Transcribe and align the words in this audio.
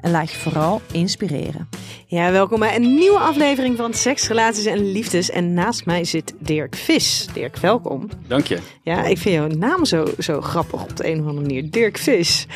en 0.00 0.10
laat 0.10 0.30
je 0.30 0.36
vooral 0.38 0.80
inspireren. 0.92 1.68
Ja, 2.06 2.30
welkom 2.32 2.58
bij 2.60 2.76
een 2.76 2.94
nieuwe 2.94 3.18
aflevering 3.18 3.76
van 3.76 3.94
Seks, 3.94 4.28
Relaties 4.28 4.64
en 4.64 4.92
Liefdes. 4.92 5.30
En 5.30 5.54
naast 5.54 5.86
mij 5.86 6.04
zit 6.04 6.34
Dirk 6.38 6.76
Vis. 6.76 7.26
Dirk, 7.32 7.56
welkom. 7.56 8.08
Dank 8.26 8.46
je. 8.46 8.58
Ja, 8.82 9.04
ik 9.04 9.18
vind 9.18 9.34
jouw 9.34 9.46
naam 9.46 9.84
zo, 9.84 10.04
zo 10.18 10.40
grappig 10.40 10.82
op 10.82 10.96
de 10.96 11.06
een 11.06 11.20
of 11.20 11.26
andere 11.26 11.40
manier. 11.46 11.70
Dirk 11.70 11.98
Vis. 11.98 12.46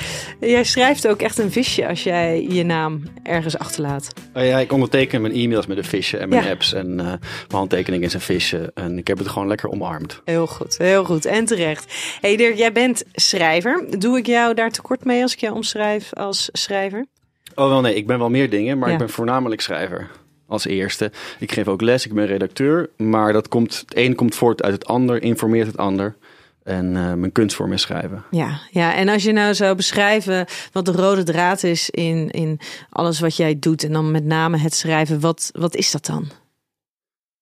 Jij 0.41 0.65
schrijft 0.65 1.09
ook 1.09 1.23
echt 1.23 1.39
een 1.39 1.53
visje 1.53 1.89
als 1.89 2.03
jij 2.03 2.43
je 2.49 2.65
naam 2.65 3.03
ergens 3.23 3.59
achterlaat. 3.59 4.13
Oh 4.35 4.45
ja, 4.45 4.59
ik 4.59 4.73
onderteken 4.73 5.21
mijn 5.21 5.35
e-mails 5.35 5.67
met 5.67 5.77
een 5.77 5.85
visje 5.85 6.17
en 6.19 6.29
mijn 6.29 6.45
Ja. 6.45 6.51
apps. 6.51 6.73
En 6.73 7.01
eh, 7.01 7.07
mijn 7.07 7.21
handtekening 7.49 8.03
is 8.05 8.15
een 8.15 8.21
visje. 8.21 8.71
En 8.75 8.99
ik 8.99 9.07
heb 9.07 9.19
het 9.19 9.29
gewoon 9.29 9.49
lekker 9.49 9.71
omarmd. 9.71 10.21
Heel 10.25 10.47
goed, 10.47 10.79
heel 10.79 11.05
goed. 11.05 11.25
En 11.25 11.45
terecht. 11.45 11.95
hey 12.21 12.37
Dirk, 12.37 12.57
jij 12.57 12.73
bent 12.73 13.03
schrijver. 13.13 13.85
Doe 13.99 14.19
ik 14.19 14.27
jou 14.27 14.55
daar 14.55 14.71
tekort 14.71 15.05
mee 15.05 15.23
als 15.23 15.33
ik 15.33 15.41
jou 15.41 15.55
omschrijf 15.55 16.13
als 16.15 16.49
schrijver? 16.53 17.07
Oh 17.55 17.69
wel 17.69 17.81
nee, 17.81 17.95
ik 17.95 18.07
ben 18.07 18.19
wel 18.19 18.31
meer 18.31 18.51
dingen, 18.51 18.79
maar 18.79 18.89
Ja. 18.89 18.95
ik 18.95 19.01
ben 19.01 19.11
voornamelijk 19.11 19.61
schrijver. 19.61 20.11
Als 20.47 20.67
eerste. 20.67 21.13
Ik 21.39 21.53
geef 21.53 21.69
ook 21.69 21.81
les, 21.81 22.07
ik 22.07 22.13
ben 22.15 22.27
redacteur. 22.27 22.91
Maar 22.97 23.33
dat 23.33 23.49
komt, 23.49 23.85
het 23.87 23.97
een 23.97 24.15
komt 24.15 24.35
voort 24.35 24.63
uit 24.63 24.73
het 24.73 24.87
ander, 24.87 25.23
informeert 25.23 25.67
het 25.67 25.77
ander. 25.77 26.17
En 26.63 26.97
eh, 26.97 27.13
mijn 27.13 27.33
kunstvorm 27.33 27.73
is 27.73 27.83
schrijven. 27.83 28.25
Ja, 28.31 28.61
ja, 28.71 28.95
en 28.95 29.09
als 29.09 29.23
je 29.23 29.33
nou 29.33 29.55
zou 29.55 29.75
beschrijven 29.77 30.47
wat 30.73 30.85
de 30.85 30.93
rode 30.93 31.23
draad 31.23 31.63
is 31.63 31.91
in, 31.91 32.31
in 32.31 32.61
alles 32.91 33.21
wat 33.21 33.37
jij 33.37 33.59
doet, 33.59 33.85
en 33.85 33.93
dan 33.93 34.11
met 34.11 34.25
name 34.25 34.57
het 34.59 34.75
schrijven, 34.75 35.21
wat, 35.21 35.51
wat 35.53 35.75
is 35.75 35.91
dat 35.91 36.07
dan? 36.07 36.31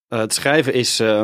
Eh, 0.09 0.19
het 0.19 0.35
schrijven 0.35 0.75
is, 0.75 1.01
eh, 1.01 1.23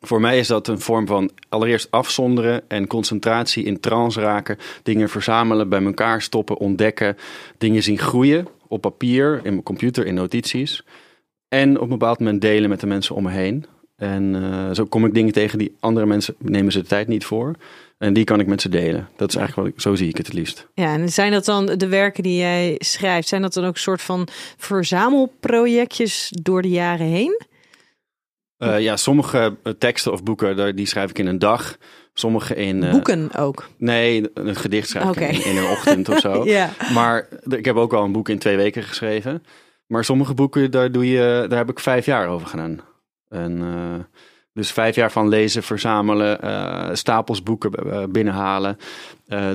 voor 0.00 0.20
mij 0.20 0.38
is 0.38 0.46
dat 0.46 0.68
een 0.68 0.80
vorm 0.80 1.06
van 1.06 1.30
allereerst 1.48 1.90
afzonderen 1.90 2.62
en 2.68 2.86
concentratie 2.86 3.64
in 3.64 3.80
trance 3.80 4.20
raken. 4.20 4.58
Dingen 4.82 5.08
verzamelen, 5.08 5.68
bij 5.68 5.84
elkaar 5.84 6.22
stoppen, 6.22 6.56
ontdekken. 6.56 7.16
Dingen 7.58 7.82
zien 7.82 7.98
groeien 7.98 8.48
op 8.68 8.80
papier, 8.80 9.40
in 9.42 9.52
mijn 9.52 9.62
computer, 9.62 10.06
in 10.06 10.14
notities. 10.14 10.82
En 11.48 11.76
op 11.76 11.82
een 11.82 11.88
bepaald 11.88 12.18
moment 12.18 12.40
delen 12.40 12.68
met 12.68 12.80
de 12.80 12.86
mensen 12.86 13.14
om 13.14 13.22
me 13.22 13.30
heen. 13.30 13.66
En 13.96 14.34
eh, 14.34 14.74
zo 14.74 14.84
kom 14.84 15.04
ik 15.04 15.14
dingen 15.14 15.32
tegen 15.32 15.58
die 15.58 15.76
andere 15.80 16.06
mensen 16.06 16.34
nemen 16.38 16.72
ze 16.72 16.80
de 16.80 16.86
tijd 16.86 17.08
niet 17.08 17.24
voor. 17.24 17.54
En 17.98 18.12
die 18.12 18.24
kan 18.24 18.40
ik 18.40 18.46
met 18.46 18.60
ze 18.60 18.68
delen. 18.68 19.08
Dat 19.16 19.28
is 19.28 19.34
eigenlijk 19.34 19.74
wat 19.74 19.82
zo 19.82 19.94
zie 19.94 20.08
ik 20.08 20.16
het 20.16 20.26
het 20.26 20.36
liefst. 20.36 20.66
Ja, 20.74 20.94
en 20.94 21.08
zijn 21.08 21.32
dat 21.32 21.44
dan 21.44 21.66
de 21.66 21.88
werken 21.88 22.22
die 22.22 22.36
jij 22.36 22.74
schrijft, 22.78 23.28
zijn 23.28 23.42
dat 23.42 23.52
dan 23.52 23.64
ook 23.64 23.74
een 23.74 23.80
soort 23.80 24.02
van 24.02 24.28
verzamelprojectjes 24.56 26.32
door 26.42 26.62
de 26.62 26.68
jaren 26.68 27.06
heen? 27.06 27.40
Eh, 28.58 28.80
ja, 28.80 28.96
sommige 28.96 29.56
eh, 29.62 29.72
teksten 29.78 30.12
of 30.12 30.22
boeken, 30.22 30.56
daar- 30.56 30.74
die 30.74 30.86
schrijf 30.86 31.10
ik 31.10 31.18
in 31.18 31.26
een 31.26 31.38
dag. 31.38 31.76
Sommige 32.14 32.54
in... 32.54 32.82
eh, 32.82 32.90
Boeken 32.90 33.34
ook. 33.36 33.68
Nee, 33.76 34.30
een 34.34 34.56
gedicht 34.56 34.88
schrijf 34.88 35.16
ik 35.16 35.20
in, 35.32 35.44
in 35.44 35.56
een 35.56 35.70
ochtend 35.70 36.08
of 36.08 36.18
zo. 36.18 36.44
Ja. 36.48 36.70
Maar 36.94 37.28
ik 37.48 37.64
heb 37.64 37.76
ook 37.76 37.92
al 37.92 38.04
een 38.04 38.12
boek 38.12 38.28
in 38.28 38.38
twee 38.38 38.56
weken 38.56 38.82
geschreven. 38.82 39.42
Maar 39.86 40.04
sommige 40.04 40.34
boeken, 40.34 40.70
daar, 40.70 40.92
doe 40.92 41.08
je, 41.10 41.44
daar 41.48 41.58
heb 41.58 41.70
ik 41.70 41.80
vijf 41.80 42.06
jaar 42.06 42.28
over 42.28 42.46
gedaan. 42.46 42.80
En, 43.28 43.62
dus 44.52 44.72
vijf 44.72 44.94
jaar 44.94 45.12
van 45.12 45.28
lezen, 45.28 45.62
verzamelen, 45.62 46.40
eh, 46.40 46.88
stapels 46.92 47.42
boeken 47.42 47.70
binnenhalen. 48.12 48.76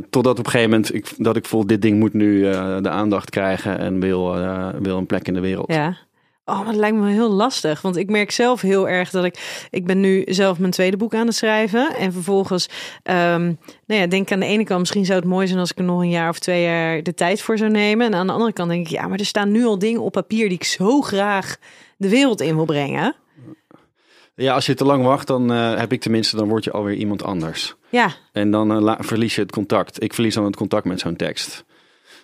Totdat 0.09 0.39
op 0.39 0.45
een 0.45 0.51
gegeven 0.51 0.69
moment 0.69 0.93
ik, 0.93 1.13
dat 1.17 1.35
ik 1.35 1.45
voel, 1.45 1.67
dit 1.67 1.81
ding 1.81 1.99
moet 1.99 2.13
nu 2.13 2.41
de 2.81 2.89
aandacht 2.89 3.29
krijgen 3.29 3.77
en 3.79 3.99
wil, 3.99 4.33
wil 4.81 4.97
een 4.97 5.05
plek 5.05 5.27
in 5.27 5.33
de 5.33 5.39
wereld. 5.39 5.73
Ja. 5.73 5.97
Oh, 6.45 6.65
dat 6.65 6.75
lijkt 6.75 6.97
me 6.97 7.11
heel 7.11 7.29
lastig. 7.29 7.81
Want 7.81 7.97
ik 7.97 8.09
merk 8.09 8.31
zelf 8.31 8.61
heel 8.61 8.89
erg 8.89 9.09
dat 9.09 9.23
ik... 9.23 9.67
Ik 9.69 9.85
ben 9.85 9.99
nu 9.99 10.23
zelf 10.25 10.59
mijn 10.59 10.71
tweede 10.71 10.97
boek 10.97 11.13
aan 11.13 11.25
het 11.25 11.35
schrijven. 11.35 11.95
En 11.95 12.13
vervolgens 12.13 12.69
ehm 13.03 13.43
nou 13.85 14.01
ja, 14.01 14.07
denk 14.07 14.31
aan 14.31 14.39
de 14.39 14.45
ene 14.45 14.63
kant... 14.63 14.79
misschien 14.79 15.05
zou 15.05 15.19
het 15.19 15.27
mooi 15.27 15.47
zijn 15.47 15.59
als 15.59 15.71
ik 15.71 15.77
er 15.77 15.83
nog 15.83 16.01
een 16.01 16.09
jaar 16.09 16.29
of 16.29 16.39
twee 16.39 16.63
jaar 16.63 17.03
de 17.03 17.13
tijd 17.13 17.41
voor 17.41 17.57
zou 17.57 17.71
nemen. 17.71 18.05
En 18.05 18.13
aan 18.13 18.27
de 18.27 18.33
andere 18.33 18.53
kant 18.53 18.69
denk 18.69 18.85
ik... 18.85 18.91
ja, 18.91 19.07
maar 19.07 19.19
er 19.19 19.25
staan 19.25 19.51
nu 19.51 19.65
al 19.65 19.79
dingen 19.79 20.01
op 20.01 20.11
papier... 20.11 20.49
die 20.49 20.57
ik 20.57 20.63
zo 20.63 21.01
graag 21.01 21.57
de 21.97 22.09
wereld 22.09 22.41
in 22.41 22.55
wil 22.55 22.65
brengen. 22.65 23.15
Ja, 24.35 24.53
als 24.53 24.65
je 24.65 24.73
te 24.73 24.85
lang 24.85 25.03
wacht, 25.03 25.27
dan 25.27 25.51
eh, 25.51 25.75
heb 25.75 25.91
ik 25.91 26.01
tenminste, 26.01 26.35
dan 26.35 26.47
word 26.47 26.63
je 26.63 26.71
alweer 26.71 26.95
iemand 26.95 27.23
anders. 27.23 27.75
Ja, 27.89 28.13
En 28.31 28.51
dan 28.51 28.87
eh, 28.87 28.95
verlies 28.99 29.35
je 29.35 29.41
het 29.41 29.51
contact. 29.51 30.03
Ik 30.03 30.13
verlies 30.13 30.33
dan 30.33 30.45
het 30.45 30.55
contact 30.55 30.85
met 30.85 30.99
zo'n 30.99 31.15
tekst. 31.15 31.65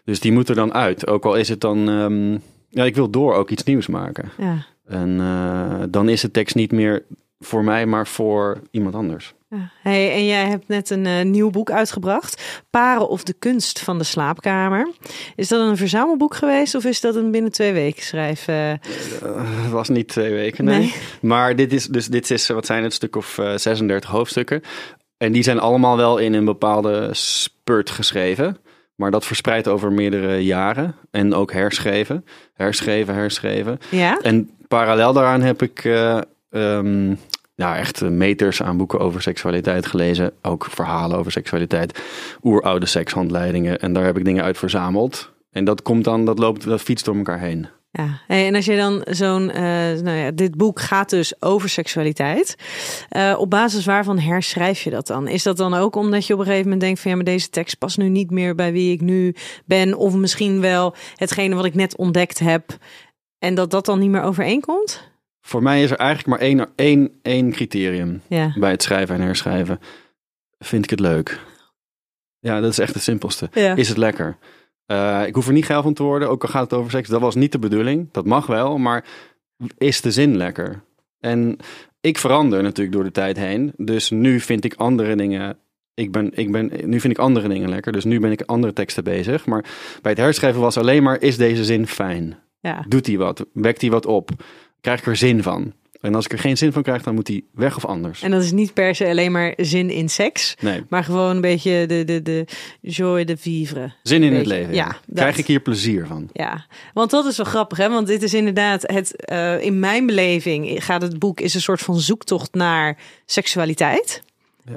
Dus 0.03 0.19
die 0.19 0.31
moet 0.31 0.50
er 0.50 0.56
dan 0.56 0.74
uit. 0.74 1.08
Ook 1.08 1.25
al 1.25 1.35
is 1.35 1.50
het 1.50 1.62
dan. 1.62 1.90
ehm, 1.90 2.38
ja, 2.69 2.84
ik 2.84 2.96
wil 2.96 3.09
door 3.09 3.34
ook 3.34 3.50
iets 3.50 3.63
nieuws 3.63 3.88
maken. 3.88 4.31
ja. 4.38 4.66
En 4.85 5.19
eh, 5.19 5.84
dan 5.90 6.09
is 6.09 6.22
de 6.22 6.31
tekst 6.31 6.56
niet 6.56 6.72
meer 6.72 7.06
voor 7.40 7.63
mij, 7.63 7.85
maar 7.85 8.07
voor 8.07 8.62
iemand 8.72 8.96
anders. 8.96 9.34
Ja. 9.50 9.72
Hey, 9.81 10.12
en 10.13 10.25
jij 10.25 10.46
hebt 10.47 10.68
net 10.68 10.90
een 10.90 11.06
eh, 11.06 11.25
nieuw 11.25 11.50
boek 11.50 11.72
uitgebracht. 11.72 12.62
Paren 12.69 13.09
of 13.09 13.24
de 13.24 13.34
kunst 13.34 13.79
van 13.79 13.97
de 13.97 14.03
slaapkamer. 14.03 14.91
Is 15.35 15.47
dat 15.47 15.69
een 15.69 15.78
verzamelboek 15.78 16.35
geweest 16.35 16.75
of 16.75 16.84
is 16.84 17.02
dat 17.02 17.16
een 17.16 17.31
binnen 17.31 17.52
twee 17.52 17.74
weken 17.74 18.03
schrijf? 18.03 18.47
eh? 18.47 18.74
Het 19.62 19.72
was 19.72 19.90
niet 19.90 20.08
twee 20.08 20.31
weken, 20.34 20.66
nee. 20.66 20.79
Nee. 20.79 20.94
Maar 21.22 21.56
dit 21.56 21.74
is, 21.74 21.85
dus 21.85 22.08
dit 22.08 22.31
is, 22.31 22.47
wat 22.47 22.66
zijn 22.66 22.84
het, 22.84 22.94
stuk 22.94 23.16
of 23.16 23.38
eh, 23.38 23.56
36 23.56 24.09
hoofdstukken. 24.09 24.62
En 25.18 25.31
die 25.31 25.44
zijn 25.44 25.59
allemaal 25.59 25.97
wel 25.97 26.18
in 26.18 26.34
een 26.34 26.46
bepaalde 26.46 27.09
spurt 27.12 27.90
geschreven. 27.90 28.58
Maar 28.99 29.11
dat 29.11 29.25
verspreidt 29.25 29.67
over 29.67 29.91
meerdere 29.91 30.43
jaren. 30.43 30.95
En 31.11 31.33
ook 31.33 31.51
herschreven. 31.51 32.25
Herschreven, 32.53 33.13
herschreven. 33.13 33.79
ja? 33.89 34.19
En 34.21 34.49
parallel 34.67 35.13
daaraan 35.13 35.41
heb 35.41 35.61
ik 35.61 35.85
ehm, 36.49 37.15
ja, 37.55 37.77
echt 37.77 38.01
eh, 38.01 38.09
meters 38.09 38.63
aan 38.63 38.77
boeken 38.77 38.99
over 38.99 39.21
seksualiteit 39.21 39.85
gelezen. 39.85 40.31
Ook 40.41 40.65
verhalen 40.65 41.17
over 41.17 41.31
seksualiteit. 41.31 42.01
Oeroude 42.43 42.85
sekshandleidingen. 42.85 43.79
En 43.79 43.93
daar 43.93 44.05
heb 44.05 44.17
ik 44.17 44.25
dingen 44.25 44.43
uit 44.43 44.57
verzameld. 44.57 45.31
En 45.51 45.63
dat 45.63 45.81
komt 45.81 46.03
dan, 46.03 46.25
dat 46.25 46.39
loopt, 46.39 46.63
dat 46.63 46.81
fietst 46.81 47.05
door 47.05 47.16
elkaar 47.16 47.39
heen. 47.39 47.67
Ja, 47.91 48.22
hey, 48.27 48.47
en 48.47 48.55
als 48.55 48.66
je 48.66 48.75
dan 48.75 49.01
zo'n, 49.09 49.51
eh, 49.51 49.61
nou 50.01 50.11
ja, 50.11 50.31
dit 50.31 50.55
boek 50.55 50.79
gaat 50.79 51.09
dus 51.09 51.41
over 51.41 51.69
seksualiteit. 51.69 52.55
Eh, 53.09 53.35
op 53.38 53.50
basis 53.50 53.85
waarvan 53.85 54.19
herschrijf 54.19 54.81
je 54.81 54.89
dat 54.89 55.07
dan? 55.07 55.27
Is 55.27 55.44
dat 55.44 55.57
dan 55.57 55.73
ook 55.73 55.95
omdat 55.95 56.28
je 56.28 56.33
op 56.33 56.39
een 56.39 56.45
gegeven 56.45 56.63
moment 56.66 56.81
denkt 56.81 56.99
van 56.99 57.11
ja, 57.11 57.17
maar 57.17 57.25
deze 57.25 57.49
tekst 57.49 57.78
past 57.78 57.97
nu 57.97 58.09
niet 58.09 58.31
meer 58.31 58.55
bij 58.55 58.72
wie 58.72 58.91
ik 58.94 59.01
nu 59.01 59.35
ben, 59.66 59.94
of 59.97 60.16
misschien 60.16 60.61
wel 60.61 60.95
hetgene 61.16 61.55
wat 61.55 61.66
ik 61.66 61.75
net 61.75 61.95
ontdekt 61.95 62.39
heb, 62.39 62.78
en 63.39 63.55
dat 63.55 63.72
dat 63.72 63.85
dan 63.85 63.99
niet 63.99 64.09
meer 64.09 64.23
overeenkomt? 64.23 65.07
Voor 65.41 65.63
mij 65.63 65.83
is 65.83 65.91
er 65.91 65.97
eigenlijk 65.97 66.29
maar 66.29 66.47
één, 66.47 66.67
één, 66.75 67.11
één 67.22 67.51
criterium 67.51 68.22
Ja, 68.28 68.53
bij 68.59 68.72
het 68.72 68.83
schrijven 68.83 69.16
en 69.16 69.22
herschrijven. 69.22 69.79
Vind 70.59 70.83
ik 70.83 70.89
het 70.89 70.99
leuk? 70.99 71.39
Ja, 72.39 72.59
dat 72.59 72.72
is 72.72 72.79
echt 72.79 72.94
het 72.94 73.03
simpelste. 73.03 73.49
ja. 73.53 73.75
Is 73.75 73.88
het 73.89 73.97
lekker? 73.97 74.37
Eh, 74.90 75.24
ik 75.26 75.36
hoef 75.36 75.47
er 75.47 75.53
niet 75.53 75.66
geil 75.66 75.82
van 75.82 75.94
te 75.94 76.03
worden, 76.03 76.30
ook 76.30 76.44
al 76.44 76.50
gaat 76.50 76.72
het 76.72 76.74
over 76.74 76.91
seks. 76.91 77.09
Dat 77.09 77.22
was 77.22 77.36
niet 77.36 77.52
de 77.52 77.59
bedoeling. 77.59 78.08
Dat 78.12 78.26
mag 78.26 78.46
wel, 78.46 78.78
maar 78.78 79.06
is 79.78 80.02
de 80.02 80.12
zin 80.12 80.38
lekker? 80.38 80.84
En 81.20 81.58
ik 82.02 82.18
verander 82.18 82.64
natuurlijk 82.64 82.96
door 82.96 83.03
de 83.03 83.12
tijd 83.12 83.38
heen. 83.38 83.74
Dus 83.78 84.09
nu 84.09 84.40
vind 84.40 84.66
ik 84.66 84.74
andere 84.74 85.16
dingen. 85.16 85.58
Ik 85.94 86.12
ben, 86.12 86.32
ik 86.34 86.52
ben, 86.52 86.72
nu 86.84 87.00
vind 87.00 87.14
ik 87.14 87.20
andere 87.20 87.47
dingen 87.47 87.70
lekker. 87.70 87.91
Dus 87.91 88.03
nu 88.03 88.20
ben 88.20 88.32
ik 88.32 88.41
andere 88.41 88.74
teksten 88.74 89.03
bezig. 89.03 89.46
Maar 89.46 89.66
bij 90.02 90.12
het 90.12 90.22
herschrijven 90.22 90.62
was 90.62 90.78
alleen 90.78 91.03
maar: 91.03 91.22
is 91.22 91.38
deze 91.38 91.64
zin 91.64 91.88
fijn? 91.88 92.38
ja. 92.59 92.86
Doet 92.88 93.08
hij 93.08 93.18
wat? 93.18 93.46
Wekt 93.53 93.82
hij 93.82 93.90
wat 93.90 94.06
op? 94.06 94.30
Krijg 94.82 95.00
ik 95.00 95.06
er 95.06 95.16
zin 95.16 95.44
van? 95.44 95.74
En 96.01 96.16
als 96.16 96.25
ik 96.25 96.31
er 96.31 96.40
geen 96.40 96.57
zin 96.57 96.72
van 96.72 96.84
krijg, 96.84 97.03
dan 97.03 97.16
moet 97.16 97.28
hij 97.28 97.43
weg 97.51 97.75
of 97.75 97.85
anders. 97.85 98.22
En 98.22 98.31
dat 98.31 98.43
is 98.43 98.51
niet 98.51 98.73
per 98.73 98.96
se 98.96 99.07
alleen 99.07 99.31
maar 99.31 99.53
zin 99.57 99.90
in 99.90 100.09
seks, 100.09 100.55
Nee, 100.61 100.84
maar 100.90 101.03
gewoon 101.03 101.35
een 101.35 101.41
beetje 101.41 101.85
de, 101.87 102.03
de, 102.03 102.22
de 102.22 102.46
joie 102.81 103.25
de 103.25 103.37
vivre. 103.37 103.93
zin 104.03 104.23
in 104.23 104.34
het 104.34 104.46
leven. 104.46 104.73
ja, 104.73 104.85
Ja, 104.85 104.91
dat. 105.05 105.17
Krijg 105.17 105.37
ik 105.37 105.47
hier 105.47 105.59
plezier 105.59 106.05
van? 106.07 106.29
Ja, 106.34 106.66
want 106.93 107.11
dat 107.11 107.25
is 107.25 107.37
wel 107.37 107.46
grappig, 107.46 107.78
hè? 107.78 107.90
Want 107.90 108.07
dit 108.07 108.23
is 108.23 108.34
inderdaad 108.34 108.81
het. 108.81 109.16
eh, 109.25 109.61
in 109.61 109.79
mijn 109.79 110.05
beleving 110.05 110.84
gaat 110.85 111.01
het 111.01 111.19
boek 111.19 111.40
is 111.40 111.53
een 111.53 111.61
soort 111.61 111.81
van 111.81 111.99
zoektocht 111.99 112.53
naar 112.53 112.97
seksualiteit. 113.25 114.22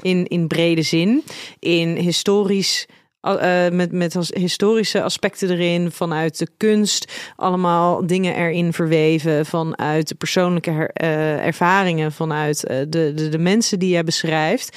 In, 0.01 0.27
in 0.27 0.47
brede 0.47 0.83
zin. 0.83 1.23
In 1.59 1.97
historisch 1.97 2.87
uh, 3.25 3.69
met, 3.69 3.93
met 3.93 4.17
als 4.17 4.31
historische 4.35 5.03
aspecten 5.03 5.51
erin, 5.51 5.91
vanuit 5.91 6.39
de 6.39 6.49
kunst, 6.57 7.13
allemaal 7.37 8.07
dingen 8.07 8.35
erin 8.35 8.73
verweven, 8.73 9.47
vanuit 9.47 10.09
de 10.09 10.15
persoonlijke 10.15 10.71
uh, 11.03 11.47
ervaringen, 11.47 12.13
vanuit 12.13 12.65
uh, 12.71 12.77
de, 12.89 13.13
de, 13.15 13.29
de 13.29 13.39
mensen 13.39 13.79
die 13.79 13.91
jij 13.91 14.05
beschrijft. 14.05 14.77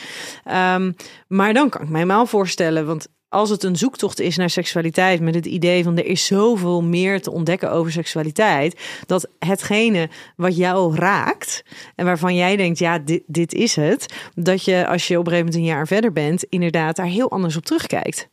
Um, 0.76 0.96
maar 1.28 1.54
dan 1.54 1.70
kan 1.70 1.82
ik 1.82 1.90
mij 1.90 2.08
wel 2.08 2.26
voorstellen, 2.26 2.86
want 2.86 3.08
als 3.30 3.50
het 3.50 3.64
een 3.64 3.76
zoektocht 3.76 4.20
is 4.20 4.38
naar 4.38 4.50
seksualiteit, 4.50 5.22
met 5.22 5.36
het 5.36 5.46
idee 5.46 5.84
van 5.84 5.98
er 5.98 6.06
is 6.06 6.26
zoveel 6.26 6.84
meer 6.84 7.22
te 7.22 7.32
ontdekken 7.32 7.72
over 7.72 7.92
seksualiteit, 7.92 8.82
dat 9.06 9.28
hetgene 9.40 10.10
wat 10.36 10.58
jou 10.58 10.96
raakt 10.96 11.64
en 11.96 12.06
waarvan 12.06 12.36
jij 12.36 12.56
denkt, 12.56 12.80
ja, 12.80 13.00
dit, 13.00 13.24
dit 13.28 13.54
is 13.54 13.76
het, 13.76 14.14
dat 14.36 14.64
je 14.64 14.88
als 14.88 15.08
je 15.08 15.20
op 15.20 15.26
een 15.26 15.32
gegeven 15.32 15.46
moment 15.46 15.56
een 15.56 15.76
jaar 15.76 15.88
verder 15.88 16.12
bent, 16.12 16.44
inderdaad 16.44 16.96
daar 16.96 17.06
heel 17.06 17.32
anders 17.32 17.58
op 17.58 17.66
terugkijkt. 17.66 18.30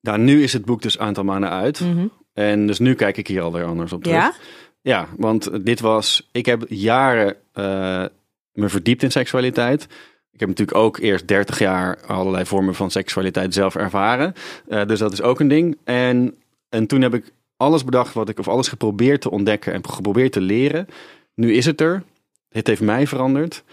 Nou, 0.00 0.18
nu 0.18 0.42
is 0.42 0.52
het 0.52 0.64
boek 0.64 0.82
dus 0.82 0.94
een 0.94 1.06
aantal 1.06 1.24
maanden 1.24 1.50
uit. 1.50 1.80
Mm 1.80 1.96
-hmm. 1.96 2.12
En 2.32 2.66
dus 2.66 2.78
nu 2.78 2.94
kijk 2.94 3.16
ik 3.16 3.26
hier 3.26 3.42
alweer 3.42 3.64
anders 3.64 3.92
op 3.92 4.02
terug. 4.02 4.18
Ja? 4.18 4.34
Ja, 4.82 5.08
want 5.16 5.64
dit 5.64 5.80
was... 5.80 6.28
Ik 6.32 6.46
heb 6.46 6.64
jaren 6.68 7.36
uh, 7.54 8.04
me 8.52 8.68
verdiept 8.68 9.02
in 9.02 9.10
seksualiteit. 9.10 9.82
Ik 10.32 10.40
heb 10.40 10.48
natuurlijk 10.48 10.78
ook 10.78 10.98
eerst 10.98 11.28
30 11.28 11.58
jaar 11.58 11.98
allerlei 12.06 12.46
vormen 12.46 12.74
van 12.74 12.90
seksualiteit 12.90 13.54
zelf 13.54 13.76
ervaren. 13.76 14.34
Uh, 14.68 14.84
dus 14.84 14.98
dat 14.98 15.12
is 15.12 15.22
ook 15.22 15.40
een 15.40 15.48
ding. 15.48 15.78
En, 15.84 16.34
en 16.68 16.86
toen 16.86 17.02
heb 17.02 17.14
ik 17.14 17.32
alles 17.56 17.84
bedacht 17.84 18.14
wat 18.14 18.28
ik... 18.28 18.38
Of 18.38 18.48
alles 18.48 18.68
geprobeerd 18.68 19.20
te 19.20 19.30
ontdekken 19.30 19.72
en 19.72 19.88
geprobeerd 19.88 20.32
te 20.32 20.40
leren. 20.40 20.88
Nu 21.34 21.54
is 21.54 21.66
het 21.66 21.80
er. 21.80 22.02
Het 22.48 22.66
heeft 22.66 22.80
mij 22.80 23.06
veranderd. 23.06 23.64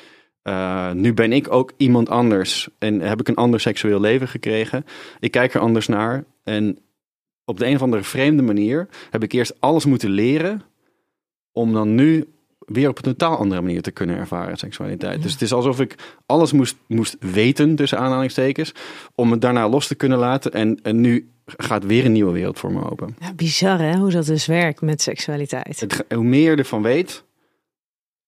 Uh, 0.44 0.92
nu 0.92 1.14
ben 1.14 1.32
ik 1.32 1.52
ook 1.52 1.72
iemand 1.78 2.10
anders 2.10 2.70
en 2.80 3.00
heb 3.00 3.20
ik 3.20 3.28
een 3.28 3.36
ander 3.36 3.60
seksueel 3.60 4.00
leven 4.00 4.28
gekregen. 4.28 4.86
Ik 5.20 5.32
kijk 5.32 5.54
er 5.54 5.62
anders 5.62 5.88
naar 5.88 6.24
en 6.44 6.78
op 7.46 7.60
de 7.60 7.66
een 7.66 7.76
of 7.76 7.82
andere 7.82 8.04
vreemde 8.04 8.42
manier 8.42 8.88
heb 9.10 9.24
ik 9.24 9.32
eerst 9.32 9.56
alles 9.60 9.86
moeten 9.86 10.10
leren 10.10 10.62
om 11.52 11.74
dan 11.74 11.96
nu 11.96 12.28
weer 12.60 12.90
op 12.90 12.98
een 12.98 13.04
totaal 13.04 13.38
andere 13.38 13.62
manier 13.62 13.82
te 13.82 13.92
kunnen 13.92 14.18
ervaren 14.18 14.58
seksualiteit. 14.58 15.16
Ja. 15.16 15.22
Dus 15.22 15.32
het 15.32 15.42
is 15.42 15.54
alsof 15.54 15.80
ik 15.80 15.96
alles 16.26 16.52
moest, 16.52 16.76
moest 16.88 17.16
weten, 17.20 17.76
tussen 17.76 18.00
aanhalingstekens, 18.00 18.74
om 19.16 19.32
het 19.32 19.42
daarna 19.42 19.70
los 19.70 19.88
te 19.88 19.96
kunnen 19.96 20.18
laten. 20.18 20.52
En, 20.52 20.80
en 20.84 21.02
nu 21.02 21.30
gaat 21.46 21.86
weer 21.86 22.06
een 22.06 22.12
nieuwe 22.12 22.32
wereld 22.32 22.60
voor 22.60 22.72
me 22.72 22.90
open. 22.90 23.16
Ja, 23.20 23.34
bizar 23.34 23.80
hè, 23.80 23.98
hoe 23.98 24.12
dat 24.12 24.26
dus 24.26 24.46
werkt 24.46 24.82
met 24.82 25.02
seksualiteit. 25.02 25.80
Het, 25.80 26.06
hoe 26.10 26.24
meer 26.24 26.52
je 26.52 26.58
ervan 26.58 26.82
weet, 26.82 27.24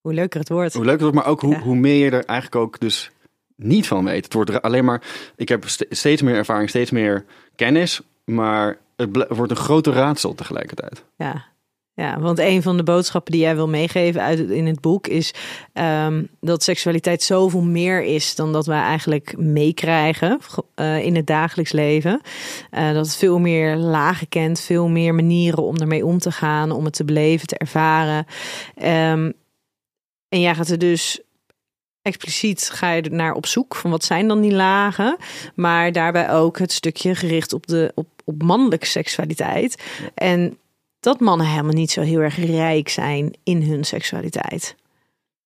hoe 0.05 0.13
leuker 0.13 0.39
het 0.39 0.49
wordt. 0.49 0.73
Hoe 0.73 0.85
leuker 0.85 1.05
het 1.05 1.13
wordt, 1.13 1.25
maar 1.25 1.33
ook 1.33 1.41
hoe, 1.41 1.53
ja. 1.53 1.59
hoe 1.59 1.75
meer 1.75 2.03
je 2.03 2.11
er 2.11 2.25
eigenlijk 2.25 2.55
ook 2.55 2.79
dus 2.79 3.11
niet 3.55 3.87
van 3.87 4.05
weet. 4.05 4.23
Het 4.23 4.33
wordt 4.33 4.61
alleen 4.61 4.85
maar, 4.85 5.01
ik 5.35 5.49
heb 5.49 5.63
steeds 5.89 6.21
meer 6.21 6.35
ervaring, 6.35 6.69
steeds 6.69 6.91
meer 6.91 7.25
kennis, 7.55 8.01
maar 8.25 8.77
het 8.95 9.25
wordt 9.29 9.51
een 9.51 9.57
grote 9.57 9.91
raadsel 9.91 10.35
tegelijkertijd. 10.35 11.03
Ja. 11.15 11.45
Ja, 11.93 12.19
want 12.19 12.39
een 12.39 12.61
van 12.61 12.77
de 12.77 12.83
boodschappen 12.83 13.31
die 13.31 13.41
jij 13.41 13.55
wil 13.55 13.67
meegeven 13.67 14.21
uit 14.21 14.39
in 14.39 14.65
het 14.65 14.81
boek 14.81 15.07
is 15.07 15.33
um, 15.73 16.27
dat 16.39 16.63
seksualiteit 16.63 17.23
zoveel 17.23 17.61
meer 17.61 18.03
is 18.03 18.35
dan 18.35 18.53
dat 18.53 18.65
wij 18.65 18.81
eigenlijk 18.81 19.37
meekrijgen 19.37 20.39
uh, 20.75 21.05
in 21.05 21.15
het 21.15 21.27
dagelijks 21.27 21.71
leven. 21.71 22.21
Uh, 22.71 22.93
dat 22.93 23.05
het 23.05 23.15
veel 23.15 23.39
meer 23.39 23.75
lagen 23.75 24.29
kent, 24.29 24.59
veel 24.59 24.87
meer 24.87 25.15
manieren 25.15 25.63
om 25.63 25.77
ermee 25.77 26.05
om 26.05 26.17
te 26.17 26.31
gaan, 26.31 26.71
om 26.71 26.85
het 26.85 26.93
te 26.93 27.05
beleven, 27.05 27.47
te 27.47 27.57
ervaren. 27.57 28.25
Um, 29.11 29.33
en 30.29 30.41
jij 30.41 30.55
gaat 30.55 30.69
er 30.69 30.79
dus 30.79 31.19
expliciet 32.01 32.69
ga 32.69 32.91
je 32.91 33.09
naar 33.09 33.33
op 33.33 33.45
zoek 33.45 33.75
van 33.75 33.91
wat 33.91 34.03
zijn 34.03 34.27
dan 34.27 34.41
die 34.41 34.51
lagen, 34.51 35.17
maar 35.55 35.91
daarbij 35.91 36.31
ook 36.31 36.59
het 36.59 36.71
stukje 36.71 37.15
gericht 37.15 37.53
op 37.53 37.67
de 37.67 37.91
op, 37.95 38.07
op 38.23 38.43
mannelijke 38.43 38.85
seksualiteit. 38.85 39.83
En 40.13 40.57
dat 40.99 41.19
mannen 41.19 41.47
helemaal 41.47 41.73
niet 41.73 41.91
zo 41.91 42.01
heel 42.01 42.19
erg 42.19 42.35
rijk 42.35 42.89
zijn 42.89 43.33
in 43.43 43.61
hun 43.61 43.83
seksualiteit. 43.83 44.75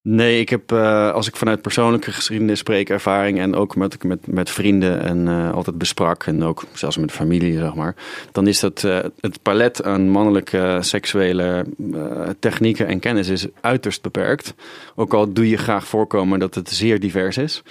Nee, 0.02 0.40
ik 0.40 0.48
heb 0.48 0.72
uh, 0.72 1.12
als 1.12 1.28
ik 1.28 1.36
vanuit 1.36 1.62
persoonlijke 1.62 2.12
geschiedenis 2.12 2.58
spreek, 2.58 2.90
ervaring 2.90 3.38
en 3.38 3.54
ook 3.54 3.76
met, 3.76 4.04
met, 4.04 4.26
met 4.26 4.50
vrienden 4.50 5.02
en 5.02 5.26
uh, 5.26 5.52
altijd 5.52 5.78
besprak 5.78 6.24
en 6.24 6.42
ook 6.42 6.64
zelfs 6.72 6.96
met 6.96 7.12
familie, 7.12 7.58
zeg 7.58 7.74
maar, 7.74 7.94
dan 8.32 8.46
is 8.46 8.60
dat 8.60 8.82
uh, 8.82 8.98
het 9.20 9.42
palet 9.42 9.84
aan 9.84 10.08
mannelijke 10.08 10.78
seksuele 10.80 11.66
technieken 12.38 12.86
en 12.86 12.98
kennis 12.98 13.28
is 13.28 13.46
uiterst 13.60 14.02
beperkt. 14.02 14.54
Ook 14.94 15.14
al 15.14 15.32
doe 15.32 15.48
je 15.48 15.56
graag 15.56 15.86
voorkomen 15.86 16.38
dat 16.38 16.54
het 16.54 16.68
zeer 16.68 17.00
divers 17.00 17.36
is. 17.36 17.62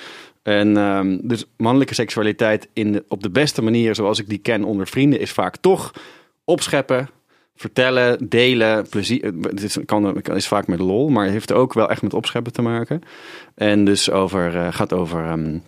En 0.44 0.78
um, 0.78 1.20
dus 1.24 1.46
mannelijke 1.58 1.94
seksualiteit 1.94 2.68
in 2.74 3.04
op 3.08 3.24
de 3.24 3.30
beste 3.30 3.62
manier 3.62 3.96
zoals 3.96 4.20
ik 4.20 4.30
die 4.30 4.38
ken 4.38 4.64
onder 4.64 4.88
vrienden 4.88 5.20
is 5.20 5.32
vaak 5.32 5.58
toch 5.58 5.94
opscheppen, 6.44 7.10
vertellen, 7.60 8.30
delen, 8.30 8.90
plezier. 8.90 9.34
Het 9.42 9.64
is, 9.64 9.78
kan, 9.86 10.22
is 10.22 10.48
vaak 10.48 10.68
met 10.68 10.80
lol, 10.80 11.10
maar 11.10 11.28
heeft 11.28 11.52
ook 11.52 11.74
wel 11.74 11.90
echt 11.90 12.02
met 12.02 12.14
opscheppen 12.14 12.54
te 12.54 12.62
maken. 12.62 13.02
En 13.56 13.86
dus 13.86 14.12
over, 14.12 14.56
uh, 14.56 14.68
gaat 14.72 14.94
over 14.94 15.32
um, 15.32 15.64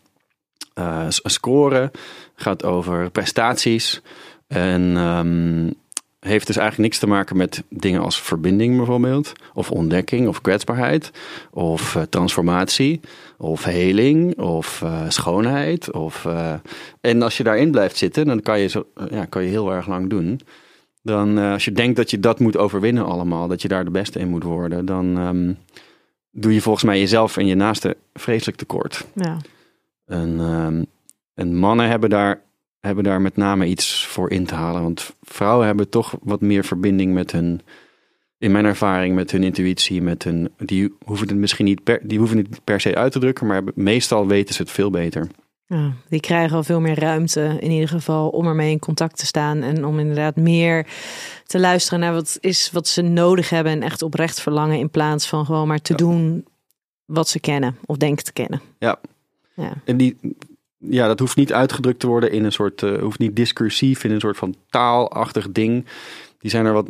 uh, 0.80 1.06
scoren, 1.10 1.92
gaat 2.36 2.64
over 2.64 3.10
prestaties. 3.10 4.02
En 4.48 4.82
um, 4.98 5.74
heeft 6.20 6.48
dus 6.48 6.58
eigenlijk 6.58 6.90
niks 6.90 7.00
te 7.00 7.08
maken 7.08 7.38
met 7.38 7.64
dingen 7.70 8.02
als 8.02 8.22
verbinding 8.22 8.78
bijvoorbeeld, 8.78 9.32
of 9.54 9.72
ontdekking, 9.72 10.28
of 10.28 10.42
kwetsbaarheid, 10.42 11.12
of 11.52 11.98
transformatie, 12.10 13.00
of 13.38 13.64
heling, 13.64 14.38
of 14.40 14.84
schoonheid. 15.08 15.92
Of, 15.92 16.28
en 17.02 17.22
als 17.22 17.38
je 17.38 17.44
daarin 17.44 17.72
blijft 17.72 17.98
zitten, 17.98 18.26
dan 18.26 18.42
kan 18.42 18.60
je, 18.60 18.68
zo, 18.68 18.86
ja, 19.10 19.26
kan 19.26 19.44
je 19.44 19.50
heel 19.50 19.72
erg 19.72 19.88
lang 19.88 20.10
doen. 20.10 20.42
Dan 21.02 21.38
uh, 21.38 21.52
als 21.52 21.66
je 21.66 21.72
denkt 21.72 21.96
dat 21.96 22.12
je 22.12 22.20
dat 22.20 22.40
moet 22.40 22.58
overwinnen 22.58 23.06
allemaal, 23.06 23.48
dat 23.48 23.62
je 23.62 23.68
daar 23.68 23.86
de 23.86 23.92
beste 23.92 24.20
in 24.20 24.28
moet 24.28 24.44
worden, 24.44 24.86
dan 24.86 25.18
um, 25.18 25.58
doe 26.32 26.54
je 26.54 26.62
volgens 26.62 26.84
mij 26.84 27.00
jezelf 27.00 27.38
en 27.38 27.46
je 27.46 27.56
naaste 27.56 27.98
vreselijk 28.14 28.58
tekort. 28.58 29.06
Ja. 29.16 29.38
En, 30.06 30.40
um, 30.40 30.86
en 31.34 31.56
mannen 31.56 31.88
hebben 31.88 32.10
daar, 32.10 32.42
hebben 32.80 33.04
daar 33.04 33.22
met 33.22 33.36
name 33.36 33.66
iets 33.66 34.06
voor 34.08 34.30
in 34.30 34.46
te 34.46 34.56
halen. 34.56 34.82
Want 34.82 35.16
vrouwen 35.22 35.66
hebben 35.66 35.90
toch 35.90 36.16
wat 36.22 36.42
meer 36.42 36.64
verbinding 36.64 37.14
met 37.14 37.32
hun, 37.32 37.62
in 38.38 38.52
mijn 38.52 38.66
ervaring, 38.66 39.16
met 39.16 39.32
hun 39.32 39.44
intuïtie. 39.44 40.02
Met 40.02 40.24
hun, 40.24 40.50
die, 40.58 40.94
hoeven 41.06 41.28
het 41.28 41.38
misschien 41.38 41.66
niet 41.66 41.84
per, 41.84 42.00
die 42.04 42.18
hoeven 42.18 42.38
het 42.38 42.50
niet 42.50 42.64
per 42.64 42.82
se 42.82 42.96
uit 42.96 43.12
te 43.12 43.20
drukken, 43.20 43.48
maar 43.48 43.62
meestal 43.76 44.28
weten 44.28 44.56
ze 44.56 44.62
het 44.62 44.72
veel 44.72 44.90
beter. 44.90 45.28
Ja, 45.72 45.92
die 46.10 46.20
krijgen 46.20 46.58
al 46.58 46.64
veel 46.64 46.80
meer 46.80 47.00
ruimte 47.00 47.58
in 47.60 47.72
ieder 47.72 47.88
geval 47.88 48.30
om 48.30 48.48
ermee 48.48 48.72
in 48.72 48.80
contact 48.80 49.18
te 49.18 49.26
staan 49.26 49.62
en 49.62 49.86
om 49.86 50.00
inderdaad 50.00 50.36
meer 50.36 50.88
te 51.46 51.60
luisteren 51.60 52.00
naar 52.00 52.14
wat 52.14 52.38
is 52.40 52.72
wat 52.72 52.88
ze 52.88 53.02
nodig 53.02 53.50
hebben 53.50 53.72
en 53.72 53.82
echt 53.82 54.02
oprecht 54.02 54.42
verlangen 54.42 54.80
in 54.80 54.90
plaats 54.90 55.28
van 55.28 55.46
gewoon 55.46 55.68
maar 55.68 55.82
te 55.82 55.92
ja. 55.92 55.98
doen 55.98 56.46
wat 57.06 57.30
ze 57.30 57.40
kennen 57.40 57.78
of 57.86 57.98
denken 57.98 58.24
te 58.24 58.34
kennen. 58.34 58.62
Ja. 58.80 59.00
ja. 59.56 59.74
En 59.86 59.98
die, 59.98 60.18
ja, 60.78 61.08
dat 61.08 61.20
hoeft 61.20 61.36
niet 61.36 61.54
uitgedrukt 61.54 62.00
te 62.00 62.08
worden 62.08 62.32
in 62.32 62.44
een 62.44 62.52
soort, 62.52 62.82
uh, 62.82 63.02
hoeft 63.02 63.20
niet 63.20 63.36
discursief 63.36 64.04
in 64.04 64.12
een 64.12 64.20
soort 64.20 64.38
van 64.38 64.56
taalachtig 64.70 65.52
ding. 65.52 65.86
Die 66.40 66.52
zijn 66.52 66.66
er 66.66 66.74
wat, 66.74 66.88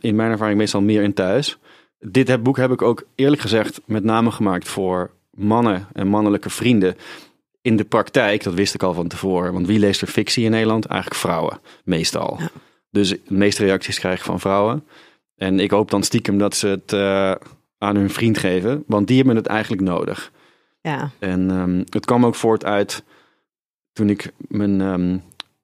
in 0.00 0.16
mijn 0.16 0.30
ervaring, 0.30 0.58
meestal 0.58 0.80
meer 0.80 1.02
in 1.02 1.14
thuis. 1.14 1.58
Dit 1.98 2.42
boek 2.42 2.56
heb 2.56 2.70
ik 2.70 2.82
ook 2.82 3.06
eerlijk 3.14 3.42
gezegd 3.42 3.80
met 3.86 4.04
name 4.04 4.30
gemaakt 4.30 4.68
voor 4.68 5.10
mannen 5.30 5.86
en 5.92 6.08
mannelijke 6.08 6.50
vrienden 6.50 6.96
in 7.64 7.76
de 7.76 7.84
praktijk, 7.84 8.42
dat 8.42 8.54
wist 8.54 8.74
ik 8.74 8.82
al 8.82 8.94
van 8.94 9.08
tevoren, 9.08 9.52
want 9.52 9.66
wie 9.66 9.78
leest 9.78 10.00
er 10.00 10.06
fictie 10.06 10.44
in 10.44 10.50
Nederland? 10.50 10.86
Eigenlijk 10.86 11.20
vrouwen, 11.20 11.60
meestal. 11.84 12.36
Ja. 12.38 12.50
Dus 12.90 13.08
de 13.08 13.20
meeste 13.26 13.64
reacties 13.64 13.98
krijg 13.98 14.18
ik 14.18 14.24
van 14.24 14.40
vrouwen. 14.40 14.84
En 15.36 15.60
ik 15.60 15.70
hoop 15.70 15.90
dan 15.90 16.02
stiekem 16.02 16.38
dat 16.38 16.56
ze 16.56 16.66
het 16.66 16.92
uh, 16.92 17.34
aan 17.78 17.96
hun 17.96 18.10
vriend 18.10 18.38
geven, 18.38 18.84
want 18.86 19.06
die 19.06 19.16
hebben 19.16 19.36
het 19.36 19.46
eigenlijk 19.46 19.82
nodig. 19.82 20.32
Ja. 20.80 21.10
En 21.18 21.50
um, 21.50 21.84
het 21.90 22.04
kwam 22.04 22.26
ook 22.26 22.34
voort 22.34 22.64
uit 22.64 23.04
toen 23.92 24.10
ik 24.10 24.32
mijn 24.48 24.80
um, 24.80 25.22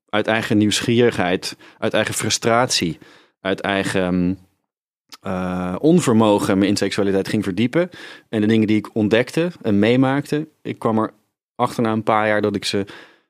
uit 0.09 0.27
eigen 0.27 0.59
nieuwsgierigheid, 0.59 1.57
uit 1.79 1.95
eigen 1.95 2.15
frustratie, 2.15 2.99
uit 3.41 3.61
eigen 3.61 4.39
uh, 5.27 5.77
onvermogen 5.79 6.59
me 6.59 6.67
in 6.67 6.77
seksualiteit 6.77 7.29
ging 7.29 7.45
verdiepen. 7.45 7.91
En 8.29 8.41
de 8.41 8.47
dingen 8.47 8.67
die 8.67 8.77
ik 8.77 8.95
ontdekte 8.95 9.51
en 9.63 9.79
meemaakte, 9.79 10.49
ik 10.63 10.79
kwam 10.79 10.99
er 10.99 11.13
achterna 11.61 11.93
een 11.93 12.03
paar 12.03 12.27
jaar 12.27 12.41
dat 12.41 12.57
ik 12.57 12.65
ze 12.65 12.85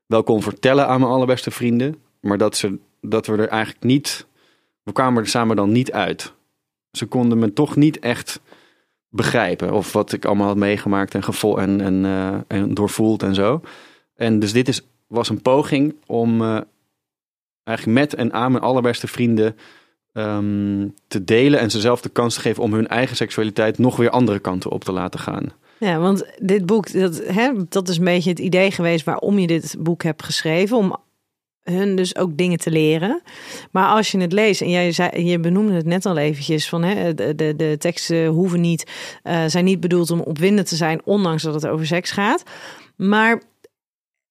wel 0.07 0.23
kon 0.23 0.43
vertellen 0.43 0.87
aan 0.87 1.01
mijn 1.01 1.13
allerbeste 1.13 1.51
vrienden. 1.51 1.97
Maar 2.21 2.39
dat, 2.39 2.57
ze, 2.57 2.79
dat 3.01 3.27
we 3.27 3.37
er 3.37 3.49
eigenlijk 3.49 3.85
niet. 3.85 4.27
We 4.83 4.93
kwamen 4.93 5.23
er 5.23 5.29
samen 5.29 5.57
dan 5.57 5.73
niet 5.73 5.93
uit. 5.93 6.33
Ze 6.93 7.07
konden 7.07 7.39
me 7.39 7.53
toch 7.53 7.77
niet 7.77 7.99
echt 7.99 8.41
begrijpen. 9.09 9.73
Of 9.73 9.93
wat 9.93 10.13
ik 10.13 10.25
allemaal 10.25 10.47
had 10.47 10.57
meegemaakt 10.57 11.15
en, 11.15 11.23
gevol 11.23 11.61
en, 11.61 11.81
en, 11.81 12.05
uh, 12.05 12.35
en 12.47 12.75
doorvoeld 12.75 13.23
en 13.23 13.35
zo. 13.35 13.61
En 14.15 14.39
dus 14.39 14.53
dit 14.53 14.69
is, 14.69 14.83
was 15.07 15.29
een 15.29 15.43
poging 15.43 15.95
om 16.07 16.43
uh, 16.43 16.61
eigenlijk 17.65 17.99
met 17.99 18.15
en 18.15 18.33
aan 18.33 18.53
mijn 18.53 18.65
allerbeste 18.65 19.07
vrienden 19.07 19.57
um, 20.13 20.95
te 21.09 21.25
delen. 21.25 21.61
En 21.61 21.71
ze 21.71 21.81
zelf 21.81 22.01
de 22.01 22.09
kans 22.09 22.35
te 22.35 22.41
geven 22.41 22.63
om 22.63 22.73
hun 22.73 22.89
eigen 22.89 23.17
seksualiteit 23.17 23.79
nog 23.79 23.97
weer 23.97 24.11
andere 24.11 24.39
kanten 24.39 24.71
op 24.71 24.85
te 24.85 24.93
laten 24.93 25.21
gaan. 25.21 25.53
Ja, 25.81 25.99
want 25.99 26.25
dit 26.39 26.67
boek, 26.67 26.93
dat, 26.93 27.23
hè, 27.27 27.51
dat 27.69 27.89
is 27.89 27.99
een 27.99 28.05
beetje 28.05 28.31
het 28.31 28.39
idee 28.39 28.71
geweest 28.71 29.05
waarom 29.05 29.39
je 29.39 29.47
dit 29.47 29.77
boek 29.79 30.03
hebt 30.03 30.23
geschreven. 30.23 30.77
Om 30.77 30.97
hun 31.63 31.97
dus 31.97 32.17
ook 32.17 32.37
dingen 32.37 32.59
te 32.59 32.71
leren. 32.71 33.23
Maar 33.71 33.89
als 33.89 34.11
je 34.11 34.19
het 34.19 34.33
leest, 34.33 34.61
en 34.61 34.71
jij 34.71 34.93
zei, 34.93 35.25
je 35.25 35.39
benoemde 35.39 35.73
het 35.73 35.87
net 35.87 36.07
al 36.07 36.17
eventjes, 36.17 36.69
van 36.69 36.83
hè, 36.83 37.15
de, 37.15 37.35
de, 37.35 37.57
de 37.57 37.77
teksten 37.79 38.27
hoeven 38.27 38.61
niet, 38.61 38.91
uh, 39.25 39.45
zijn 39.47 39.65
niet 39.65 39.81
bedoeld 39.81 40.11
om 40.11 40.21
opwindend 40.21 40.69
te 40.69 40.77
zijn, 40.77 41.01
ondanks 41.05 41.43
dat 41.43 41.55
het 41.55 41.67
over 41.67 41.87
seks 41.87 42.11
gaat. 42.11 42.43
Maar 42.97 43.43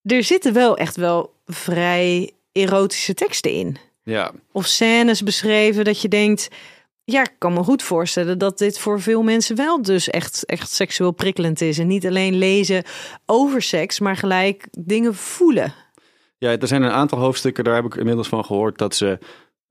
er 0.01 0.23
zitten 0.23 0.53
wel 0.53 0.77
echt 0.77 0.95
wel 0.95 1.33
vrij 1.45 2.31
erotische 2.51 3.13
teksten 3.13 3.51
in. 3.51 3.77
Ja. 4.03 4.31
Of 4.51 4.65
scènes 4.65 5.23
beschreven 5.23 5.83
dat 5.83 6.01
je 6.01 6.07
denkt, 6.07 6.49
ja, 7.11 7.21
ik 7.21 7.35
kan 7.37 7.53
me 7.53 7.63
goed 7.63 7.83
voorstellen 7.83 8.37
dat 8.37 8.57
dit 8.57 8.79
voor 8.79 9.01
veel 9.01 9.23
mensen 9.23 9.55
wel 9.55 9.81
dus 9.81 10.09
echt, 10.09 10.45
echt 10.45 10.71
seksueel 10.71 11.11
prikkelend 11.11 11.61
is. 11.61 11.77
En 11.77 11.87
niet 11.87 12.07
alleen 12.07 12.35
lezen 12.35 12.83
over 13.25 13.61
seks, 13.61 13.99
maar 13.99 14.15
gelijk 14.15 14.67
dingen 14.71 15.15
voelen. 15.15 15.73
Ja, 16.37 16.57
er 16.57 16.67
zijn 16.67 16.83
een 16.83 16.91
aantal 16.91 17.19
hoofdstukken, 17.19 17.63
daar 17.63 17.75
heb 17.75 17.85
ik 17.85 17.95
inmiddels 17.95 18.27
van 18.27 18.45
gehoord 18.45 18.77
dat 18.77 18.95
ze, 18.95 19.19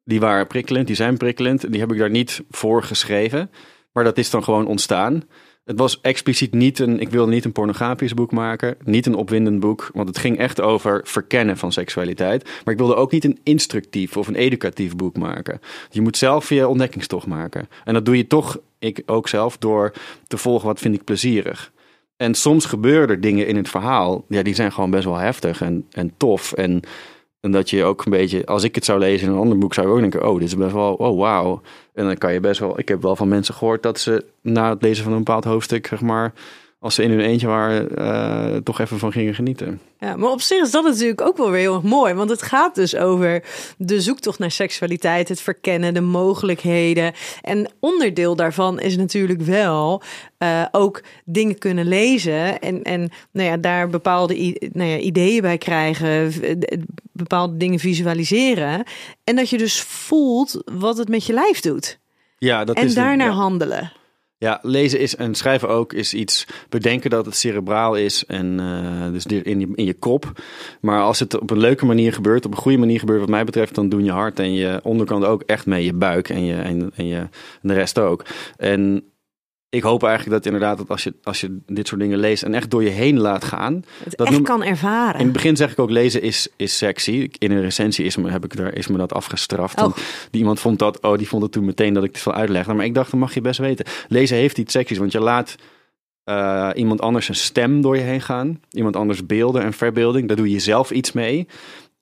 die 0.05 0.21
waren 0.21 0.47
prikkelend, 0.47 0.87
die 0.87 0.97
zijn 0.97 1.17
prikkelend. 1.17 1.73
Die 1.73 1.81
heb 1.81 1.93
ik 1.93 1.99
daar 1.99 2.11
niet 2.11 2.43
voor 2.51 2.83
geschreven, 2.83 3.51
maar 3.93 4.05
dat 4.05 4.19
is 4.19 4.31
dan 4.31 4.45
gewoon 4.45 4.67
ontstaan. 4.67 5.23
Het 5.69 5.79
was 5.79 6.01
expliciet 6.01 6.53
niet 6.53 6.79
een, 6.79 7.01
ik 7.01 7.11
wilde 7.11 7.33
niet 7.33 7.45
een 7.45 7.53
pornografisch 7.53 8.15
boek 8.15 8.33
maken, 8.33 8.77
niet 8.85 9.07
een 9.07 9.15
opwindend 9.15 9.61
boek, 9.61 9.91
want 9.95 10.09
het 10.09 10.19
ging 10.19 10.39
echt 10.39 10.61
over 10.61 11.01
verkennen 11.05 11.57
van 11.57 11.73
seksualiteit. 11.73 12.45
Maar 12.65 12.75
ik 12.75 12.81
wilde 12.81 12.95
ook 12.95 13.13
niet 13.13 13.25
een 13.25 13.39
instructief 13.43 14.17
of 14.17 14.29
een 14.29 14.35
educatief 14.35 14.97
boek 14.97 15.17
maken. 15.17 15.61
Je 15.91 16.01
moet 16.01 16.17
zelf 16.17 16.49
je 16.49 16.69
ontdekkingstocht 16.69 17.27
maken. 17.27 17.69
En 17.85 17.95
dat 17.95 18.05
doe 18.05 18.17
je 18.17 18.27
toch, 18.27 18.59
ik 18.79 19.03
ook 19.07 19.29
zelf, 19.29 19.59
door 19.59 19.93
te 20.27 20.37
volgen 20.37 20.67
wat 20.67 20.81
vind 20.81 20.95
ik 20.95 21.05
plezierig. 21.05 21.73
En 22.17 22.35
soms 22.35 22.65
gebeuren 22.65 23.09
er 23.09 23.21
dingen 23.21 23.47
in 23.47 23.57
het 23.57 23.69
verhaal, 23.69 24.25
ja, 24.29 24.43
die 24.43 24.55
zijn 24.55 24.73
gewoon 24.73 24.91
best 24.91 25.05
wel 25.05 25.17
heftig 25.17 25.61
en, 25.61 25.87
en 25.91 26.13
tof. 26.17 26.53
En, 26.53 26.83
en 27.49 27.55
dat 27.55 27.71
je 27.71 27.85
ook 27.85 28.05
een 28.05 28.11
beetje, 28.11 28.47
als 28.47 28.63
ik 28.63 28.75
het 28.75 28.85
zou 28.85 28.99
lezen 28.99 29.27
in 29.27 29.33
een 29.33 29.39
ander 29.39 29.59
boek, 29.59 29.75
zou 29.75 29.87
je 29.87 29.93
ook 29.93 30.01
denken, 30.01 30.29
oh, 30.29 30.39
dit 30.39 30.49
is 30.49 30.57
best 30.57 30.73
wel, 30.73 30.95
oh, 30.95 31.19
wauw. 31.19 31.61
En 31.95 32.05
dan 32.05 32.17
kan 32.17 32.33
je 32.33 32.41
best 32.41 32.61
wel, 32.61 32.79
ik 32.79 32.89
heb 32.89 33.03
wel 33.03 33.17
van 33.17 33.29
mensen 33.29 33.55
gehoord 33.55 33.83
dat 33.83 33.99
ze 33.99 34.25
na 34.41 34.71
het 34.71 34.83
lezen 34.83 35.05
van 35.05 35.13
een 35.13 35.19
bepaald 35.19 35.45
hoofdstuk, 35.45 35.87
zeg 35.87 36.01
maar, 36.01 36.33
als 36.81 36.95
ze 36.95 37.03
in 37.03 37.11
hun 37.11 37.21
eentje 37.21 37.47
waren, 37.47 37.89
uh, 37.99 38.57
toch 38.57 38.81
even 38.81 38.99
van 38.99 39.13
gingen 39.13 39.35
genieten. 39.35 39.81
Ja, 39.99 40.17
maar 40.17 40.31
op 40.31 40.41
zich 40.41 40.63
is 40.63 40.71
dat 40.71 40.85
natuurlijk 40.85 41.21
ook 41.21 41.37
wel 41.37 41.51
weer 41.51 41.61
heel 41.61 41.75
erg 41.75 41.83
mooi. 41.83 42.15
Want 42.15 42.31
het 42.31 42.43
gaat 42.43 42.75
dus 42.75 42.97
over 42.97 43.45
de 43.79 44.01
zoektocht 44.01 44.39
naar 44.39 44.51
seksualiteit, 44.51 45.29
het 45.29 45.41
verkennen, 45.41 45.95
de 45.95 46.01
mogelijkheden. 46.01 47.13
En 47.43 47.71
onderdeel 47.81 48.37
daarvan 48.37 48.81
is 48.81 48.97
natuurlijk 48.97 49.41
wel 49.41 50.03
uh, 50.39 50.65
ook 50.71 51.03
dingen 51.25 51.59
kunnen 51.59 51.89
lezen. 51.89 52.61
En, 52.61 52.83
en 52.83 53.11
nou 53.33 53.49
ja, 53.49 53.57
daar 53.57 53.89
bepaalde 53.89 54.57
nou 54.73 54.91
ja, 54.91 54.97
ideeën 54.97 55.43
bij 55.43 55.59
krijgen, 55.59 56.33
bepaalde 57.13 57.57
dingen 57.57 57.79
visualiseren. 57.79 58.85
En 59.25 59.37
dat 59.37 59.51
je 59.51 59.59
dus 59.59 59.81
voelt 59.81 60.63
wat 60.65 60.97
het 60.97 61.09
met 61.09 61.27
je 61.27 61.33
lijf 61.33 61.61
doet. 61.61 61.99
Ja, 62.39 62.65
dat 62.65 62.77
en 62.77 62.85
is 62.85 62.95
daarnaar 62.95 63.27
ja. 63.27 63.35
handelen. 63.35 63.93
Ja, 64.41 64.59
lezen 64.63 65.01
is 65.01 65.17
en 65.17 65.35
schrijven 65.35 65.69
ook 65.69 65.93
is 65.93 66.15
iets 66.15 66.47
bedenken 66.69 67.11
dat 67.11 67.27
het 67.27 67.37
cerebraal 67.37 67.95
is 67.95 68.25
en 68.27 68.59
uh, 68.61 69.13
dus 69.13 69.27
in 69.27 69.61
je, 69.61 69.69
in 69.75 69.85
je 69.85 69.95
kop. 69.95 70.33
Maar 70.81 71.03
als 71.03 71.19
het 71.19 71.41
op 71.41 71.51
een 71.51 71.59
leuke 71.59 71.87
manier 71.87 72.13
gebeurt, 72.13 72.45
op 72.45 72.51
een 72.51 72.59
goede 72.59 72.79
manier 72.79 72.99
gebeurt, 72.99 73.21
wat 73.21 73.29
mij 73.29 73.45
betreft, 73.45 73.75
dan 73.75 73.89
doen 73.89 74.05
je 74.05 74.11
hart 74.11 74.39
en 74.39 74.53
je 74.55 74.81
onderkant 74.83 75.25
ook 75.25 75.43
echt 75.43 75.67
mee, 75.67 75.85
je 75.85 75.93
buik 75.93 76.29
en, 76.29 76.45
je, 76.45 76.55
en, 76.55 76.91
en, 76.95 77.07
je, 77.07 77.17
en 77.17 77.29
de 77.63 77.75
rest 77.75 77.99
ook. 77.99 78.25
En 78.57 79.05
ik 79.71 79.83
hoop 79.83 80.03
eigenlijk 80.03 80.37
dat 80.37 80.53
inderdaad 80.53 80.79
dat 80.79 80.89
als 80.89 81.05
je, 81.05 81.15
als 81.23 81.41
je 81.41 81.59
dit 81.67 81.89
soort 81.89 82.01
dingen 82.01 82.19
leest 82.19 82.43
en 82.43 82.55
echt 82.55 82.71
door 82.71 82.83
je 82.83 82.89
heen 82.89 83.19
laat 83.21 83.45
gaan. 83.45 83.75
Het 83.75 84.17
dat 84.17 84.27
echt 84.27 84.37
noem- 84.37 84.45
kan 84.45 84.63
ervaren. 84.63 85.19
in 85.19 85.25
het 85.25 85.33
begin 85.33 85.57
zeg 85.57 85.73
ik 85.73 85.79
ook 85.79 85.91
lezen 85.91 86.23
is, 86.23 86.49
is 86.57 86.77
sexy. 86.77 87.29
In 87.39 87.51
een 87.51 87.61
recensie 87.61 88.05
is 88.05 88.17
me, 88.17 88.31
heb 88.31 88.45
ik 88.45 88.57
daar, 88.57 88.75
is 88.75 88.87
me 88.87 88.99
dat 88.99 89.13
afgestraft. 89.13 89.81
Oh. 89.83 89.97
Die 90.31 90.41
iemand 90.41 90.61
vond 90.61 90.79
dat, 90.79 91.01
oh, 91.01 91.19
die 91.19 91.29
vond 91.29 91.43
het 91.43 91.53
toen 91.53 91.65
meteen 91.65 91.95
dat 91.95 92.05
ik 92.05 92.13
te 92.13 92.21
veel 92.21 92.35
uitlegde. 92.35 92.75
Maar 92.75 92.85
ik 92.85 92.95
dacht, 92.95 93.11
dat 93.11 93.21
mag 93.21 93.35
je 93.35 93.41
best 93.41 93.59
weten. 93.59 93.87
Lezen 94.09 94.37
heeft 94.37 94.59
iets 94.59 94.73
seksies, 94.73 94.99
want 94.99 95.13
je 95.13 95.21
laat 95.21 95.55
eh, 96.25 96.71
iemand 96.75 97.01
anders 97.01 97.29
een 97.29 97.35
stem 97.35 97.81
door 97.81 97.97
je 97.97 98.03
heen 98.03 98.21
gaan. 98.21 98.61
Iemand 98.71 98.97
anders 98.97 99.27
beelden 99.27 99.63
en 99.63 99.73
verbeelding. 99.73 100.29
Daar 100.29 100.37
doe 100.37 100.51
je 100.51 100.59
zelf 100.59 100.91
iets 100.91 101.13
mee. 101.13 101.47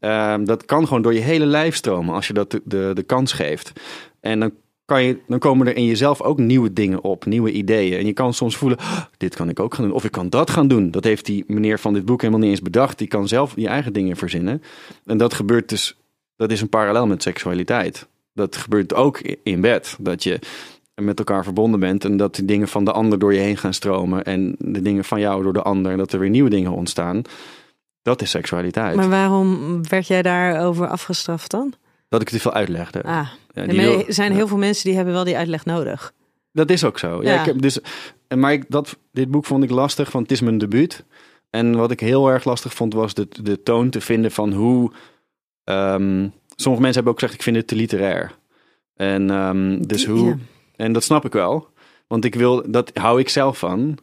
Ehm, 0.00 0.44
dat 0.44 0.64
kan 0.64 0.86
gewoon 0.86 1.02
door 1.02 1.14
je 1.14 1.20
hele 1.20 1.46
lijf 1.46 1.74
stromen 1.74 2.14
als 2.14 2.26
je 2.26 2.32
dat 2.32 2.50
de, 2.50 2.60
de, 2.64 2.90
de 2.94 3.02
kans 3.02 3.32
geeft. 3.32 3.72
En 4.20 4.40
dan, 4.40 4.52
kan 4.86 5.02
je, 5.02 5.18
dan 5.26 5.38
komen 5.38 5.66
er 5.66 5.76
in 5.76 5.84
jezelf 5.84 6.22
ook 6.22 6.38
nieuwe 6.38 6.72
dingen 6.72 7.02
op, 7.02 7.24
nieuwe 7.24 7.52
ideeën. 7.52 7.98
En 7.98 8.06
je 8.06 8.12
kan 8.12 8.34
soms 8.34 8.56
voelen, 8.56 8.78
"Oh, 8.78 9.00
dit 9.16 9.34
kan 9.34 9.48
ik 9.48 9.60
ook 9.60 9.74
gaan 9.74 9.84
doen. 9.84 9.94
Of 9.94 10.04
ik 10.04 10.10
kan 10.10 10.28
dat 10.28 10.50
gaan 10.50 10.68
doen. 10.68 10.90
Dat 10.90 11.04
heeft 11.04 11.26
die 11.26 11.44
meneer 11.46 11.78
van 11.78 11.94
dit 11.94 12.04
boek 12.04 12.20
helemaal 12.20 12.40
niet 12.40 12.50
eens 12.50 12.62
bedacht. 12.62 12.98
Die 12.98 13.08
kan 13.08 13.28
zelf 13.28 13.54
die 13.54 13.68
eigen 13.68 13.92
dingen 13.92 14.16
verzinnen. 14.16 14.62
En 15.04 15.16
dat 15.16 15.34
gebeurt 15.34 15.68
dus, 15.68 15.96
dat 16.36 16.50
is 16.50 16.60
een 16.60 16.68
parallel 16.68 17.06
met 17.06 17.22
seksualiteit. 17.22 18.06
Dat 18.32 18.56
gebeurt 18.56 18.94
ook 18.94 19.20
in 19.42 19.60
bed. 19.60 19.96
Dat 19.98 20.22
je 20.22 20.38
met 20.94 21.18
elkaar 21.18 21.44
verbonden 21.44 21.80
bent 21.80 22.04
en 22.04 22.16
dat 22.16 22.34
die 22.34 22.44
dingen 22.44 22.68
van 22.68 22.84
de 22.84 22.92
ander 22.92 23.18
door 23.18 23.34
je 23.34 23.40
heen 23.40 23.56
gaan 23.56 23.74
stromen. 23.74 24.24
En 24.24 24.54
de 24.58 24.82
dingen 24.82 25.04
van 25.04 25.20
jou 25.20 25.42
door 25.42 25.52
de 25.52 25.62
ander. 25.62 25.92
En 25.92 25.98
dat 25.98 26.12
er 26.12 26.18
weer 26.18 26.30
nieuwe 26.30 26.50
dingen 26.50 26.72
ontstaan. 26.72 27.22
Dat 28.02 28.22
is 28.22 28.30
seksualiteit. 28.30 28.96
Maar 28.96 29.08
waarom 29.08 29.80
werd 29.88 30.06
jij 30.06 30.22
daarover 30.22 30.88
afgestraft 30.88 31.50
dan? 31.50 31.72
Dat 32.08 32.20
ik 32.20 32.28
te 32.28 32.40
veel 32.40 32.52
uitlegde. 32.52 33.02
Ah, 33.02 33.28
Ja, 33.64 34.04
er 34.06 34.12
zijn 34.12 34.32
heel 34.32 34.46
veel 34.48 34.56
mensen 34.56 34.84
die 34.84 34.94
hebben 34.96 35.14
wel 35.14 35.24
die 35.24 35.36
uitleg 35.36 35.64
nodig. 35.64 36.12
Dat 36.52 36.70
is 36.70 36.84
ook 36.84 36.98
zo. 36.98 37.22
Ja, 37.22 37.32
Ja. 37.32 37.40
Ik 37.40 37.46
heb 37.46 37.60
dus, 37.60 37.78
en 38.28 38.40
maar 38.40 38.52
ik, 38.52 38.64
dat, 38.68 38.98
dit 39.12 39.30
boek 39.30 39.44
vond 39.44 39.64
ik 39.64 39.70
lastig, 39.70 40.12
want 40.12 40.24
het 40.24 40.32
is 40.32 40.40
mijn 40.40 40.58
debuut. 40.58 41.04
En 41.50 41.76
wat 41.76 41.90
ik 41.90 42.00
heel 42.00 42.28
erg 42.28 42.44
lastig 42.44 42.74
vond, 42.74 42.94
was 42.94 43.14
de, 43.14 43.28
de 43.42 43.62
toon 43.62 43.90
te 43.90 44.00
vinden 44.00 44.30
van 44.30 44.52
hoe... 44.52 44.92
ehm, 45.64 46.28
sommige 46.56 46.82
mensen 46.82 46.94
hebben 46.94 47.12
ook 47.12 47.18
gezegd, 47.18 47.34
ik 47.34 47.42
vind 47.42 47.56
het 47.56 47.66
te 47.66 47.74
literair. 47.76 48.32
En 48.94 49.30
ehm, 49.30 49.82
dus 49.82 50.06
hoe... 50.06 50.26
ja. 50.26 50.36
En 50.76 50.92
dat 50.92 51.04
snap 51.04 51.24
ik 51.24 51.32
wel. 51.32 51.68
Want 52.06 52.24
ik 52.24 52.34
wil, 52.34 52.70
dat 52.70 52.90
hou 52.94 53.20
ik 53.20 53.28
zelf 53.28 53.58
van. 53.58 53.98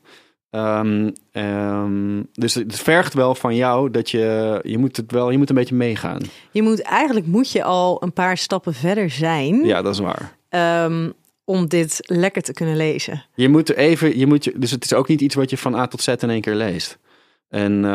Ehm, 0.53 1.09
ehm, 1.31 2.21
dus 2.33 2.53
het 2.53 2.79
vergt 2.79 3.13
wel 3.13 3.35
van 3.35 3.55
jou 3.55 3.91
dat 3.91 4.09
je, 4.09 4.59
je 4.63 4.77
moet 4.77 4.97
het 4.97 5.11
wel, 5.11 5.29
je 5.29 5.37
moet 5.37 5.49
een 5.49 5.55
beetje 5.55 5.75
meegaan. 5.75 6.21
Je 6.51 6.61
moet 6.61 6.81
eigenlijk 6.81 7.25
moet 7.25 7.51
je 7.51 7.63
al 7.63 8.03
een 8.03 8.13
paar 8.13 8.37
stappen 8.37 8.73
verder 8.73 9.09
zijn 9.09 9.65
Ja, 9.65 9.81
dat 9.81 9.93
is 9.93 9.99
waar. 9.99 10.37
ehm, 10.49 11.09
om 11.45 11.67
dit 11.67 11.99
lekker 12.01 12.41
te 12.41 12.53
kunnen 12.53 12.75
lezen. 12.77 13.25
Je 13.35 13.49
moet 13.49 13.69
er 13.69 13.77
even, 13.77 14.17
je 14.17 14.27
moet 14.27 14.43
je, 14.43 14.53
dus 14.55 14.71
het 14.71 14.83
is 14.83 14.93
ook 14.93 15.07
niet 15.07 15.21
iets 15.21 15.35
wat 15.35 15.49
je 15.49 15.57
van 15.57 15.75
A 15.75 15.87
tot 15.87 16.01
Z 16.01 16.07
in 16.07 16.29
één 16.29 16.41
keer 16.41 16.55
leest. 16.55 16.97
En 17.49 17.85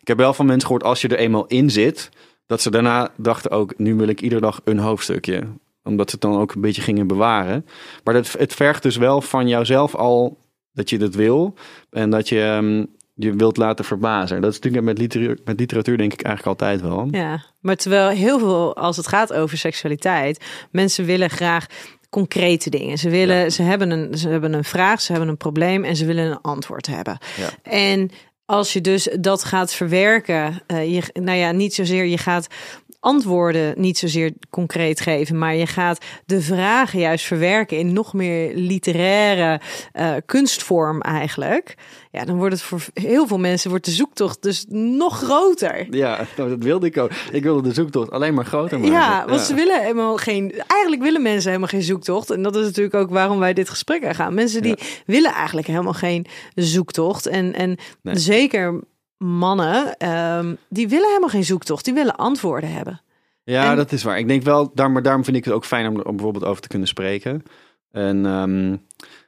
ik 0.00 0.08
heb 0.08 0.16
wel 0.16 0.34
van 0.34 0.46
mensen 0.46 0.66
gehoord, 0.66 0.84
als 0.84 1.00
je 1.00 1.08
er 1.08 1.18
eenmaal 1.18 1.46
in 1.46 1.70
zit, 1.70 2.08
dat 2.46 2.60
ze 2.60 2.70
daarna 2.70 3.10
dachten 3.16 3.50
ook, 3.50 3.78
nu 3.78 3.94
wil 3.94 4.08
ik 4.08 4.20
iedere 4.20 4.40
dag 4.40 4.60
een 4.64 4.78
hoofdstukje. 4.78 5.42
Omdat 5.82 6.10
ze 6.10 6.16
het 6.20 6.30
dan 6.30 6.40
ook 6.40 6.52
een 6.54 6.60
beetje 6.60 6.82
gingen 6.82 7.06
bewaren. 7.06 7.66
Maar 8.04 8.14
dat, 8.14 8.32
het 8.38 8.54
vergt 8.54 8.82
dus 8.82 8.96
wel 8.96 9.20
van 9.20 9.48
jouzelf 9.48 9.94
al 9.94 10.36
dat 10.74 10.90
je 10.90 10.98
dat 10.98 11.14
wil. 11.14 11.54
En 11.90 12.10
dat 12.10 12.28
je 12.28 12.40
ehm, 12.40 12.84
je 13.14 13.34
wilt 13.34 13.56
laten 13.56 13.84
verbazen. 13.84 14.40
Dat 14.40 14.50
is 14.50 14.58
natuurlijk 14.58 14.84
met 14.84 14.98
literatuur, 14.98 15.38
met 15.44 15.60
literatuur 15.60 15.96
denk 15.96 16.12
ik 16.12 16.22
eigenlijk 16.22 16.60
altijd 16.60 16.80
wel. 16.80 17.08
Ja, 17.10 17.44
maar 17.60 17.76
terwijl 17.76 18.08
heel 18.08 18.38
veel, 18.38 18.76
als 18.76 18.96
het 18.96 19.08
gaat 19.08 19.32
over 19.32 19.58
seksualiteit, 19.58 20.44
mensen 20.70 21.04
willen 21.04 21.30
graag 21.30 21.66
concrete 22.10 22.70
dingen. 22.70 22.98
Ze 22.98 23.10
willen, 23.10 23.52
ze 23.52 23.62
hebben 23.62 23.90
een, 23.90 24.18
ze 24.18 24.28
hebben 24.28 24.52
een 24.52 24.64
vraag, 24.64 25.00
ze 25.00 25.10
hebben 25.12 25.30
een 25.30 25.36
probleem 25.36 25.84
en 25.84 25.96
ze 25.96 26.04
willen 26.04 26.24
een 26.24 26.40
antwoord 26.40 26.86
hebben. 26.86 27.18
Ja. 27.36 27.48
En 27.62 28.10
als 28.46 28.72
je 28.72 28.80
dus 28.80 29.08
dat 29.20 29.44
gaat 29.44 29.72
verwerken, 29.72 30.62
eh, 30.66 30.94
je, 30.94 31.02
nou 31.12 31.38
ja, 31.38 31.52
niet 31.52 31.74
zozeer 31.74 32.04
je 32.04 32.18
gaat 32.18 32.46
antwoorden 33.04 33.80
niet 33.80 33.98
zozeer 33.98 34.32
concreet 34.50 35.00
geven, 35.00 35.38
maar 35.38 35.54
je 35.54 35.66
gaat 35.66 36.04
de 36.26 36.40
vragen 36.40 36.98
juist 36.98 37.24
verwerken 37.24 37.78
in 37.78 37.92
nog 37.92 38.12
meer 38.12 38.54
literaire 38.54 39.60
eh, 39.92 40.14
kunstvorm 40.26 41.00
eigenlijk. 41.00 41.74
Ja, 42.14 42.24
dan 42.24 42.36
wordt 42.36 42.54
het 42.54 42.62
voor 42.62 42.80
heel 42.92 43.26
veel 43.26 43.38
mensen 43.38 43.70
wordt 43.70 43.84
de 43.84 43.90
zoektocht 43.90 44.42
dus 44.42 44.64
nog 44.68 45.18
groter. 45.22 45.86
Ja, 45.94 46.26
nou, 46.36 46.48
dat 46.48 46.62
wilde 46.62 46.86
ik 46.86 46.96
ook. 46.98 47.10
Ik 47.32 47.42
wilde 47.42 47.68
de 47.68 47.74
zoektocht 47.74 48.10
alleen 48.10 48.34
maar 48.34 48.44
groter 48.44 48.78
maken. 48.80 48.94
Ja, 48.94 49.24
want 49.28 49.40
ze 49.40 49.54
willen 49.54 49.80
helemaal 49.80 50.16
geen. 50.16 50.52
Eigenlijk 50.66 51.02
willen 51.02 51.22
mensen 51.22 51.48
helemaal 51.48 51.68
geen 51.68 51.82
zoektocht. 51.82 52.30
En 52.30 52.42
dat 52.42 52.56
is 52.56 52.64
natuurlijk 52.64 52.94
ook 52.94 53.10
waarom 53.10 53.38
wij 53.38 53.52
dit 53.54 53.68
gesprek 53.68 54.04
aangaan. 54.04 54.34
Mensen 54.34 54.62
die 54.62 54.78
willen 55.06 55.32
eigenlijk 55.32 55.66
helemaal 55.66 55.92
geen 55.92 56.26
zoektocht. 56.54 57.26
En, 57.26 57.54
en 57.54 57.76
Nee. 58.02 58.16
zeker 58.18 58.80
mannen, 59.18 59.96
ehm, 59.96 60.54
die 60.68 60.88
willen 60.88 61.06
helemaal 61.08 61.28
geen 61.28 61.44
zoektocht. 61.44 61.84
Die 61.84 61.94
willen 61.94 62.16
antwoorden 62.16 62.72
hebben. 62.72 63.00
Ja, 63.44 63.70
En- 63.70 63.76
dat 63.76 63.92
is 63.92 64.02
waar. 64.02 64.18
Ik 64.18 64.28
denk 64.28 64.42
wel, 64.42 64.70
daar, 64.74 64.90
maar 64.90 65.02
daarom 65.02 65.24
vind 65.24 65.36
ik 65.36 65.44
het 65.44 65.54
ook 65.54 65.64
fijn 65.64 65.86
om 65.88 65.96
er 65.98 66.04
om 66.06 66.14
bijvoorbeeld 66.16 66.44
over 66.44 66.62
te 66.62 66.68
kunnen 66.68 66.88
spreken. 66.88 67.42
En 67.90 68.26
ehm, 68.26 68.76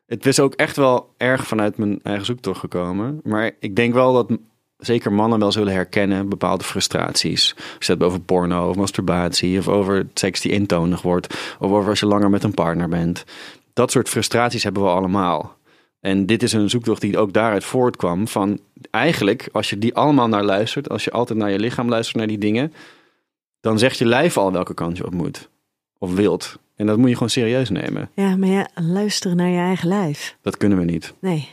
het 0.06 0.26
is 0.26 0.40
ook 0.40 0.54
echt 0.54 0.76
wel 0.76 1.14
erg 1.16 1.46
vanuit 1.46 1.76
mijn 1.76 2.00
eigen 2.02 2.26
zoektocht 2.26 2.60
gekomen. 2.60 3.20
Maar 3.24 3.50
ik 3.58 3.76
denk 3.76 3.94
wel 3.94 4.12
dat 4.12 4.38
zeker 4.76 5.12
mannen 5.12 5.38
wel 5.38 5.52
zullen 5.52 5.72
herkennen 5.72 6.28
bepaalde 6.28 6.64
frustraties. 6.64 7.54
Je 7.78 7.92
het 7.92 8.02
over 8.02 8.20
porno 8.20 8.68
of 8.68 8.76
masturbatie 8.76 9.58
of 9.58 9.68
over 9.68 10.06
seks 10.14 10.40
die 10.40 10.52
intonig 10.52 11.02
wordt. 11.02 11.56
Of 11.58 11.70
over 11.70 11.90
als 11.90 12.00
je 12.00 12.06
langer 12.06 12.30
met 12.30 12.44
een 12.44 12.54
partner 12.54 12.88
bent. 12.88 13.24
Dat 13.72 13.90
soort 13.90 14.08
frustraties 14.08 14.62
hebben 14.62 14.82
we 14.82 14.88
allemaal. 14.88 15.56
En 16.00 16.26
dit 16.26 16.42
is 16.42 16.52
een 16.52 16.70
zoektocht 16.70 17.00
die 17.00 17.18
ook 17.18 17.32
daaruit 17.32 17.64
voortkwam 17.64 18.28
van 18.28 18.60
eigenlijk 18.90 19.48
als 19.52 19.70
je 19.70 19.78
die 19.78 19.94
allemaal 19.94 20.28
naar 20.28 20.44
luistert, 20.44 20.88
als 20.88 21.04
je 21.04 21.10
altijd 21.10 21.38
naar 21.38 21.50
je 21.50 21.58
lichaam 21.58 21.88
luistert 21.88 22.16
naar 22.16 22.26
die 22.26 22.38
dingen, 22.38 22.72
dan 23.60 23.78
zegt 23.78 23.98
je 23.98 24.04
lijf 24.04 24.36
al 24.36 24.52
welke 24.52 24.74
kant 24.74 24.96
je 24.96 25.06
op 25.06 25.14
moet. 25.14 25.48
Of 25.98 26.14
wilt. 26.14 26.58
En 26.76 26.86
dat 26.86 26.98
moet 26.98 27.08
je 27.08 27.14
gewoon 27.14 27.30
serieus 27.30 27.70
nemen. 27.70 28.10
Ja, 28.14 28.36
maar 28.36 28.48
ja, 28.48 28.68
luisteren 28.74 29.36
naar 29.36 29.48
je 29.48 29.58
eigen 29.58 29.88
lijf. 29.88 30.36
Dat 30.42 30.56
kunnen 30.56 30.78
we 30.78 30.84
niet. 30.84 31.14
Nee. 31.20 31.48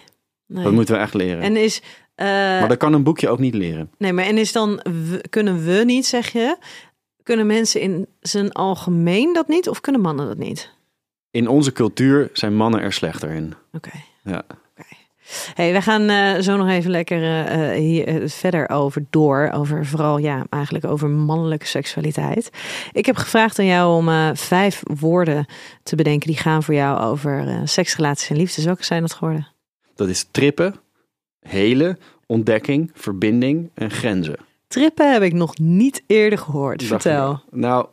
nee. 0.47 0.63
Dat 0.63 0.73
moeten 0.73 0.95
we 0.95 1.01
echt 1.01 1.13
leren. 1.13 1.41
En 1.41 1.57
is... 1.57 1.81
eh, 2.15 2.25
maar 2.27 2.67
dat 2.67 2.77
kan 2.77 2.93
een 2.93 3.03
boekje 3.03 3.29
ook 3.29 3.39
niet 3.39 3.53
leren. 3.53 3.91
Nee, 3.97 4.13
maar 4.13 4.25
en 4.25 4.37
is 4.37 4.51
dan... 4.51 4.81
kunnen 5.29 5.65
we 5.65 5.83
niet, 5.85 6.05
zeg 6.05 6.29
je? 6.31 6.57
Kunnen 7.23 7.45
mensen 7.47 7.81
in 7.81 8.07
zijn 8.19 8.51
algemeen 8.51 9.33
dat 9.33 9.47
niet? 9.47 9.69
Of 9.69 9.81
kunnen 9.81 10.01
mannen 10.01 10.27
dat 10.27 10.37
niet? 10.37 10.71
In 11.31 11.47
onze 11.47 11.71
cultuur 11.71 12.29
zijn 12.33 12.55
mannen 12.55 12.81
er 12.81 12.93
slechter 12.93 13.29
in. 13.29 13.53
Oké. 13.73 13.91
Ja. 14.23 14.43
Hey, 15.53 15.73
we 15.73 15.81
gaan 15.81 16.09
eh, 16.09 16.41
zo 16.41 16.57
nog 16.57 16.69
even 16.69 16.91
lekker 16.91 17.21
eh, 17.23 17.71
eh, 17.71 17.79
hier 17.79 18.29
verder 18.29 18.69
over 18.69 19.05
door. 19.09 19.49
Over 19.53 19.85
vooral, 19.85 20.17
ja, 20.17 20.45
eigenlijk 20.49 20.85
over 20.85 21.09
mannelijke 21.09 21.65
seksualiteit. 21.65 22.49
Ik 22.91 23.05
heb 23.05 23.15
gevraagd 23.15 23.59
aan 23.59 23.65
jou 23.65 23.95
om 23.95 24.35
vijf 24.35 24.81
woorden 24.83 25.45
te 25.83 25.95
bedenken 25.95 26.27
die 26.27 26.37
gaan 26.37 26.63
voor 26.63 26.73
jou 26.73 26.99
over 26.99 27.47
eh, 27.47 27.61
seks, 27.63 27.95
relaties 27.95 28.29
en 28.29 28.37
liefdes. 28.37 28.65
Welke 28.65 28.83
zijn 28.83 29.01
dat 29.01 29.13
geworden? 29.13 29.47
Dat 29.95 30.07
is 30.07 30.25
trippen, 30.31 30.75
helen, 31.39 31.99
ontdekking, 32.25 32.91
verbinding 32.93 33.69
en 33.73 33.91
grenzen. 33.91 34.35
Trippen 34.67 35.13
heb 35.13 35.21
ik 35.21 35.33
nog 35.33 35.57
niet 35.57 36.03
eerder 36.07 36.39
gehoord. 36.39 36.83
Vertel. 36.83 37.41
Nou, 37.51 37.85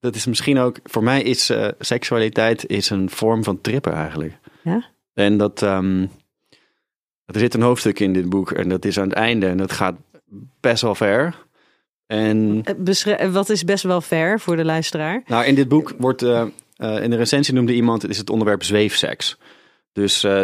dat 0.00 0.14
is 0.14 0.26
misschien 0.26 0.58
ook... 0.58 0.78
Voor 0.84 1.02
mij 1.02 1.22
is 1.22 1.52
seksualiteit 1.78 2.66
is 2.66 2.90
een 2.90 3.10
vorm 3.10 3.44
van 3.44 3.60
trippen 3.60 3.92
eigenlijk. 3.92 4.38
Ja? 4.62 4.84
En 5.14 5.36
dat... 5.36 5.62
ehm, 5.62 6.06
er 7.32 7.40
zit 7.40 7.54
een 7.54 7.62
hoofdstuk 7.62 8.00
in 8.00 8.12
dit 8.12 8.28
boek 8.28 8.50
en 8.52 8.68
dat 8.68 8.84
is 8.84 8.98
aan 8.98 9.08
het 9.08 9.16
einde 9.16 9.46
en 9.46 9.56
dat 9.56 9.72
gaat 9.72 9.94
best 10.60 10.82
wel 10.82 10.94
ver. 10.94 11.34
En 12.06 12.60
Eh, 12.64 12.74
beschre- 12.78 13.30
Wat 13.30 13.48
is 13.48 13.64
best 13.64 13.84
wel 13.84 14.00
fair 14.00 14.40
voor 14.40 14.56
de 14.56 14.64
luisteraar? 14.64 15.22
nou, 15.26 15.44
in 15.44 15.54
dit 15.54 15.68
boek 15.68 15.92
wordt... 15.98 16.22
eh, 16.22 16.42
eh, 16.76 17.02
in 17.02 17.10
de 17.10 17.16
recensie 17.16 17.54
noemde 17.54 17.74
iemand, 17.74 18.02
het 18.02 18.10
is 18.10 18.18
het 18.18 18.30
onderwerp 18.30 18.62
zweefseks. 18.62 19.38
Dus 19.92 20.24
eh 20.24 20.40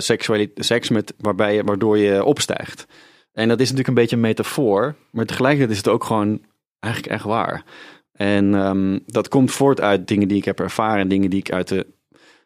seks 0.57 0.88
met, 0.88 1.14
waarbij 1.18 1.54
je, 1.54 1.64
waardoor 1.64 1.99
je 1.99 2.25
opstijgt. 2.25 2.87
En 3.33 3.49
dat 3.49 3.57
is 3.61 3.64
natuurlijk 3.71 3.88
een 3.88 3.95
beetje 4.02 4.16
een 4.16 4.23
metafoor, 4.23 4.95
maar 5.11 5.25
tegelijkertijd 5.25 5.71
is 5.71 5.76
het 5.76 5.88
ook 5.88 6.04
gewoon 6.04 6.40
eigenlijk 6.80 7.14
echt 7.14 7.25
waar. 7.25 7.64
En 8.12 8.54
ehm, 8.54 8.99
dat 9.07 9.28
komt 9.28 9.50
voort 9.50 9.80
uit 9.80 10.09
dingen 10.09 10.28
die 10.28 10.37
ik 10.37 10.45
heb 10.45 10.61
ervaren, 10.61 11.09
dingen 11.09 11.30
die 11.30 11.38
ik 11.38 11.52
uit 11.52 11.68
de 11.68 11.87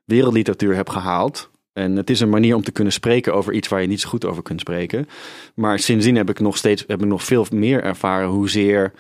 wereldliteratuur 0.04 0.74
heb 0.74 0.88
gehaald. 0.88 1.50
En 1.72 1.96
het 1.96 2.10
is 2.10 2.20
een 2.20 2.28
manier 2.30 2.54
om 2.54 2.62
te 2.62 2.72
kunnen 2.72 2.92
spreken 2.92 3.34
over 3.34 3.52
iets 3.52 3.68
waar 3.68 3.80
je 3.80 3.86
niet 3.86 4.00
zo 4.00 4.08
goed 4.08 4.24
over 4.24 4.42
kunt 4.42 4.60
spreken. 4.60 5.08
Maar 5.54 5.78
sindsdien 5.78 6.16
heb 6.16 6.30
ik 6.30 6.40
nog 6.40 6.56
steeds 6.56 6.84
heb 6.86 7.00
ik 7.02 7.08
nog 7.08 7.24
veel 7.24 7.46
meer 7.52 7.82
ervaren 7.82 8.28
hoezeer, 8.28 8.92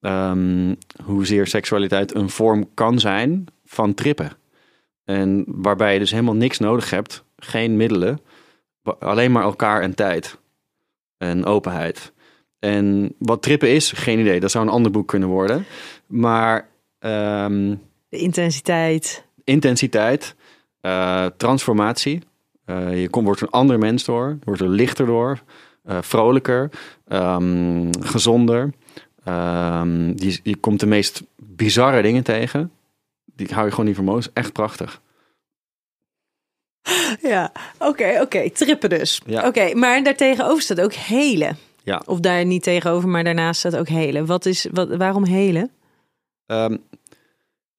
ehm 0.00 0.74
hoezeer 1.04 1.46
seksualiteit 1.46 2.14
een 2.14 2.30
vorm 2.30 2.74
kan 2.74 2.98
zijn 2.98 3.44
van 3.64 3.94
trippen. 3.94 4.32
En 5.04 5.44
waarbij 5.46 5.92
je 5.92 5.98
dus 5.98 6.10
helemaal 6.10 6.34
niks 6.34 6.58
nodig 6.58 6.90
hebt, 6.90 7.24
geen 7.36 7.76
middelen, 7.76 8.20
alleen 8.98 9.32
maar 9.32 9.42
elkaar 9.42 9.82
en 9.82 9.94
tijd 9.94 10.38
en 11.16 11.44
openheid. 11.44 12.12
En 12.58 13.14
wat 13.18 13.42
trippen 13.42 13.70
is, 13.70 13.92
geen 13.92 14.18
idee. 14.18 14.40
Dat 14.40 14.50
zou 14.50 14.66
een 14.66 14.72
ander 14.72 14.90
boek 14.90 15.08
kunnen 15.08 15.28
worden. 15.28 15.64
Maar 16.06 16.68
ehm, 16.98 17.74
De 18.08 18.18
intensiteit. 18.18 19.26
intensiteit, 19.44 20.34
eh, 20.88 21.26
transformatie. 21.36 22.22
Eh, 22.64 23.00
je 23.00 23.08
komt, 23.08 23.24
wordt 23.24 23.40
een 23.40 23.50
ander 23.50 23.78
mens 23.78 24.04
door, 24.04 24.28
je 24.28 24.44
wordt 24.44 24.60
er 24.60 24.68
lichter 24.68 25.06
door, 25.06 25.42
eh, 25.84 25.98
vrolijker, 26.00 26.70
ehm, 27.08 27.90
gezonder. 28.00 28.70
Ehm, 29.24 30.06
je, 30.06 30.40
je 30.42 30.56
komt 30.56 30.80
de 30.80 30.86
meest 30.86 31.22
bizarre 31.36 32.02
dingen 32.02 32.22
tegen. 32.22 32.72
Die 33.24 33.46
hou 33.52 33.64
je 33.64 33.70
gewoon 33.70 33.86
niet 33.86 33.94
voor 33.94 34.04
mogelijk. 34.04 34.36
Echt 34.36 34.52
prachtig. 34.52 35.00
Ja, 37.22 37.52
oké, 37.78 38.18
oké. 38.20 38.50
Trippen 38.50 38.88
dus. 38.88 39.20
Ja. 39.26 39.46
Oké, 39.46 39.74
maar 39.74 40.02
daartegenover 40.02 40.62
staat 40.62 40.80
ook 40.80 40.92
helen. 40.92 41.56
Ja. 41.82 42.02
Of 42.06 42.20
daar 42.20 42.44
niet 42.44 42.62
tegenover, 42.62 43.08
maar 43.08 43.24
daarnaast 43.24 43.58
staat 43.58 43.76
ook 43.76 43.88
helen. 43.88 44.26
Wat 44.26 44.46
is, 44.46 44.66
wat, 44.72 44.96
waarom 44.96 45.24
helen? 45.24 45.70
Ehm, 46.46 46.76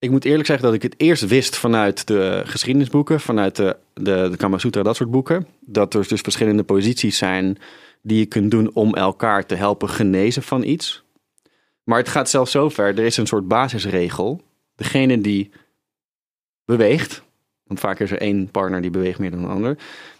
ik 0.00 0.10
moet 0.10 0.24
eerlijk 0.24 0.46
zeggen 0.46 0.64
dat 0.64 0.74
ik 0.74 0.82
het 0.82 0.94
eerst 0.96 1.26
wist 1.26 1.56
vanuit 1.56 2.06
de 2.06 2.42
geschiedenisboeken, 2.44 3.20
vanuit 3.20 3.56
de, 3.56 3.76
de, 3.94 4.28
de 4.30 4.36
Kama 4.36 4.58
Sutra, 4.58 4.82
dat 4.82 4.96
soort 4.96 5.10
boeken. 5.10 5.46
Dat 5.60 5.94
er 5.94 6.08
dus 6.08 6.20
verschillende 6.20 6.62
posities 6.62 7.18
zijn 7.18 7.58
die 8.02 8.18
je 8.18 8.26
kunt 8.26 8.50
doen 8.50 8.70
om 8.74 8.94
elkaar 8.94 9.46
te 9.46 9.54
helpen 9.54 9.88
genezen 9.88 10.42
van 10.42 10.62
iets. 10.62 11.04
Maar 11.84 11.98
het 11.98 12.08
gaat 12.08 12.30
zelfs 12.30 12.50
zo 12.50 12.68
ver, 12.68 12.86
er 12.86 13.04
is 13.04 13.16
een 13.16 13.26
soort 13.26 13.48
basisregel. 13.48 14.40
Degene 14.74 15.20
die 15.20 15.50
beweegt, 16.64 17.22
want 17.64 17.80
vaak 17.80 18.00
is 18.00 18.10
er 18.10 18.20
één 18.20 18.50
partner 18.50 18.80
die 18.80 18.90
beweegt 18.90 19.18
meer 19.18 19.30
dan 19.30 19.44
een 19.44 19.50
ander, 19.50 19.78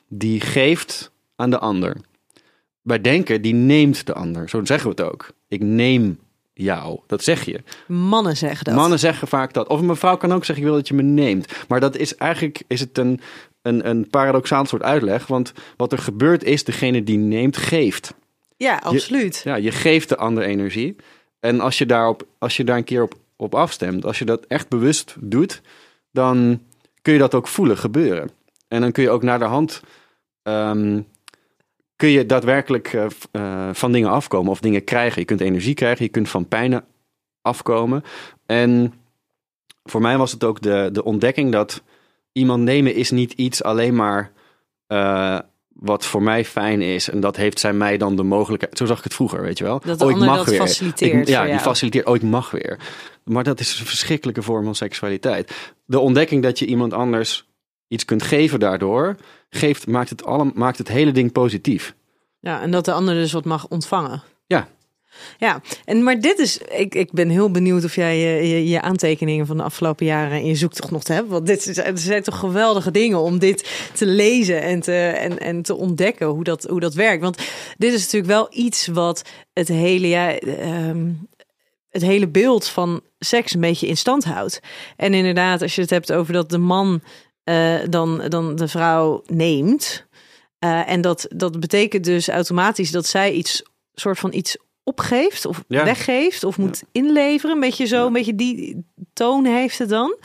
die 0.08 0.40
geeft 0.40 1.12
aan 1.36 1.50
de 1.50 1.58
ander. 1.58 1.96
Wij 2.80 3.00
denken, 3.00 3.42
die 3.42 3.54
neemt 3.54 4.06
de 4.06 4.14
ander. 4.14 4.48
Zo 4.48 4.64
zeggen 4.64 4.90
we 4.90 5.02
het 5.02 5.12
ook. 5.12 5.32
Ik 5.48 5.62
neem 5.62 6.18
jou. 6.60 7.00
Dat 7.06 7.22
zeg 7.22 7.44
je. 7.44 7.60
Mannen 7.86 8.36
zeggen 8.36 8.64
dat. 8.64 8.74
Mannen 8.74 8.98
zeggen 8.98 9.28
vaak 9.28 9.52
dat. 9.52 9.68
Of 9.68 9.80
een 9.80 9.86
mevrouw 9.86 10.16
kan 10.16 10.32
ook 10.32 10.44
zeggen, 10.44 10.64
ik 10.64 10.70
wil 10.70 10.78
dat 10.78 10.88
je 10.88 10.94
me 10.94 11.02
neemt. 11.02 11.52
Maar 11.68 11.80
dat 11.80 11.96
is 11.96 12.16
eigenlijk 12.16 12.62
is 12.66 12.80
het 12.80 12.98
een, 12.98 13.20
een, 13.62 13.88
een 13.88 14.08
paradoxaal 14.08 14.64
soort 14.64 14.82
uitleg. 14.82 15.26
Want 15.26 15.52
wat 15.76 15.92
er 15.92 15.98
gebeurt 15.98 16.44
is, 16.44 16.64
degene 16.64 17.02
die 17.04 17.18
neemt, 17.18 17.56
geeft. 17.56 18.14
Ja, 18.56 18.80
absoluut. 18.82 19.40
Ja, 19.44 19.54
je 19.54 19.70
geeft 19.70 20.08
de 20.08 20.16
ander 20.16 20.42
energie. 20.42 20.96
En 21.40 21.60
als 21.60 21.78
je, 21.78 21.86
daarop, 21.86 22.26
als 22.38 22.56
je 22.56 22.64
daar 22.64 22.76
een 22.76 22.84
keer 22.84 23.02
op, 23.02 23.14
op 23.36 23.54
afstemt, 23.54 24.04
als 24.04 24.18
je 24.18 24.24
dat 24.24 24.44
echt 24.46 24.68
bewust 24.68 25.16
doet, 25.18 25.60
dan 26.12 26.60
kun 27.02 27.12
je 27.12 27.18
dat 27.18 27.34
ook 27.34 27.48
voelen 27.48 27.78
gebeuren. 27.78 28.30
En 28.68 28.80
dan 28.80 28.92
kun 28.92 29.02
je 29.02 29.10
ook 29.10 29.22
naar 29.22 29.38
de 29.38 29.44
hand, 29.44 29.80
ehm, 30.42 31.00
kun 32.00 32.08
je 32.08 32.26
daadwerkelijk 32.26 32.92
eh, 32.92 33.06
eh, 33.32 33.74
van 33.74 33.92
dingen 33.92 34.10
afkomen 34.10 34.50
of 34.50 34.60
dingen 34.60 34.84
krijgen. 34.84 35.20
Je 35.20 35.26
kunt 35.26 35.40
energie 35.40 35.74
krijgen, 35.74 36.04
je 36.04 36.10
kunt 36.10 36.28
van 36.28 36.48
pijnen 36.48 36.84
afkomen. 37.42 38.04
En 38.46 38.92
voor 39.84 40.00
mij 40.00 40.18
was 40.18 40.32
het 40.32 40.44
ook 40.44 40.60
de, 40.60 40.88
de 40.92 41.04
ontdekking 41.04 41.52
dat 41.52 41.82
iemand 42.32 42.62
nemen 42.62 42.94
is 42.94 43.10
niet 43.10 43.32
iets 43.32 43.62
alleen 43.62 43.94
maar 43.94 44.32
eh, 44.86 45.38
wat 45.68 46.06
voor 46.06 46.22
mij 46.22 46.44
fijn 46.44 46.82
is. 46.82 47.10
En 47.10 47.20
dat 47.20 47.36
heeft 47.36 47.58
zij 47.60 47.72
mij 47.72 47.96
dan 47.96 48.16
de 48.16 48.22
mogelijkheid. 48.22 48.78
Zo 48.78 48.86
zag 48.86 48.98
ik 48.98 49.04
het 49.04 49.14
vroeger, 49.14 49.42
weet 49.42 49.58
je 49.58 49.64
wel. 49.64 49.80
Dat 49.84 49.98
de 49.98 50.04
oh, 50.04 50.10
ik 50.10 50.16
mag 50.16 50.36
dat 50.36 50.46
weer. 50.46 50.58
faciliteert 50.58 51.28
Ik- 51.28 51.28
ja, 51.28 51.44
die 51.44 51.58
faciliteert. 51.58 52.06
Oh, 52.06 52.16
ik 52.16 52.22
mag 52.22 52.50
weer. 52.50 52.78
Maar 53.24 53.44
dat 53.44 53.60
is 53.60 53.80
een 53.80 53.86
verschrikkelijke 53.86 54.42
vorm 54.42 54.64
van 54.64 54.74
seksualiteit. 54.74 55.72
De 55.84 55.98
ontdekking 55.98 56.42
dat 56.42 56.58
je 56.58 56.66
iemand 56.66 56.92
anders 56.92 57.49
iets 57.90 58.04
kunt 58.04 58.22
geven 58.22 58.60
daardoor, 58.60 59.16
geeft, 59.50 59.86
maakt, 59.86 60.10
het 60.10 60.24
alle, 60.24 60.50
maakt 60.54 60.78
het 60.78 60.88
hele 60.88 61.12
ding 61.12 61.32
positief. 61.32 61.94
Ja, 62.40 62.60
en 62.62 62.70
dat 62.70 62.84
de 62.84 62.92
ander 62.92 63.14
dus 63.14 63.32
wat 63.32 63.44
mag 63.44 63.68
ontvangen. 63.68 64.22
Ja. 64.46 64.68
Ja, 65.38 65.60
en 65.84 66.02
maar 66.02 66.20
dit 66.20 66.38
is, 66.38 66.58
ik, 66.58 66.94
ik 66.94 67.12
ben 67.12 67.28
heel 67.28 67.50
benieuwd 67.50 67.84
of 67.84 67.94
jij 67.94 68.18
je, 68.18 68.48
je, 68.48 68.68
je 68.68 68.80
aantekeningen 68.80 69.46
van 69.46 69.56
de 69.56 69.62
afgelopen 69.62 70.06
jaren 70.06 70.40
in 70.40 70.46
je 70.46 70.54
zoektocht 70.54 70.90
nog 70.90 71.06
hebt. 71.06 71.28
Want 71.28 71.46
dit 71.46 71.66
is, 71.66 71.76
het 71.76 72.00
zijn 72.00 72.22
toch 72.22 72.38
geweldige 72.38 72.90
dingen 72.90 73.18
om 73.18 73.38
dit 73.38 73.90
te 73.94 74.06
lezen 74.06 74.62
en 74.62 74.80
te, 74.80 74.96
en, 74.96 75.38
en 75.38 75.62
te 75.62 75.74
ontdekken 75.74 76.26
hoe 76.26 76.44
dat, 76.44 76.64
hoe 76.64 76.80
dat 76.80 76.94
werkt. 76.94 77.22
Want 77.22 77.36
dit 77.78 77.92
is 77.92 78.02
natuurlijk 78.02 78.32
wel 78.32 78.48
iets 78.50 78.86
wat 78.86 79.22
het 79.52 79.68
hele, 79.68 80.08
ja, 80.08 80.38
ehm, 80.38 81.10
het 81.88 82.02
hele 82.02 82.28
beeld 82.28 82.66
van 82.66 83.00
seks 83.18 83.54
een 83.54 83.60
beetje 83.60 83.86
in 83.86 83.96
stand 83.96 84.24
houdt. 84.24 84.60
En 84.96 85.14
inderdaad, 85.14 85.62
als 85.62 85.74
je 85.74 85.80
het 85.80 85.90
hebt 85.90 86.12
over 86.12 86.32
dat 86.32 86.50
de 86.50 86.58
man 86.58 87.02
eh, 87.50 87.74
dan, 87.90 88.22
dan 88.28 88.56
de 88.56 88.68
vrouw 88.68 89.22
neemt. 89.26 90.06
Eh, 90.58 90.88
en 90.90 91.00
dat, 91.00 91.26
dat 91.28 91.60
betekent 91.60 92.04
dus 92.04 92.28
automatisch 92.28 92.90
dat 92.90 93.06
zij 93.06 93.32
iets 93.32 93.62
soort 93.94 94.18
van 94.18 94.32
iets 94.32 94.56
opgeeft 94.84 95.44
of 95.46 95.64
Ja. 95.68 95.84
weggeeft 95.84 96.44
of 96.44 96.58
moet 96.58 96.82
inleveren. 96.92 97.54
Een 97.54 97.60
beetje 97.60 97.86
zo, 97.86 98.06
een 98.06 98.12
beetje 98.12 98.34
die 98.34 98.84
toon 99.12 99.44
heeft 99.44 99.78
het 99.78 99.88
dan. 99.88 100.16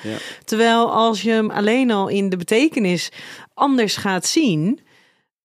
Terwijl 0.46 0.92
als 0.92 1.22
je 1.22 1.32
hem 1.32 1.50
alleen 1.52 1.92
al 1.92 2.08
in 2.08 2.30
de 2.30 2.38
betekenis 2.38 3.12
anders 3.54 3.96
gaat 3.96 4.26
zien, 4.26 4.80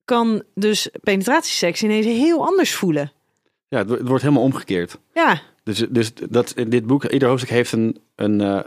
kan 0.05 0.43
dus 0.55 0.89
penetratieseks 1.03 1.83
ineens 1.83 2.07
heel 2.07 2.47
anders 2.47 2.75
voelen. 2.75 3.13
Ja, 3.69 3.79
het, 3.79 3.89
wo- 3.89 3.95
het 3.97 4.09
wordt 4.09 4.23
helemaal 4.23 4.45
omgekeerd. 4.45 4.99
Ja, 5.15 5.41
Dus, 5.63 5.85
dus 5.91 6.11
dat, 6.31 6.53
in 6.57 6.71
dit 6.71 6.87
boek, 6.87 7.05
ieder 7.05 7.29
hoofdstuk 7.29 7.51
heeft 7.51 7.73
een, 7.73 7.99
een 8.17 8.41
eh, 8.41 8.61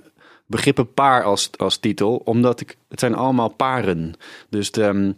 begrippen 0.45 0.93
paar 0.93 1.23
als, 1.23 1.49
als 1.57 1.77
titel, 1.77 2.15
omdat 2.15 2.59
ik, 2.59 2.77
het 2.89 2.99
zijn 2.99 3.15
allemaal 3.15 3.49
paren. 3.49 4.13
Dus 4.49 4.71
ehm, 4.71 5.11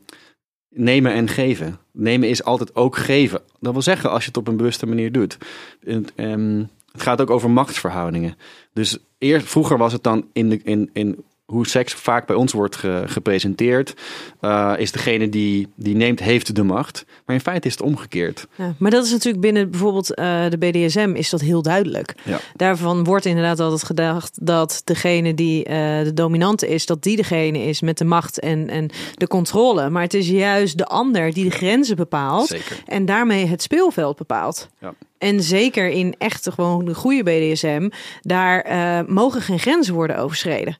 nemen 0.69 1.13
en 1.13 1.27
geven. 1.27 1.79
Nemen 1.91 2.29
is 2.29 2.43
altijd 2.43 2.75
ook 2.75 2.95
geven. 2.95 3.41
Dat 3.59 3.73
wil 3.73 3.81
zeggen, 3.81 4.09
als 4.09 4.21
je 4.21 4.27
het 4.27 4.37
op 4.37 4.47
een 4.47 4.57
bewuste 4.57 4.85
manier 4.85 5.11
doet. 5.11 5.37
Het, 5.79 6.13
ehm, 6.15 6.63
het 6.91 7.01
gaat 7.01 7.21
ook 7.21 7.29
over 7.29 7.49
machtsverhoudingen. 7.49 8.37
Dus 8.73 8.97
eerst, 9.17 9.47
vroeger 9.47 9.77
was 9.77 9.93
het 9.93 10.03
dan 10.03 10.29
in, 10.33 10.49
de, 10.49 10.59
in, 10.63 10.89
in 10.93 11.23
hoe 11.45 11.67
seks 11.67 11.93
vaak 11.93 12.27
bij 12.27 12.35
ons 12.35 12.53
wordt 12.53 12.75
ge- 12.75 13.03
gepresenteerd, 13.05 13.93
eh, 14.39 14.73
is 14.77 14.91
degene 14.91 15.29
die, 15.29 15.67
die 15.75 15.95
neemt, 15.95 16.19
heeft 16.19 16.55
de 16.55 16.63
macht. 16.63 17.05
Maar 17.25 17.35
in 17.35 17.41
feite 17.41 17.67
is 17.67 17.73
het 17.73 17.81
omgekeerd. 17.81 18.47
Ja, 18.55 18.73
maar 18.79 18.91
dat 18.91 19.05
is 19.05 19.11
natuurlijk 19.11 19.41
binnen 19.43 19.69
bijvoorbeeld 19.69 20.13
eh, 20.13 20.49
de 20.49 20.57
BDSM 20.57 21.11
is 21.15 21.29
dat 21.29 21.41
heel 21.41 21.61
duidelijk. 21.61 22.13
Ja. 22.23 22.39
Daarvan 22.55 23.03
wordt 23.03 23.25
inderdaad 23.25 23.59
altijd 23.59 23.83
gedacht 23.83 24.45
dat 24.45 24.81
degene 24.83 25.33
die 25.33 25.63
eh, 25.63 26.03
de 26.03 26.13
dominante 26.13 26.67
is, 26.67 26.85
dat 26.85 27.03
die 27.03 27.15
degene 27.15 27.59
is 27.59 27.81
met 27.81 27.97
de 27.97 28.05
macht 28.05 28.39
en, 28.39 28.69
en 28.69 28.89
de 29.13 29.27
controle. 29.27 29.89
Maar 29.89 30.01
het 30.03 30.13
is 30.13 30.27
juist 30.29 30.77
de 30.77 30.85
ander 30.85 31.33
die 31.33 31.43
de 31.43 31.55
grenzen 31.55 31.95
bepaalt 31.95 32.47
Zeker. 32.47 32.77
en 32.85 33.05
daarmee 33.05 33.45
het 33.45 33.61
speelveld 33.61 34.17
bepaalt. 34.17 34.69
Ja. 34.79 34.93
En 35.17 35.41
zeker 35.43 35.89
in 35.89 36.15
echte 36.17 36.51
gewoon 36.51 36.85
de 36.85 36.93
goede 36.95 37.23
BDSM, 37.23 37.89
daar 38.21 38.65
mogen 39.07 39.41
geen 39.41 39.59
grenzen 39.59 39.93
worden 39.93 40.17
overschreden. 40.17 40.77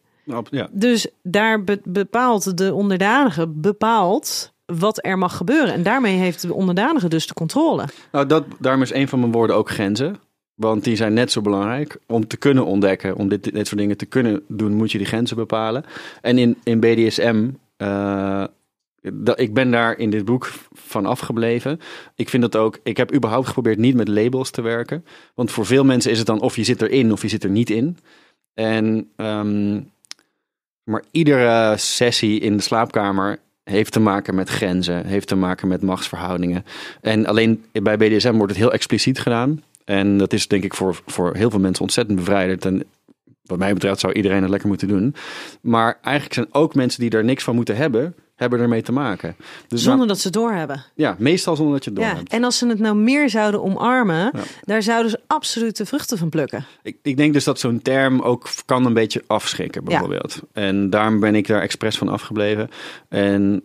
Ja, 0.49 0.67
Dus 0.71 1.07
daar 1.23 1.63
be- 1.63 1.81
bepaalt 1.83 2.57
de 2.57 2.73
onderdanige 2.73 3.47
bepaalt 3.47 4.53
wat 4.65 5.05
er 5.05 5.17
mag 5.17 5.37
gebeuren. 5.37 5.73
En 5.73 5.83
daarmee 5.83 6.17
heeft 6.17 6.41
de 6.41 6.53
onderdanige 6.53 7.07
dus 7.07 7.27
de 7.27 7.33
controle. 7.33 7.85
Nou, 8.11 8.25
dat, 8.25 8.45
daarom 8.59 8.81
is 8.81 8.93
een 8.93 9.07
van 9.07 9.19
mijn 9.19 9.31
woorden 9.31 9.55
ook 9.55 9.69
grenzen. 9.69 10.15
Want 10.55 10.83
die 10.83 10.95
zijn 10.95 11.13
net 11.13 11.31
zo 11.31 11.41
belangrijk. 11.41 11.97
Om 12.07 12.27
te 12.27 12.37
kunnen 12.37 12.65
ontdekken, 12.65 13.15
om 13.15 13.29
dit, 13.29 13.43
dit 13.43 13.67
soort 13.67 13.79
dingen 13.79 13.97
te 13.97 14.05
kunnen 14.05 14.43
doen, 14.47 14.73
moet 14.73 14.91
je 14.91 14.97
die 14.97 15.07
grenzen 15.07 15.35
bepalen. 15.35 15.83
En 16.21 16.37
in, 16.37 16.57
in 16.63 16.79
BDSM, 16.79 17.49
eh, 17.77 18.43
dat, 19.13 19.39
ik 19.39 19.53
ben 19.53 19.71
daar 19.71 19.97
in 19.97 20.09
dit 20.09 20.25
boek 20.25 20.45
van 20.73 21.05
afgebleven. 21.05 21.79
Ik 22.15 22.29
vind 22.29 22.43
dat 22.43 22.55
ook, 22.55 22.79
ik 22.83 22.97
heb 22.97 23.13
überhaupt 23.13 23.47
geprobeerd 23.47 23.77
niet 23.77 23.95
met 23.95 24.07
labels 24.07 24.49
te 24.49 24.61
werken. 24.61 25.05
Want 25.35 25.51
voor 25.51 25.65
veel 25.65 25.83
mensen 25.83 26.11
is 26.11 26.17
het 26.17 26.27
dan 26.27 26.41
of 26.41 26.55
je 26.55 26.63
zit 26.63 26.81
erin 26.81 27.11
of 27.11 27.21
je 27.21 27.27
zit 27.27 27.43
er 27.43 27.49
niet 27.49 27.69
in. 27.69 27.97
En, 28.53 29.09
ehm, 29.15 29.81
maar 30.85 31.03
iedere 31.11 31.77
sessie 31.77 32.39
in 32.39 32.57
de 32.57 32.63
slaapkamer 32.63 33.39
heeft 33.63 33.91
te 33.91 33.99
maken 33.99 34.35
met 34.35 34.49
grenzen, 34.49 35.05
heeft 35.05 35.27
te 35.27 35.35
maken 35.35 35.67
met 35.67 35.81
machtsverhoudingen. 35.81 36.65
En 37.01 37.25
alleen 37.25 37.65
bij 37.71 37.97
BDSM 37.97 38.33
wordt 38.33 38.51
het 38.51 38.61
heel 38.61 38.73
expliciet 38.73 39.19
gedaan. 39.19 39.63
En 39.85 40.17
dat 40.17 40.33
is 40.33 40.47
denk 40.47 40.63
ik 40.63 40.73
voor, 40.73 41.01
voor 41.05 41.35
heel 41.35 41.49
veel 41.49 41.59
mensen 41.59 41.83
ontzettend 41.83 42.17
bevrijdend. 42.17 42.65
En 42.65 42.83
wat 43.45 43.57
mij 43.57 43.73
betreft 43.73 43.99
zou 43.99 44.13
iedereen 44.13 44.41
het 44.41 44.49
lekker 44.49 44.67
moeten 44.67 44.87
doen. 44.87 45.15
Maar 45.61 45.97
eigenlijk 46.01 46.33
zijn 46.33 46.47
ook 46.51 46.75
mensen 46.75 47.01
die 47.01 47.09
daar 47.09 47.23
niks 47.23 47.43
van 47.43 47.55
moeten 47.55 47.75
hebben, 47.75 48.15
hebben 48.35 48.59
ermee 48.59 48.81
te 48.81 48.91
maken. 48.91 49.35
Dus 49.67 49.83
Zonder 49.83 50.07
dat 50.07 50.19
ze 50.19 50.29
doorhebben. 50.29 50.83
ja, 50.95 51.15
meestal 51.19 51.55
zonder 51.55 51.73
dat 51.73 51.83
je 51.83 51.89
het 51.89 51.99
Ja, 51.99 52.15
hebt. 52.15 52.31
en 52.31 52.43
als 52.43 52.57
ze 52.57 52.67
het 52.67 52.79
nou 52.79 52.95
meer 52.95 53.29
zouden 53.29 53.63
omarmen, 53.63 54.29
Ja. 54.33 54.41
daar 54.63 54.83
zouden 54.83 55.11
ze 55.11 55.19
absoluut 55.27 55.77
de 55.77 55.85
vruchten 55.85 56.17
van 56.17 56.29
plukken. 56.29 56.65
Ik, 56.83 56.97
ik 57.01 57.17
denk 57.17 57.33
dus 57.33 57.43
dat 57.43 57.59
zo'n 57.59 57.81
term 57.81 58.21
ook 58.21 58.49
kan 58.65 58.85
een 58.85 58.93
beetje 58.93 59.23
afschrikken, 59.27 59.83
bijvoorbeeld. 59.83 60.41
En 60.53 60.89
daarom 60.89 61.19
ben 61.19 61.35
ik 61.35 61.47
daar 61.47 61.61
expres 61.61 61.97
van 61.97 62.09
afgebleven. 62.09 62.69
En 63.09 63.63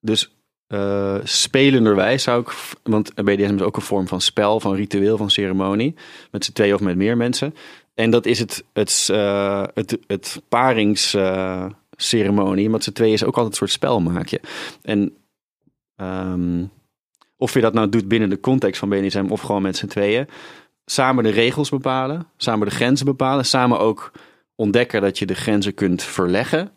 dus 0.00 0.34
eh, 0.66 1.16
spelenderwijs 1.24 2.22
zou 2.22 2.40
ik, 2.40 2.50
want 2.82 3.14
BDSM 3.14 3.54
is 3.54 3.60
ook 3.62 3.76
een 3.76 3.82
vorm 3.82 4.08
van 4.08 4.20
spel, 4.20 4.60
van 4.60 4.74
ritueel, 4.74 5.16
van 5.16 5.30
ceremonie, 5.30 5.94
met 6.30 6.44
z'n 6.44 6.52
tweeën 6.52 6.74
of 6.74 6.80
met 6.80 6.96
meer 6.96 7.16
mensen. 7.16 7.54
En 7.94 8.10
dat 8.10 8.26
is 8.26 8.38
het, 8.38 8.64
het, 8.72 9.08
eh, 9.10 9.64
het, 9.74 9.98
het 10.06 10.40
paringsceremonie, 12.10 12.70
met 12.70 12.84
z'n 12.84 12.92
tweeën 12.92 13.12
is 13.12 13.24
ook 13.24 13.36
altijd 13.36 13.52
een 13.52 13.58
soort 13.58 13.70
spel 13.70 14.00
maak 14.00 14.26
je. 14.26 14.40
En 14.82 15.16
ehm, 15.96 16.64
of 17.36 17.54
je 17.54 17.60
dat 17.60 17.74
nou 17.74 17.88
doet 17.88 18.08
binnen 18.08 18.30
de 18.30 18.40
context 18.40 18.78
van 18.78 18.88
BDSM 18.88 19.26
of 19.28 19.40
gewoon 19.40 19.62
met 19.62 19.76
z'n 19.76 19.86
tweeën, 19.86 20.28
samen 20.84 21.24
de 21.24 21.30
regels 21.30 21.70
bepalen, 21.70 22.26
samen 22.36 22.68
de 22.68 22.74
grenzen 22.74 23.06
bepalen, 23.06 23.44
samen 23.44 23.78
ook 23.78 24.12
ontdekken 24.54 25.00
dat 25.00 25.18
je 25.18 25.26
de 25.26 25.34
grenzen 25.34 25.74
kunt 25.74 26.02
verleggen. 26.02 26.70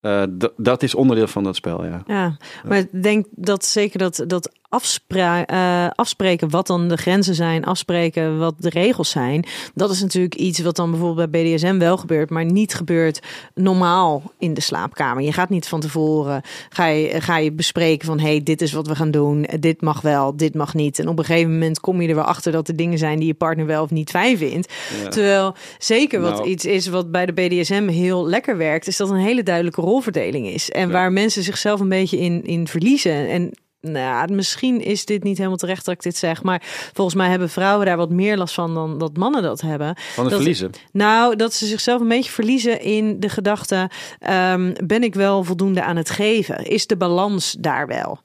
Eh, 0.00 0.22
dat 0.56 0.82
is 0.82 0.94
onderdeel 0.94 1.26
van 1.26 1.44
dat 1.44 1.56
spel, 1.56 1.84
ja. 1.84 2.02
Ja, 2.06 2.36
maar 2.64 2.78
ik 2.78 3.02
denk 3.02 3.26
dat 3.30 3.64
zeker 3.64 3.98
dat, 3.98 4.24
dat 4.26 4.52
afspra 4.70 5.46
eh, 5.46 5.90
afspreken 5.94 6.50
wat 6.50 6.66
dan 6.66 6.88
de 6.88 6.96
grenzen 6.96 7.34
zijn, 7.34 7.64
afspreken 7.64 8.38
wat 8.38 8.54
de 8.58 8.68
regels 8.68 9.10
zijn, 9.10 9.44
dat 9.74 9.90
is 9.90 10.00
natuurlijk 10.02 10.34
iets 10.34 10.58
wat 10.60 10.76
dan 10.76 10.90
bijvoorbeeld 10.90 11.30
bij 11.30 11.42
BDSM 11.44 11.78
wel 11.78 11.96
gebeurt, 11.96 12.30
maar 12.30 12.44
niet 12.44 12.74
gebeurt 12.74 13.20
normaal 13.54 14.22
in 14.38 14.54
de 14.54 14.60
slaapkamer. 14.60 15.22
Je 15.22 15.32
gaat 15.32 15.48
niet 15.48 15.68
van 15.68 15.80
tevoren, 15.80 16.42
ga 16.68 16.86
je, 16.86 17.20
ga 17.20 17.36
je 17.36 17.52
bespreken 17.52 18.06
van, 18.06 18.18
hey, 18.20 18.42
dit 18.42 18.62
is 18.62 18.72
wat 18.72 18.86
we 18.86 18.94
gaan 18.94 19.10
doen, 19.10 19.46
dit 19.60 19.80
mag 19.80 20.00
wel, 20.00 20.36
dit 20.36 20.54
mag 20.54 20.74
niet. 20.74 20.98
En 20.98 21.08
op 21.08 21.18
een 21.18 21.24
gegeven 21.24 21.52
moment 21.52 21.80
kom 21.80 22.00
je 22.00 22.08
er 22.08 22.14
wel 22.14 22.24
achter 22.24 22.52
dat 22.52 22.68
er 22.68 22.76
dingen 22.76 22.98
zijn 22.98 23.18
die 23.18 23.26
je 23.26 23.34
partner 23.34 23.66
wel 23.66 23.82
of 23.82 23.90
niet 23.90 24.10
fijn 24.10 24.38
vindt. 24.38 24.72
Terwijl 25.08 25.54
zeker 25.78 26.20
wat 26.20 26.34
Nou. 26.34 26.48
iets 26.48 26.64
is 26.64 26.86
wat 26.86 27.10
bij 27.10 27.26
de 27.26 27.32
BDSM 27.32 27.86
heel 27.88 28.26
lekker 28.26 28.56
werkt, 28.56 28.86
is 28.86 28.96
dat 28.96 29.10
een 29.10 29.16
hele 29.16 29.42
duidelijke 29.42 29.80
rolverdeling 29.80 30.46
is. 30.46 30.70
En 30.70 30.86
Ja. 30.86 30.92
waar 30.92 31.12
mensen 31.12 31.42
zichzelf 31.42 31.80
een 31.80 31.88
beetje 31.88 32.18
in, 32.18 32.44
in 32.44 32.66
verliezen. 32.68 33.28
En 33.28 33.50
nou, 33.80 34.32
misschien 34.32 34.80
is 34.80 35.04
dit 35.04 35.22
niet 35.22 35.36
helemaal 35.36 35.58
terecht 35.58 35.84
dat 35.84 35.94
ik 35.94 36.02
dit 36.02 36.16
zeg, 36.16 36.42
maar 36.42 36.62
volgens 36.92 37.16
mij 37.16 37.28
hebben 37.28 37.48
vrouwen 37.50 37.86
daar 37.86 37.96
wat 37.96 38.10
meer 38.10 38.36
last 38.36 38.54
van 38.54 38.74
dan 38.74 38.98
dat 38.98 39.16
mannen 39.16 39.42
dat 39.42 39.60
hebben. 39.60 39.94
Van 39.96 40.04
het 40.24 40.32
Dat- 40.32 40.32
verliezen. 40.32 40.70
Nou, 40.92 41.36
dat 41.36 41.54
ze 41.54 41.66
zichzelf 41.66 42.00
een 42.00 42.08
beetje 42.08 42.30
verliezen 42.30 42.80
in 42.80 43.20
de 43.20 43.28
gedachte: 43.28 43.90
ehm, 44.18 44.72
ben 44.84 45.02
ik 45.02 45.14
wel 45.14 45.44
voldoende 45.44 45.82
aan 45.82 45.96
het 45.96 46.10
geven? 46.10 46.64
Is 46.66 46.86
de 46.86 46.96
balans 46.96 47.56
daar 47.58 47.86
wel? 47.86 48.20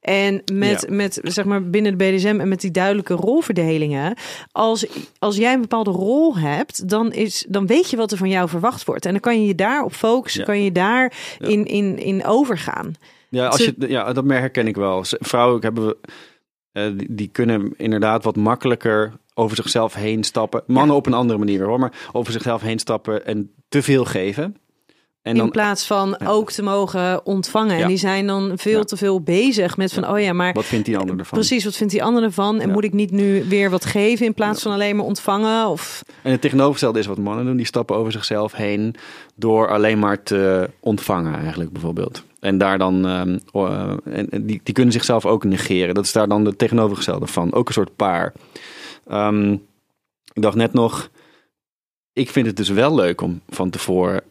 En 0.00 0.42
met, 0.52 0.84
Ja. 0.88 0.94
met 0.94 1.20
zeg 1.22 1.44
maar 1.44 1.70
binnen 1.70 1.98
de 1.98 2.04
BDSM 2.04 2.40
en 2.40 2.48
met 2.48 2.60
die 2.60 2.70
duidelijke 2.70 3.14
rolverdelingen. 3.14 4.16
Als, 4.52 4.86
als 5.18 5.36
jij 5.36 5.52
een 5.52 5.60
bepaalde 5.60 5.90
rol 5.90 6.38
hebt, 6.38 6.88
dan, 6.88 7.12
is, 7.12 7.44
dan 7.48 7.66
weet 7.66 7.90
je 7.90 7.96
wat 7.96 8.12
er 8.12 8.18
van 8.18 8.28
jou 8.28 8.48
verwacht 8.48 8.84
wordt. 8.84 9.04
En 9.04 9.10
dan 9.12 9.20
kan 9.20 9.40
je 9.40 9.46
je 9.46 9.54
daarop 9.54 9.92
focussen, 9.92 10.40
Ja. 10.40 10.46
kan 10.46 10.62
je 10.62 10.72
daar 10.72 11.12
in, 11.38 11.64
in, 11.66 11.98
in 11.98 12.24
overgaan. 12.24 12.94
Ja, 13.30 13.46
als 13.46 13.64
je, 13.64 13.74
ja, 13.78 14.12
dat 14.12 14.24
merk 14.24 14.40
herken 14.40 14.66
ik 14.66 14.76
wel. 14.76 15.04
Vrouwen 15.04 15.62
hebben 15.62 15.86
we, 15.86 15.96
eh, 16.72 16.84
die, 16.96 17.06
die 17.14 17.28
kunnen 17.28 17.74
inderdaad 17.76 18.24
wat 18.24 18.36
makkelijker 18.36 19.12
over 19.34 19.56
zichzelf 19.56 19.94
heen 19.94 20.24
stappen. 20.24 20.62
Mannen 20.66 20.96
op 20.96 21.06
een 21.06 21.14
andere 21.14 21.38
manier 21.38 21.64
hoor, 21.64 21.78
maar 21.78 21.92
over 22.12 22.32
zichzelf 22.32 22.62
heen 22.62 22.78
stappen 22.78 23.26
en 23.26 23.50
te 23.68 23.82
veel 23.82 24.04
geven. 24.04 24.56
En 25.22 25.36
in 25.36 25.50
plaats 25.50 25.86
van 25.86 26.16
Ja. 26.18 26.26
ook 26.28 26.50
te 26.50 26.62
mogen 26.62 27.26
ontvangen. 27.26 27.76
Ja. 27.76 27.82
En 27.82 27.88
die 27.88 27.96
zijn 27.96 28.26
dan 28.26 28.52
veel 28.54 28.78
Ja. 28.78 28.84
te 28.84 28.96
veel 28.96 29.20
bezig 29.20 29.76
met 29.76 29.92
van, 29.92 30.08
oh 30.08 30.20
ja, 30.20 30.32
maar 30.32 30.52
wat 30.52 30.64
vindt 30.64 30.86
die 30.86 30.98
ander 30.98 31.18
ervan? 31.18 31.38
Precies, 31.38 31.64
wat 31.64 31.76
vindt 31.76 31.92
die 31.92 32.02
ander 32.02 32.22
ervan? 32.22 32.60
En 32.60 32.70
moet 32.70 32.84
ik 32.84 32.92
niet 32.92 33.10
nu 33.10 33.44
weer 33.48 33.70
wat 33.70 33.84
geven 33.84 34.26
in 34.26 34.34
plaats 34.34 34.62
van 34.62 34.72
alleen 34.72 34.96
maar 34.96 35.04
ontvangen? 35.04 35.66
Of 35.66 36.02
En 36.22 36.30
het 36.30 36.40
tegenovergestelde 36.40 36.98
is 36.98 37.06
wat 37.06 37.18
mannen 37.18 37.44
doen. 37.44 37.56
Die 37.56 37.66
stappen 37.66 37.96
over 37.96 38.12
zichzelf 38.12 38.52
heen 38.52 38.94
door 39.34 39.68
alleen 39.68 39.98
maar 39.98 40.22
te 40.22 40.70
ontvangen 40.80 41.34
eigenlijk 41.40 41.72
bijvoorbeeld. 41.72 42.22
En 42.40 42.58
daar 42.58 42.78
dan, 42.78 43.06
ehm, 43.06 43.38
eh, 43.52 43.92
en, 44.04 44.46
die, 44.46 44.60
die 44.62 44.74
kunnen 44.74 44.92
zichzelf 44.92 45.26
ook 45.26 45.44
negeren. 45.44 45.94
Dat 45.94 46.04
is 46.04 46.12
daar 46.12 46.28
dan 46.28 46.44
de 46.44 46.56
tegenovergestelde 46.56 47.26
van. 47.26 47.52
Ook 47.52 47.68
een 47.68 47.74
soort 47.74 47.96
paar. 47.96 48.32
Ehm, 49.06 49.52
ik 50.32 50.42
dacht 50.42 50.56
net 50.56 50.72
nog, 50.72 51.10
ik 52.12 52.30
vind 52.30 52.46
het 52.46 52.56
dus 52.56 52.68
wel 52.68 52.94
leuk 52.94 53.20
om 53.20 53.40
van 53.48 53.70
tevoren 53.70 54.22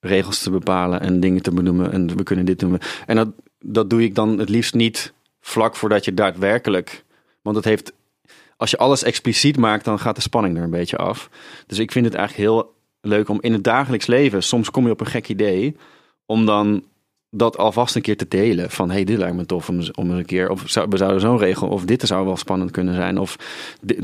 regels 0.00 0.42
te 0.42 0.50
bepalen 0.50 1.00
en 1.00 1.20
dingen 1.20 1.42
te 1.42 1.50
benoemen. 1.50 1.92
En 1.92 2.16
we 2.16 2.22
kunnen 2.22 2.44
dit 2.44 2.58
doen. 2.58 2.78
En 3.06 3.16
dat, 3.16 3.28
dat 3.58 3.90
doe 3.90 4.02
ik 4.02 4.14
dan 4.14 4.38
het 4.38 4.48
liefst 4.48 4.74
niet 4.74 5.12
vlak 5.40 5.76
voordat 5.76 6.04
je 6.04 6.14
daadwerkelijk. 6.14 7.04
Want 7.42 7.56
het 7.56 7.64
heeft, 7.64 7.92
als 8.56 8.70
je 8.70 8.78
alles 8.78 9.02
expliciet 9.02 9.56
maakt, 9.56 9.84
dan 9.84 9.98
gaat 9.98 10.14
de 10.14 10.20
spanning 10.20 10.56
er 10.56 10.62
een 10.62 10.70
beetje 10.70 10.96
af. 10.96 11.30
Dus 11.66 11.78
ik 11.78 11.92
vind 11.92 12.04
het 12.04 12.14
eigenlijk 12.14 12.48
heel 12.48 12.74
leuk 13.00 13.28
om 13.28 13.38
in 13.40 13.52
het 13.52 13.64
dagelijks 13.64 14.06
leven, 14.06 14.42
soms 14.42 14.70
kom 14.70 14.84
je 14.84 14.92
op 14.92 15.00
een 15.00 15.06
gek 15.06 15.28
idee, 15.28 15.76
om 16.26 16.46
dan 16.46 16.84
dat 17.36 17.58
alvast 17.58 17.96
een 17.96 18.02
keer 18.02 18.16
te 18.16 18.28
delen. 18.28 18.70
Van 18.70 18.90
hey, 18.90 19.04
dit 19.04 19.18
lijkt 19.18 19.36
me 19.36 19.46
tof 19.46 19.68
om, 19.68 19.80
om 19.94 20.10
een 20.10 20.24
keer. 20.24 20.50
Of 20.50 20.62
zou, 20.66 20.86
we 20.90 20.96
zouden 20.96 21.20
zo'n 21.20 21.38
regel. 21.38 21.68
Of 21.68 21.84
dit 21.84 22.02
zou 22.02 22.26
wel 22.26 22.36
spannend 22.36 22.70
kunnen 22.70 22.94
zijn. 22.94 23.18
Of 23.18 23.36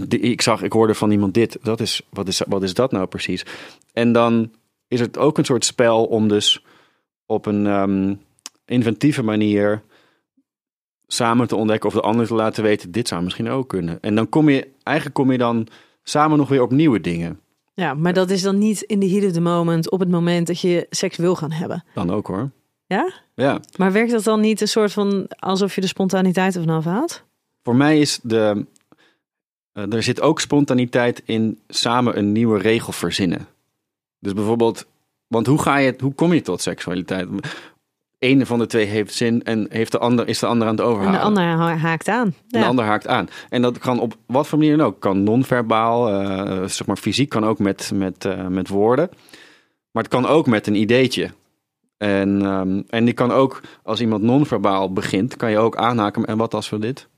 ik 0.09 0.43
zag, 0.43 0.63
ik 0.63 0.73
hoorde 0.73 0.95
van 0.95 1.11
iemand 1.11 1.35
dit. 1.35 1.59
Dat 1.63 1.81
is, 1.81 2.03
wat, 2.11 2.29
is, 2.29 2.43
wat 2.49 2.63
is 2.63 2.75
dat 2.75 2.93
nou 2.93 3.07
precies? 3.07 3.45
En 3.93 4.13
dan 4.13 4.51
is 4.89 5.01
het 5.01 5.19
ook 5.19 5.39
een 5.39 5.45
soort 5.45 5.65
spel 5.65 6.05
om 6.05 6.29
dus 6.29 6.65
op 7.27 7.47
een 7.47 7.67
ehm, 7.67 8.15
inventieve 8.65 9.23
manier 9.23 9.83
samen 11.07 11.47
te 11.47 11.57
ontdekken 11.57 11.89
of 11.89 11.95
de 11.95 12.01
ander 12.01 12.27
te 12.27 12.35
laten 12.35 12.63
weten, 12.63 12.91
dit 12.91 13.09
zou 13.09 13.23
misschien 13.23 13.49
ook 13.49 13.69
kunnen. 13.69 13.99
En 14.01 14.15
dan 14.15 14.29
kom 14.29 14.49
je, 14.49 14.69
eigenlijk 14.83 15.17
kom 15.17 15.33
je 15.33 15.39
dan 15.39 15.67
samen 16.03 16.39
nog 16.39 16.49
weer 16.49 16.63
op 16.63 16.71
nieuwe 16.71 17.01
dingen. 17.01 17.41
ja, 17.75 17.95
maar 17.95 18.13
dat 18.13 18.31
is 18.31 18.43
dan 18.43 18.59
niet 18.59 18.83
in 18.83 19.01
de 19.01 19.09
heat 19.09 19.25
of 19.25 19.33
the 19.33 19.41
moment 19.41 19.91
op 19.91 20.01
het 20.01 20.11
moment 20.11 20.47
dat 20.47 20.61
je 20.61 20.87
seks 20.91 21.17
wil 21.17 21.35
gaan 21.35 21.53
hebben. 21.53 21.85
Dan 21.95 22.11
ook 22.11 22.27
hoor. 22.27 22.51
Ja? 22.93 23.13
Ja. 23.35 23.61
Maar 23.77 23.93
werkt 23.93 24.11
dat 24.11 24.25
dan 24.25 24.41
niet 24.41 24.61
een 24.61 24.69
soort 24.69 24.93
van 24.93 25.27
alsof 25.39 25.75
je 25.75 25.81
de 25.81 25.87
spontaniteit 25.87 26.57
ervan 26.57 26.77
afhaalt? 26.77 27.23
Voor 27.63 27.77
mij 27.77 27.99
is 28.01 28.19
de. 28.23 28.67
eh, 29.73 29.93
er 29.93 30.03
zit 30.03 30.21
ook 30.21 30.41
spontaniteit 30.41 31.23
in 31.25 31.59
samen 31.69 32.19
een 32.19 32.33
nieuwe 32.33 32.59
regel 32.59 32.93
verzinnen. 32.93 33.47
Dus 34.19 34.33
bijvoorbeeld, 34.33 34.87
want 35.27 35.47
hoe, 35.47 35.59
ga 35.63 35.77
je, 35.77 35.95
hoe 35.99 36.15
kom 36.15 36.33
je 36.33 36.43
tot 36.43 36.61
seksualiteit? 36.61 37.29
Eén 38.19 38.47
van 38.47 38.59
de 38.59 38.67
twee 38.67 38.85
heeft 38.87 39.15
zin 39.15 39.43
en 39.43 39.67
heeft 39.71 39.93
de 39.93 39.99
ander, 39.99 40.29
is 40.29 40.39
de 40.39 40.47
ander 40.47 40.67
aan 40.69 40.75
het 40.75 40.83
En 40.85 40.91
overhalen. 40.91 41.21
de 41.21 41.27
ander 41.27 41.45
ha- 41.45 41.77
haakt 41.77 42.09
aan. 42.09 42.35
En 42.51 42.61
de 42.61 42.65
ander 42.67 42.85
haakt 42.85 43.07
aan. 43.07 43.29
En 43.49 43.63
dat 43.63 43.79
kan 43.79 44.01
op 44.01 44.17
wat 44.27 44.47
voor 44.47 44.59
manier 44.59 44.77
dan 44.77 44.87
ook. 44.87 45.01
Kan 45.01 45.23
non-verbaal, 45.23 46.09
eh, 46.09 46.69
zeg 46.69 46.87
maar 46.87 46.97
fysiek, 46.97 47.29
kan 47.29 47.45
ook 47.45 47.59
met, 47.59 47.91
met, 47.95 48.25
eh, 48.25 48.47
met 48.47 48.69
woorden. 48.69 49.09
Maar 49.91 50.03
het 50.03 50.13
kan 50.13 50.27
ook 50.27 50.47
met 50.47 50.67
een 50.67 50.75
ideetje. 50.75 51.31
En, 52.03 52.43
ehm, 52.43 52.83
en 52.89 53.05
die 53.05 53.15
kan 53.15 53.33
ook, 53.33 53.61
als 53.83 54.01
iemand 54.01 54.23
non-verbaal 54.23 54.93
begint, 54.93 55.37
kan 55.37 55.51
je 55.51 55.59
ook 55.59 55.77
aanhaken. 55.77 56.25
En 56.25 56.37
wat 56.37 56.55
als 56.55 56.71
we 56.71 56.79
dit? 56.79 57.09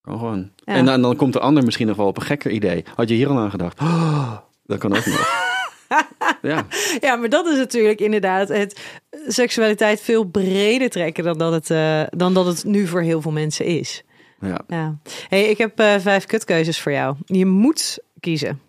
Kan 0.00 0.18
gewoon. 0.18 0.50
Ja. 0.56 0.74
En 0.74 0.84
dan, 0.84 1.02
dan 1.02 1.16
komt 1.16 1.32
de 1.32 1.40
ander 1.40 1.64
misschien 1.64 1.86
nog 1.86 1.96
wel 1.96 2.06
op 2.06 2.16
een 2.16 2.22
gekker 2.22 2.50
idee. 2.50 2.84
Had 2.94 3.08
je 3.08 3.14
hier 3.14 3.28
al 3.28 3.38
aan 3.38 3.50
gedacht? 3.50 3.80
Oh, 3.80 4.36
dat 4.64 4.78
kan 4.78 4.96
ook 4.96 5.06
nog. 5.06 5.54
ja, 6.42 6.66
Ja, 7.00 7.16
maar 7.16 7.28
dat 7.28 7.46
is 7.46 7.56
natuurlijk 7.56 8.00
inderdaad 8.00 8.48
het 8.48 8.80
seksualiteit 9.26 10.00
veel 10.00 10.24
breder 10.24 10.90
trekken 10.90 11.24
dan 11.24 11.38
dat 11.38 11.52
het, 11.52 11.70
eh, 11.70 12.02
dan 12.10 12.34
dat 12.34 12.46
het 12.46 12.64
nu 12.64 12.86
voor 12.86 13.00
heel 13.00 13.20
veel 13.20 13.32
mensen 13.32 13.64
is. 13.64 14.02
ja. 14.40 14.60
Ja. 14.68 14.96
Hey, 15.28 15.44
ik 15.44 15.58
heb 15.58 15.78
eh, 15.78 15.94
vijf 15.98 16.24
kutkeuzes 16.24 16.80
voor 16.80 16.92
jou. 16.92 17.16
Je 17.26 17.46
moet 17.46 17.98
kiezen. 18.20 18.60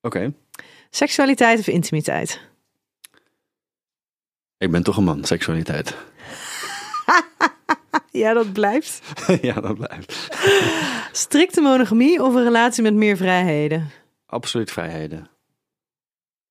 oké. 0.00 0.32
Seksualiteit 0.90 1.58
of 1.58 1.66
intimiteit? 1.66 2.50
Ik 4.62 4.70
ben 4.70 4.82
toch 4.82 4.96
een 4.96 5.04
man, 5.04 5.24
seksualiteit. 5.24 5.94
Ja, 8.10 8.32
dat 8.32 8.52
blijft. 8.52 9.00
ja, 9.48 9.54
dat 9.54 9.76
blijft. 9.76 10.28
Strikte 11.24 11.60
monogamie 11.60 12.22
of 12.22 12.34
een 12.34 12.42
relatie 12.42 12.82
met 12.82 12.94
meer 12.94 13.16
vrijheden? 13.16 13.90
Absoluut 14.26 14.70
vrijheden. 14.70 15.28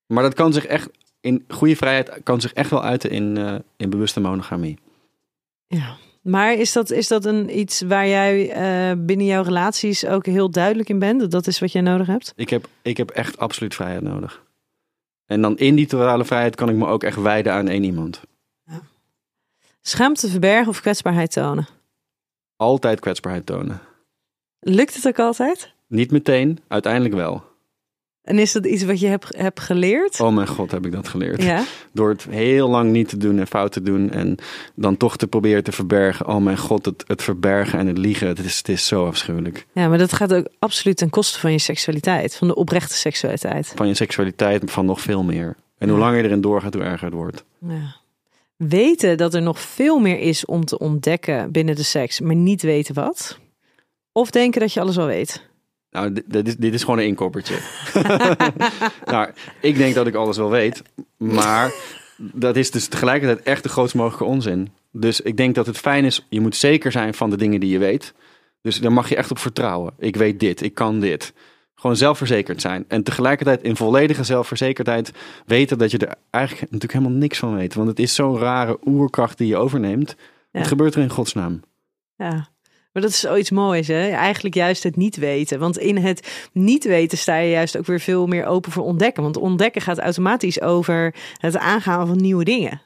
Maar 0.07 0.23
dat 0.23 0.33
kan 0.33 0.53
zich 0.53 0.65
echt, 0.65 0.89
in 1.19 1.45
goede 1.47 1.75
vrijheid 1.75 2.11
kan 2.23 2.41
zich 2.41 2.53
echt 2.53 2.69
wel 2.69 2.83
uiten 2.83 3.09
in, 3.09 3.37
eh, 3.37 3.55
in 3.77 3.89
bewuste 3.89 4.19
monogamie. 4.19 4.77
Ja. 5.67 5.95
Maar 6.21 6.53
is 6.53 6.71
dat, 6.71 6.89
is 6.89 7.07
dat 7.07 7.25
een, 7.25 7.59
iets 7.59 7.81
waar 7.81 8.07
jij 8.07 8.51
eh, 8.51 8.97
binnen 8.97 9.25
jouw 9.25 9.43
relaties 9.43 10.05
ook 10.05 10.25
heel 10.25 10.51
duidelijk 10.51 10.89
in 10.89 10.99
bent? 10.99 11.19
Dat 11.19 11.31
dat 11.31 11.47
is 11.47 11.59
wat 11.59 11.71
jij 11.71 11.81
nodig 11.81 12.07
hebt? 12.07 12.33
Ik 12.35 12.49
heb, 12.49 12.67
ik 12.81 12.97
heb 12.97 13.09
echt 13.09 13.37
absoluut 13.37 13.75
vrijheid 13.75 14.01
nodig. 14.01 14.43
En 15.31 15.41
dan 15.41 15.57
in 15.57 15.75
die 15.75 15.87
totale 15.87 16.25
vrijheid 16.25 16.55
kan 16.55 16.69
ik 16.69 16.75
me 16.75 16.85
ook 16.85 17.03
echt 17.03 17.21
wijden 17.21 17.53
aan 17.53 17.67
één 17.67 17.83
iemand. 17.83 18.21
Schaamte 19.81 20.29
verbergen 20.29 20.67
of 20.67 20.81
kwetsbaarheid 20.81 21.31
tonen? 21.31 21.67
Altijd 22.55 22.99
kwetsbaarheid 22.99 23.45
tonen. 23.45 23.81
Lukt 24.59 24.95
het 24.95 25.07
ook 25.07 25.19
altijd? 25.19 25.73
Niet 25.87 26.11
meteen, 26.11 26.59
uiteindelijk 26.67 27.13
wel. 27.13 27.43
En 28.23 28.39
is 28.39 28.51
dat 28.51 28.65
iets 28.65 28.83
wat 28.83 28.99
je 28.99 29.07
hebt, 29.07 29.37
hebt 29.37 29.59
geleerd? 29.59 30.19
Oh 30.19 30.33
mijn 30.33 30.47
god, 30.47 30.71
heb 30.71 30.85
ik 30.85 30.91
dat 30.91 31.07
geleerd. 31.07 31.43
Ja. 31.43 31.63
Door 31.93 32.09
het 32.09 32.27
heel 32.29 32.69
lang 32.69 32.91
niet 32.91 33.09
te 33.09 33.17
doen 33.17 33.39
en 33.39 33.47
fout 33.47 33.71
te 33.71 33.81
doen. 33.81 34.11
En 34.11 34.37
dan 34.75 34.97
toch 34.97 35.17
te 35.17 35.27
proberen 35.27 35.63
te 35.63 35.71
verbergen. 35.71 36.27
Oh 36.27 36.37
mijn 36.37 36.57
god, 36.57 36.85
het, 36.85 37.03
het 37.07 37.23
verbergen 37.23 37.79
en 37.79 37.87
het 37.87 37.97
liegen. 37.97 38.27
Het 38.27 38.39
is, 38.39 38.57
het 38.57 38.69
is 38.69 38.87
zo 38.87 39.07
afschuwelijk. 39.07 39.65
ja, 39.71 39.87
maar 39.87 39.97
dat 39.97 40.13
gaat 40.13 40.33
ook 40.33 40.47
absoluut 40.59 40.97
ten 40.97 41.09
koste 41.09 41.39
van 41.39 41.51
je 41.51 41.59
seksualiteit. 41.59 42.35
Van 42.35 42.47
de 42.47 42.55
oprechte 42.55 42.95
seksualiteit. 42.95 43.73
Van 43.75 43.87
je 43.87 43.93
seksualiteit, 43.93 44.71
van 44.71 44.85
nog 44.85 45.01
veel 45.01 45.23
meer. 45.23 45.55
En 45.77 45.89
hoe 45.89 45.99
langer 45.99 46.17
je 46.17 46.23
erin 46.23 46.41
doorgaat, 46.41 46.73
hoe 46.73 46.83
erger 46.83 47.05
het 47.05 47.15
wordt. 47.15 47.43
Ja. 47.67 47.95
Weten 48.55 49.17
dat 49.17 49.33
er 49.33 49.41
nog 49.41 49.59
veel 49.59 49.99
meer 49.99 50.19
is 50.19 50.45
om 50.45 50.65
te 50.65 50.77
ontdekken 50.77 51.51
binnen 51.51 51.75
de 51.75 51.83
seks, 51.83 52.19
maar 52.19 52.35
niet 52.35 52.61
weten 52.61 52.95
wat? 52.95 53.39
Of 54.11 54.29
denken 54.31 54.61
dat 54.61 54.73
je 54.73 54.79
alles 54.79 54.97
al 54.97 55.05
weet? 55.05 55.49
Nou, 55.91 56.13
dit, 56.13 56.23
dit 56.27 56.47
is, 56.47 56.55
dit 56.57 56.73
is 56.73 56.83
gewoon 56.83 56.99
een 56.99 57.05
inkoppertje. 57.05 57.55
nou, 59.11 59.29
ik 59.61 59.75
denk 59.77 59.95
dat 59.95 60.07
ik 60.07 60.15
alles 60.15 60.37
wel 60.37 60.49
weet. 60.49 60.81
Maar 61.17 61.73
dat 62.17 62.55
is 62.55 62.71
dus 62.71 62.87
tegelijkertijd 62.87 63.41
echt 63.41 63.63
de 63.63 63.69
grootst 63.69 63.95
mogelijke 63.95 64.23
onzin. 64.23 64.69
Dus 64.91 65.21
ik 65.21 65.37
denk 65.37 65.55
dat 65.55 65.65
het 65.65 65.77
fijn 65.77 66.05
is, 66.05 66.25
je 66.29 66.41
moet 66.41 66.55
zeker 66.55 66.91
zijn 66.91 67.13
van 67.13 67.29
de 67.29 67.37
dingen 67.37 67.59
die 67.59 67.69
je 67.69 67.77
weet. 67.77 68.13
Dus 68.61 68.79
daar 68.79 68.93
mag 68.93 69.09
je 69.09 69.15
echt 69.15 69.31
op 69.31 69.39
vertrouwen. 69.39 69.93
Ik 69.97 70.15
weet 70.15 70.39
dit, 70.39 70.61
ik 70.61 70.73
kan 70.73 70.99
dit. 70.99 71.33
Gewoon 71.75 71.95
zelfverzekerd 71.95 72.61
zijn. 72.61 72.85
En 72.87 73.03
tegelijkertijd 73.03 73.63
in 73.63 73.75
volledige 73.75 74.23
zelfverzekerdheid 74.23 75.11
weten 75.45 75.77
dat 75.77 75.91
je 75.91 75.97
er 75.97 76.15
eigenlijk 76.29 76.63
natuurlijk 76.71 76.99
helemaal 76.99 77.19
niks 77.19 77.39
van 77.39 77.55
weet. 77.55 77.73
Want 77.73 77.87
het 77.87 77.99
is 77.99 78.15
zo'n 78.15 78.37
rare 78.37 78.79
oerkracht 78.85 79.37
die 79.37 79.47
je 79.47 79.57
overneemt. 79.57 80.15
Ja. 80.51 80.59
Wat 80.59 80.67
gebeurt 80.67 80.95
er 80.95 81.01
in 81.01 81.09
godsnaam? 81.09 81.59
Ja. 82.15 82.49
Maar 82.91 83.01
dat 83.01 83.11
is 83.11 83.19
zoiets 83.19 83.51
moois, 83.51 83.87
hè? 83.87 84.09
Eigenlijk 84.09 84.55
juist 84.55 84.83
het 84.83 84.95
niet 84.95 85.15
weten. 85.15 85.59
Want 85.59 85.77
in 85.77 85.97
het 85.97 86.49
niet 86.53 86.83
weten 86.83 87.17
sta 87.17 87.37
je 87.37 87.49
juist 87.51 87.77
ook 87.77 87.85
weer 87.85 87.99
veel 87.99 88.27
meer 88.27 88.45
open 88.45 88.71
voor 88.71 88.83
ontdekken. 88.83 89.23
Want 89.23 89.37
ontdekken 89.37 89.81
gaat 89.81 89.99
automatisch 89.99 90.61
over 90.61 91.15
het 91.37 91.57
aangaan 91.57 92.07
van 92.07 92.17
nieuwe 92.17 92.43
dingen. 92.43 92.81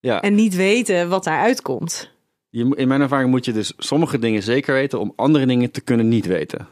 Ja. 0.00 0.20
En 0.20 0.34
niet 0.34 0.54
weten 0.54 1.08
wat 1.08 1.24
daaruit 1.24 1.62
komt. 1.62 2.10
Je, 2.48 2.74
in 2.76 2.88
mijn 2.88 3.00
ervaring 3.00 3.30
moet 3.30 3.44
je 3.44 3.52
dus 3.52 3.72
sommige 3.76 4.18
dingen 4.18 4.42
zeker 4.42 4.74
weten 4.74 5.00
om 5.00 5.12
andere 5.16 5.46
dingen 5.46 5.70
te 5.70 5.80
kunnen 5.80 6.08
niet 6.08 6.26
weten. 6.26 6.68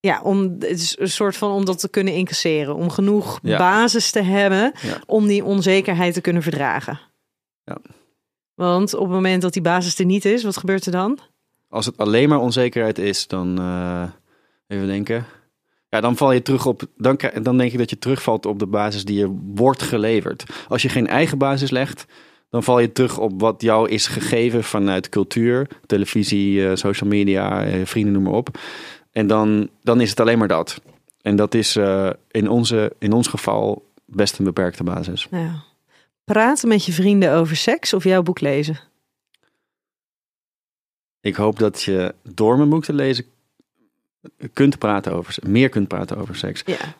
Ja, 0.00 0.20
om 0.22 0.42
het 0.42 0.64
is 0.64 0.98
een 0.98 1.10
soort 1.10 1.36
van 1.36 1.50
om 1.50 1.64
dat 1.64 1.78
te 1.78 1.88
kunnen 1.90 2.14
incasseren. 2.14 2.74
Om 2.74 2.90
genoeg 2.90 3.38
Ja. 3.42 3.58
basis 3.58 4.10
te 4.10 4.22
hebben 4.22 4.72
Ja. 4.82 5.00
om 5.06 5.26
die 5.26 5.44
onzekerheid 5.44 6.14
te 6.14 6.20
kunnen 6.20 6.42
verdragen. 6.42 7.00
Ja. 7.64 7.78
Want 8.54 8.94
op 8.94 9.00
het 9.00 9.10
moment 9.10 9.42
dat 9.42 9.52
die 9.52 9.62
basis 9.62 9.98
er 9.98 10.04
niet 10.04 10.24
is, 10.24 10.42
wat 10.42 10.56
gebeurt 10.56 10.86
er 10.86 10.92
dan? 10.92 11.18
Als 11.68 11.86
het 11.86 11.96
alleen 11.96 12.28
maar 12.28 12.40
onzekerheid 12.40 12.98
is, 12.98 13.26
dan 13.26 13.58
eh, 13.58 14.02
even 14.66 14.86
denken. 14.86 15.26
Ja, 15.88 16.00
dan 16.00 16.16
val 16.16 16.32
je 16.32 16.42
terug 16.42 16.66
op. 16.66 16.82
Dan, 16.96 17.18
dan 17.42 17.58
denk 17.58 17.72
ik 17.72 17.78
dat 17.78 17.90
je 17.90 17.98
terugvalt 17.98 18.46
op 18.46 18.58
de 18.58 18.66
basis 18.66 19.04
die 19.04 19.18
je 19.18 19.36
wordt 19.54 19.82
geleverd. 19.82 20.44
Als 20.68 20.82
je 20.82 20.88
geen 20.88 21.06
eigen 21.06 21.38
basis 21.38 21.70
legt, 21.70 22.06
dan 22.50 22.62
val 22.62 22.78
je 22.78 22.92
terug 22.92 23.18
op 23.18 23.40
wat 23.40 23.62
jou 23.62 23.88
is 23.88 24.06
gegeven 24.06 24.64
vanuit 24.64 25.08
cultuur, 25.08 25.68
televisie, 25.86 26.68
eh, 26.68 26.76
social 26.76 27.10
media, 27.10 27.64
eh, 27.64 27.86
vrienden, 27.86 28.12
noem 28.12 28.22
maar 28.22 28.32
op. 28.32 28.58
En 29.12 29.26
dan, 29.26 29.68
dan 29.82 30.00
is 30.00 30.10
het 30.10 30.20
alleen 30.20 30.38
maar 30.38 30.48
dat. 30.48 30.80
En 31.22 31.36
dat 31.36 31.54
is 31.54 31.78
in, 32.30 32.48
onze, 32.48 32.92
in 32.98 33.12
ons 33.12 33.28
geval 33.28 33.86
best 34.06 34.38
een 34.38 34.44
beperkte 34.44 34.84
basis. 34.84 35.26
Ja. 35.30 35.64
Praten 36.24 36.68
met 36.68 36.84
je 36.84 36.92
vrienden 36.92 37.32
over 37.32 37.56
seks 37.56 37.92
of 37.92 38.04
jouw 38.04 38.22
boek 38.22 38.40
lezen? 38.40 38.87
Ik 41.20 41.34
hoop 41.34 41.58
dat 41.58 41.82
je 41.82 42.14
door 42.22 42.56
mijn 42.56 42.68
boek 42.68 42.84
te 42.84 42.92
lezen 42.92 43.24
kunt 44.52 44.78
praten 44.78 45.12
over, 45.12 45.36
meer 45.46 45.68
kunt 45.68 45.88
praten 45.88 46.16
over 46.16 46.36
seks. 46.36 46.62
Ja. 46.66 46.94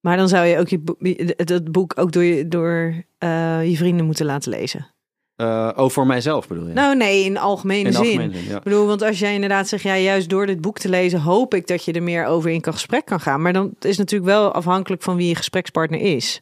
Maar 0.00 0.16
dan 0.16 0.28
zou 0.28 0.46
je 0.46 0.58
ook 0.58 0.68
je 0.68 0.78
boek, 0.78 0.98
dat 1.46 1.72
boek 1.72 1.92
ook 1.98 2.12
door 2.12 2.22
je, 2.22 2.48
door, 2.48 2.94
eh, 3.18 3.70
je 3.70 3.76
vrienden 3.76 4.06
moeten 4.06 4.26
laten 4.26 4.50
lezen. 4.50 4.94
Eh, 5.36 5.70
oh, 5.76 5.90
voor 5.90 6.06
mijzelf 6.06 6.48
bedoel 6.48 6.66
je? 6.66 6.72
Nou 6.72 6.96
nee, 6.96 7.24
in 7.24 7.38
algemene 7.38 7.86
in 7.86 7.92
zin. 7.92 8.02
algemene 8.02 8.34
zin, 8.34 8.48
ja. 8.48 8.56
Ik 8.56 8.62
bedoel, 8.62 8.86
want 8.86 9.02
als 9.02 9.18
jij 9.18 9.34
inderdaad 9.34 9.68
zegt, 9.68 9.82
ja, 9.82 9.96
juist 9.96 10.28
door 10.28 10.46
dit 10.46 10.60
boek 10.60 10.78
te 10.78 10.88
lezen, 10.88 11.20
hoop 11.20 11.54
ik 11.54 11.66
dat 11.66 11.84
je 11.84 11.92
er 11.92 12.02
meer 12.02 12.26
over 12.26 12.50
in 12.50 12.60
kan 12.60 12.72
gesprek 12.72 13.04
kan 13.04 13.20
gaan. 13.20 13.42
Maar 13.42 13.52
dan 13.52 13.66
is 13.80 13.88
het 13.88 13.98
natuurlijk 13.98 14.30
wel 14.30 14.52
afhankelijk 14.52 15.02
van 15.02 15.16
wie 15.16 15.28
je 15.28 15.34
gesprekspartner 15.34 16.00
is. 16.00 16.40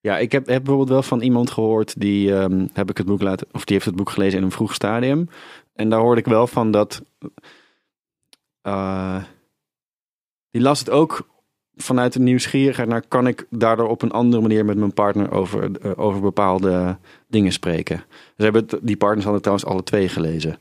Ja, 0.00 0.18
ik 0.18 0.32
heb, 0.32 0.46
heb 0.46 0.58
bijvoorbeeld 0.58 0.88
wel 0.88 1.02
van 1.02 1.20
iemand 1.20 1.50
gehoord 1.50 2.00
die 2.00 2.34
ehm, 2.34 2.66
heb 2.72 2.90
ik 2.90 2.96
het 2.96 3.06
boek 3.06 3.22
laten, 3.22 3.46
of 3.52 3.64
die 3.64 3.74
heeft 3.74 3.86
het 3.86 3.96
boek 3.96 4.10
gelezen 4.10 4.38
in 4.38 4.44
een 4.44 4.50
vroeg 4.50 4.74
stadium. 4.74 5.28
En 5.72 5.88
daar 5.88 6.00
hoorde 6.00 6.20
ik 6.20 6.26
wel 6.26 6.46
van 6.46 6.70
dat 6.70 7.02
eh, 8.62 9.22
die 10.50 10.62
las 10.62 10.78
het 10.78 10.90
ook 10.90 11.28
vanuit 11.74 12.12
de 12.12 12.20
nieuwsgierigheid 12.20 12.88
naar 12.88 13.06
kan 13.08 13.26
ik 13.26 13.46
daardoor 13.50 13.88
op 13.88 14.02
een 14.02 14.10
andere 14.10 14.42
manier 14.42 14.64
met 14.64 14.76
mijn 14.76 14.94
partner 14.94 15.32
over, 15.32 15.70
eh, 15.80 15.90
over 15.96 16.20
bepaalde 16.20 16.98
dingen 17.28 17.52
spreken. 17.52 18.04
Ze 18.36 18.42
hebben 18.42 18.66
die 18.82 18.96
partners 18.96 19.24
hadden 19.24 19.42
trouwens 19.42 19.68
alle 19.68 19.82
twee 19.82 20.08
gelezen. 20.08 20.58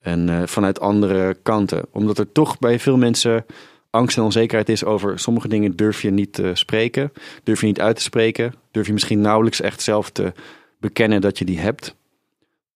En 0.00 0.28
eh, 0.28 0.46
vanuit 0.46 0.80
andere 0.80 1.36
kanten. 1.42 1.84
Omdat 1.90 2.18
er 2.18 2.32
toch 2.32 2.58
bij 2.58 2.78
veel 2.78 2.96
mensen 2.96 3.46
angst 3.90 4.16
en 4.16 4.22
onzekerheid 4.22 4.68
is 4.68 4.84
over 4.84 5.18
sommige 5.18 5.48
dingen 5.48 5.76
durf 5.76 6.02
je 6.02 6.10
niet 6.10 6.32
te 6.32 6.50
spreken. 6.54 7.12
Durf 7.42 7.60
je 7.60 7.66
niet 7.66 7.80
uit 7.80 7.96
te 7.96 8.02
spreken. 8.02 8.54
Durf 8.70 8.86
je 8.86 8.92
misschien 8.92 9.20
nauwelijks 9.20 9.60
echt 9.60 9.82
zelf 9.82 10.10
te 10.10 10.32
bekennen 10.78 11.20
dat 11.20 11.38
je 11.38 11.44
die 11.44 11.58
hebt. 11.58 11.96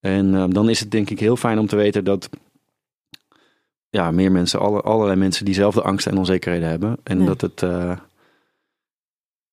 En 0.00 0.34
eh, 0.34 0.44
dan 0.48 0.68
is 0.68 0.80
het 0.80 0.90
denk 0.90 1.10
ik 1.10 1.20
heel 1.20 1.36
fijn 1.36 1.58
om 1.58 1.66
te 1.66 1.76
weten 1.76 2.04
dat 2.04 2.28
ja, 3.90 4.10
meer 4.10 4.32
mensen, 4.32 4.60
alle, 4.60 4.80
allerlei 4.80 5.18
mensen 5.18 5.44
diezelfde 5.44 5.82
angsten 5.82 6.12
en 6.12 6.18
onzekerheden 6.18 6.68
hebben. 6.68 6.96
En 7.02 7.24
dat 7.24 7.40
het, 7.40 7.62
eh, 7.62 7.98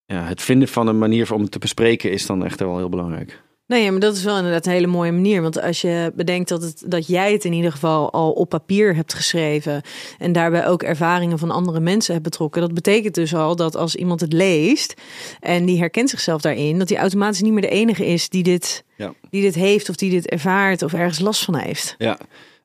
ja, 0.06 0.24
het 0.24 0.42
vinden 0.42 0.68
van 0.68 0.88
een 0.88 0.98
manier 0.98 1.34
om 1.34 1.42
het 1.42 1.52
te 1.52 1.60
bespreken 1.60 2.12
is 2.12 2.26
dan 2.26 2.46
echt 2.46 2.60
wel 2.60 2.78
heel 2.78 2.90
belangrijk. 2.90 3.42
Nee, 3.74 3.92
maar 3.92 4.00
dat 4.00 4.16
is 4.16 4.24
wel 4.24 4.38
inderdaad 4.38 4.66
een 4.66 4.72
hele 4.72 4.88
mooie 4.88 5.12
manier. 5.12 5.42
Want 5.42 5.62
als 5.62 5.82
je 5.82 6.12
bedenkt 6.16 6.50
dat, 6.50 6.62
het, 6.62 6.84
dat 6.86 7.08
jij 7.08 7.32
het 7.32 7.46
in 7.46 7.54
ieder 7.54 7.72
geval 7.72 8.12
al 8.12 8.32
op 8.32 8.50
papier 8.50 8.96
hebt 8.96 9.14
geschreven. 9.14 9.82
en 10.20 10.32
daarbij 10.32 10.68
ook 10.68 10.84
ervaringen 10.84 11.40
van 11.40 11.52
andere 11.52 11.80
mensen 11.80 12.14
hebt 12.14 12.26
betrokken. 12.26 12.62
dat 12.62 12.74
betekent 12.74 13.16
dus 13.16 13.36
al 13.36 13.56
dat 13.56 13.76
als 13.76 13.96
iemand 13.96 14.22
het 14.22 14.34
leest. 14.34 14.94
en 15.40 15.66
die 15.66 15.78
herkent 15.80 16.10
zichzelf 16.10 16.42
daarin. 16.42 16.80
dat 16.80 16.90
hij 16.90 16.98
automatisch 16.98 17.42
niet 17.42 17.54
meer 17.54 17.62
de 17.62 17.70
enige 17.70 18.06
is 18.06 18.30
die 18.30 18.44
dit, 18.44 18.84
Ja. 18.98 19.14
die 19.30 19.42
dit 19.42 19.56
heeft. 19.56 19.90
of 19.90 19.96
die 19.96 20.10
dit 20.10 20.30
ervaart 20.30 20.82
of 20.82 20.94
ergens 20.94 21.20
last 21.20 21.44
van 21.44 21.56
heeft. 21.56 21.96
Ja, 21.98 22.18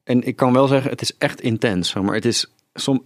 en 0.05 0.27
ik 0.27 0.37
kan 0.37 0.53
wel 0.53 0.67
zeggen, 0.67 0.91
het 0.91 1.01
is 1.03 1.13
echt 1.19 1.41
intens. 1.41 1.95
Maar 1.95 2.15
het 2.15 2.25
is, 2.25 2.47
som, 2.75 3.05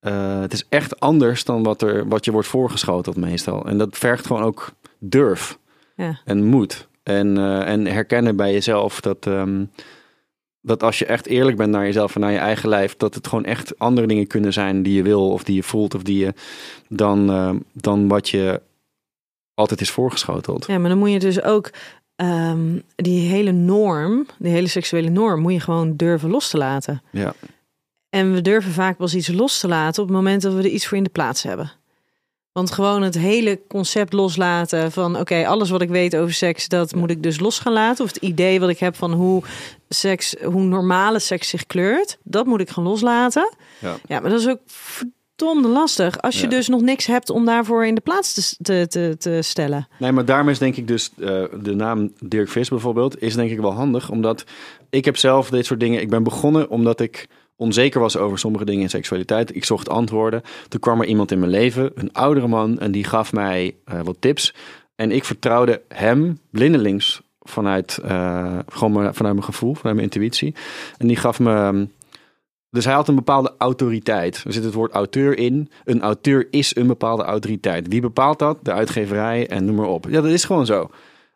eh, 0.00 0.40
het 0.40 0.52
is 0.52 0.64
echt 0.68 1.00
anders 1.00 1.44
dan 1.44 1.62
wat, 1.62 1.82
er, 1.82 2.08
wat 2.08 2.24
je 2.24 2.32
wordt 2.32 2.48
voorgeschoteld 2.48 3.16
meestal. 3.16 3.66
En 3.66 3.78
dat 3.78 3.98
vergt 3.98 4.26
gewoon 4.26 4.42
ook 4.42 4.72
durf 4.98 5.58
Ja. 6.00 6.20
en 6.24 6.44
moed. 6.44 6.88
En, 7.02 7.38
eh, 7.38 7.68
en 7.68 7.86
herkennen 7.86 8.36
bij 8.36 8.52
jezelf 8.52 9.00
dat, 9.00 9.26
ehm, 9.26 9.64
dat 10.60 10.82
als 10.82 10.98
je 10.98 11.06
echt 11.06 11.26
eerlijk 11.26 11.56
bent 11.56 11.70
naar 11.70 11.84
jezelf 11.84 12.14
en 12.14 12.20
naar 12.20 12.32
je 12.32 12.38
eigen 12.38 12.68
lijf, 12.68 12.96
dat 12.96 13.14
het 13.14 13.26
gewoon 13.26 13.44
echt 13.44 13.78
andere 13.78 14.06
dingen 14.06 14.26
kunnen 14.26 14.52
zijn 14.52 14.82
die 14.82 14.94
je 14.94 15.02
wil 15.02 15.30
of 15.30 15.44
die 15.44 15.54
je 15.54 15.62
voelt 15.62 15.94
of 15.94 16.02
die 16.02 16.18
je 16.18 16.34
dan, 16.88 17.30
ehm, 17.30 17.58
dan 17.72 18.08
wat 18.08 18.28
je 18.28 18.60
altijd 19.54 19.80
is 19.80 19.90
voorgeschoteld. 19.90 20.66
Ja, 20.66 20.78
maar 20.78 20.88
dan 20.88 20.98
moet 20.98 21.12
je 21.12 21.18
dus 21.18 21.42
ook 21.42 21.70
ehm, 22.16 22.78
die 22.96 23.28
hele 23.28 23.52
norm, 23.52 24.26
die 24.38 24.52
hele 24.52 24.68
seksuele 24.68 25.08
norm, 25.08 25.40
moet 25.40 25.52
je 25.52 25.60
gewoon 25.60 25.96
durven 25.96 26.30
los 26.30 26.50
te 26.50 26.56
laten. 26.56 27.02
Ja. 27.10 27.34
En 28.08 28.32
we 28.32 28.40
durven 28.40 28.72
vaak 28.72 28.96
pas 28.96 29.14
iets 29.14 29.28
los 29.28 29.60
te 29.60 29.68
laten 29.68 30.02
op 30.02 30.08
het 30.08 30.16
moment 30.16 30.42
dat 30.42 30.52
we 30.52 30.58
er 30.58 30.66
iets 30.66 30.86
voor 30.86 30.96
in 30.96 31.02
de 31.02 31.10
plaats 31.10 31.42
hebben. 31.42 31.72
Want 32.52 32.70
gewoon 32.70 33.02
het 33.02 33.14
hele 33.18 33.60
concept 33.68 34.12
loslaten 34.12 34.92
van 34.92 35.18
oké, 35.18 35.46
alles 35.46 35.70
wat 35.70 35.82
ik 35.82 35.88
weet 35.88 36.16
over 36.16 36.34
seks, 36.34 36.68
dat 36.68 36.94
moet 36.94 37.10
ik 37.10 37.22
dus 37.22 37.40
los 37.40 37.58
gaan 37.58 37.72
laten. 37.72 38.04
Of 38.04 38.12
het 38.12 38.22
idee 38.22 38.60
wat 38.60 38.68
ik 38.68 38.78
heb 38.78 38.96
van 38.96 39.12
hoe 39.12 39.42
seks, 39.88 40.34
hoe 40.44 40.62
normale 40.62 41.18
seks 41.18 41.48
zich 41.48 41.66
kleurt, 41.66 42.18
dat 42.22 42.46
moet 42.46 42.60
ik 42.60 42.70
gaan 42.70 42.84
loslaten. 42.84 43.54
Ja. 43.78 43.96
Ja, 44.06 44.20
maar 44.20 44.30
dat 44.30 44.40
is 44.40 44.48
ook 44.48 44.60
verdomde 44.66 45.68
lastig. 45.68 46.20
Als 46.22 46.36
je 46.36 46.42
Ja. 46.42 46.48
dus 46.48 46.68
nog 46.68 46.80
niks 46.80 47.06
hebt 47.06 47.30
om 47.30 47.44
daarvoor 47.44 47.86
in 47.86 47.94
de 47.94 48.00
plaats 48.00 48.34
te, 48.34 48.56
te, 48.62 48.86
te, 48.88 49.14
te 49.18 49.38
stellen. 49.42 49.88
Nee, 49.98 50.12
maar 50.12 50.24
daarom 50.24 50.48
is 50.48 50.58
denk 50.58 50.76
ik 50.76 50.88
dus 50.88 51.10
eh, 51.18 51.42
de 51.62 51.74
naam 51.74 52.12
Dirk 52.18 52.48
Vis 52.48 52.68
bijvoorbeeld, 52.68 53.22
is 53.22 53.34
denk 53.34 53.50
ik 53.50 53.60
wel 53.60 53.72
handig. 53.72 54.10
Omdat 54.10 54.44
ik 54.90 55.04
heb 55.04 55.16
zelf 55.16 55.50
dit 55.50 55.66
soort 55.66 55.80
dingen. 55.80 56.00
Ik 56.00 56.10
ben 56.10 56.22
begonnen 56.22 56.70
omdat 56.70 57.00
ik 57.00 57.26
onzeker 57.60 58.00
was 58.00 58.16
over 58.16 58.38
sommige 58.38 58.64
dingen 58.64 58.82
in 58.82 58.90
seksualiteit. 58.90 59.54
Ik 59.54 59.64
zocht 59.64 59.88
antwoorden. 59.88 60.42
Toen 60.68 60.80
kwam 60.80 61.00
er 61.00 61.06
iemand 61.06 61.30
in 61.30 61.38
mijn 61.38 61.50
leven, 61.50 61.90
een 61.94 62.12
oudere 62.12 62.46
man, 62.48 62.78
en 62.78 62.92
die 62.92 63.04
gaf 63.04 63.32
mij 63.32 63.74
eh, 63.84 64.00
wat 64.00 64.16
tips. 64.18 64.54
En 64.96 65.10
ik 65.12 65.24
vertrouwde 65.24 65.82
hem 65.88 66.38
blindelings 66.50 67.20
vanuit, 67.40 67.98
eh, 68.04 68.58
gewoon 68.68 68.92
vanuit 68.92 69.34
mijn 69.34 69.44
gevoel, 69.44 69.74
vanuit 69.74 69.96
mijn 69.96 70.08
intuïtie. 70.10 70.54
En 70.98 71.06
die 71.06 71.16
gaf 71.16 71.38
me. 71.40 71.54
ehm, 71.54 71.84
Dus 72.70 72.84
hij 72.84 72.94
had 72.94 73.08
een 73.08 73.14
bepaalde 73.14 73.54
autoriteit. 73.58 74.42
Er 74.46 74.52
zit 74.52 74.64
het 74.64 74.74
woord 74.74 74.92
auteur 74.92 75.38
in. 75.38 75.70
Een 75.84 76.00
auteur 76.02 76.46
is 76.50 76.76
een 76.76 76.86
bepaalde 76.86 77.22
autoriteit. 77.22 77.88
Wie 77.88 78.00
bepaalt 78.00 78.38
dat? 78.38 78.58
De 78.62 78.72
uitgeverij 78.72 79.48
en 79.48 79.64
noem 79.64 79.74
maar 79.74 79.86
op. 79.86 80.06
Ja, 80.08 80.20
dat 80.20 80.30
is 80.30 80.44
gewoon 80.44 80.66
zo. 80.66 80.90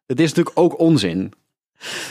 Het 0.06 0.20
is 0.20 0.28
natuurlijk 0.28 0.58
ook 0.58 0.78
onzin. 0.78 1.32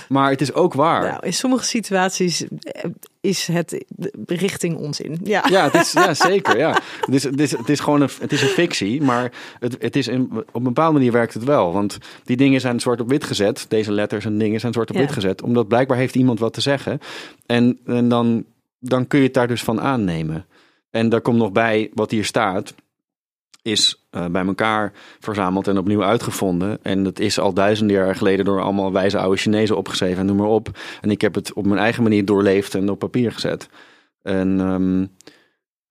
Maar 0.10 0.30
het 0.30 0.42
is 0.42 0.54
ook 0.54 0.74
waar. 0.74 1.02
Nou, 1.04 1.26
in 1.26 1.34
sommige 1.34 1.64
situaties 1.64 2.44
eh, 2.62 2.90
is 3.22 3.48
het 3.48 3.86
richting 4.26 4.78
onzin. 4.78 5.20
Ja. 5.24 5.46
Ja, 5.50 5.64
het 5.64 5.74
is, 5.74 5.92
ja 5.92 6.14
zeker. 6.30 6.58
Ja. 6.58 6.78
Het, 7.00 7.16
is, 7.16 7.24
het, 7.24 7.40
is, 7.40 7.52
het 7.52 7.70
is 7.70 7.80
gewoon 7.80 8.02
een, 8.02 8.10
het 8.20 8.32
is 8.32 8.42
een 8.42 8.48
fictie, 8.48 9.02
maar 9.02 9.32
het, 9.60 9.76
het 9.80 9.96
is 9.96 10.08
een, 10.08 10.30
op 10.32 10.56
een 10.56 10.64
bepaalde 10.64 10.94
manier 10.94 11.12
werkt 11.12 11.34
het 11.34 11.44
wel. 11.44 11.74
Want 11.74 11.98
die 12.24 12.38
dingen 12.38 12.62
zijn 12.62 12.80
zwart 12.80 13.02
op 13.02 13.10
wit 13.10 13.24
gezet. 13.24 13.66
Deze 13.68 13.92
letters 13.92 14.26
en 14.26 14.38
dingen 14.38 14.60
zijn 14.60 14.74
zwart 14.74 14.90
op 14.90 14.96
Ja. 14.96 15.02
wit 15.02 15.12
gezet. 15.12 15.42
Omdat 15.42 15.68
blijkbaar 15.68 15.98
heeft 15.98 16.16
iemand 16.16 16.40
wat 16.40 16.54
te 16.54 16.62
zeggen. 16.62 17.00
En, 17.46 17.80
en 17.86 18.08
dan, 18.10 18.46
dan 18.80 19.08
kun 19.08 19.20
je 19.20 19.26
het 19.26 19.34
daar 19.34 19.48
dus 19.48 19.64
van 19.64 19.82
aannemen. 19.82 20.46
En 20.90 21.10
daar 21.10 21.22
komt 21.22 21.38
nog 21.38 21.52
bij 21.52 21.90
wat 21.94 22.12
hier 22.12 22.26
staat. 22.26 22.74
Is 23.64 24.06
eh, 24.10 24.26
bij 24.26 24.46
elkaar 24.46 24.94
verzameld 25.20 25.68
en 25.68 25.78
opnieuw 25.78 26.04
uitgevonden. 26.04 26.80
En 26.82 27.04
dat 27.04 27.20
is 27.20 27.40
al 27.40 27.54
duizenden 27.54 27.96
jaar 27.96 28.16
geleden 28.16 28.46
door 28.46 28.62
allemaal 28.62 28.92
wijze 28.92 29.20
oude 29.20 29.38
Chinezen 29.38 29.78
opgeschreven 29.78 30.20
en 30.20 30.26
noem 30.26 30.38
maar 30.38 30.48
op. 30.48 30.80
En 31.02 31.12
ik 31.12 31.22
heb 31.22 31.36
het 31.36 31.54
op 31.54 31.66
mijn 31.66 31.80
eigen 31.80 32.04
manier 32.04 32.26
doorleefd 32.26 32.76
en 32.76 32.90
op 32.90 33.00
papier 33.00 33.32
gezet. 33.32 33.70
En, 34.22 34.60
ehm, 34.60 35.06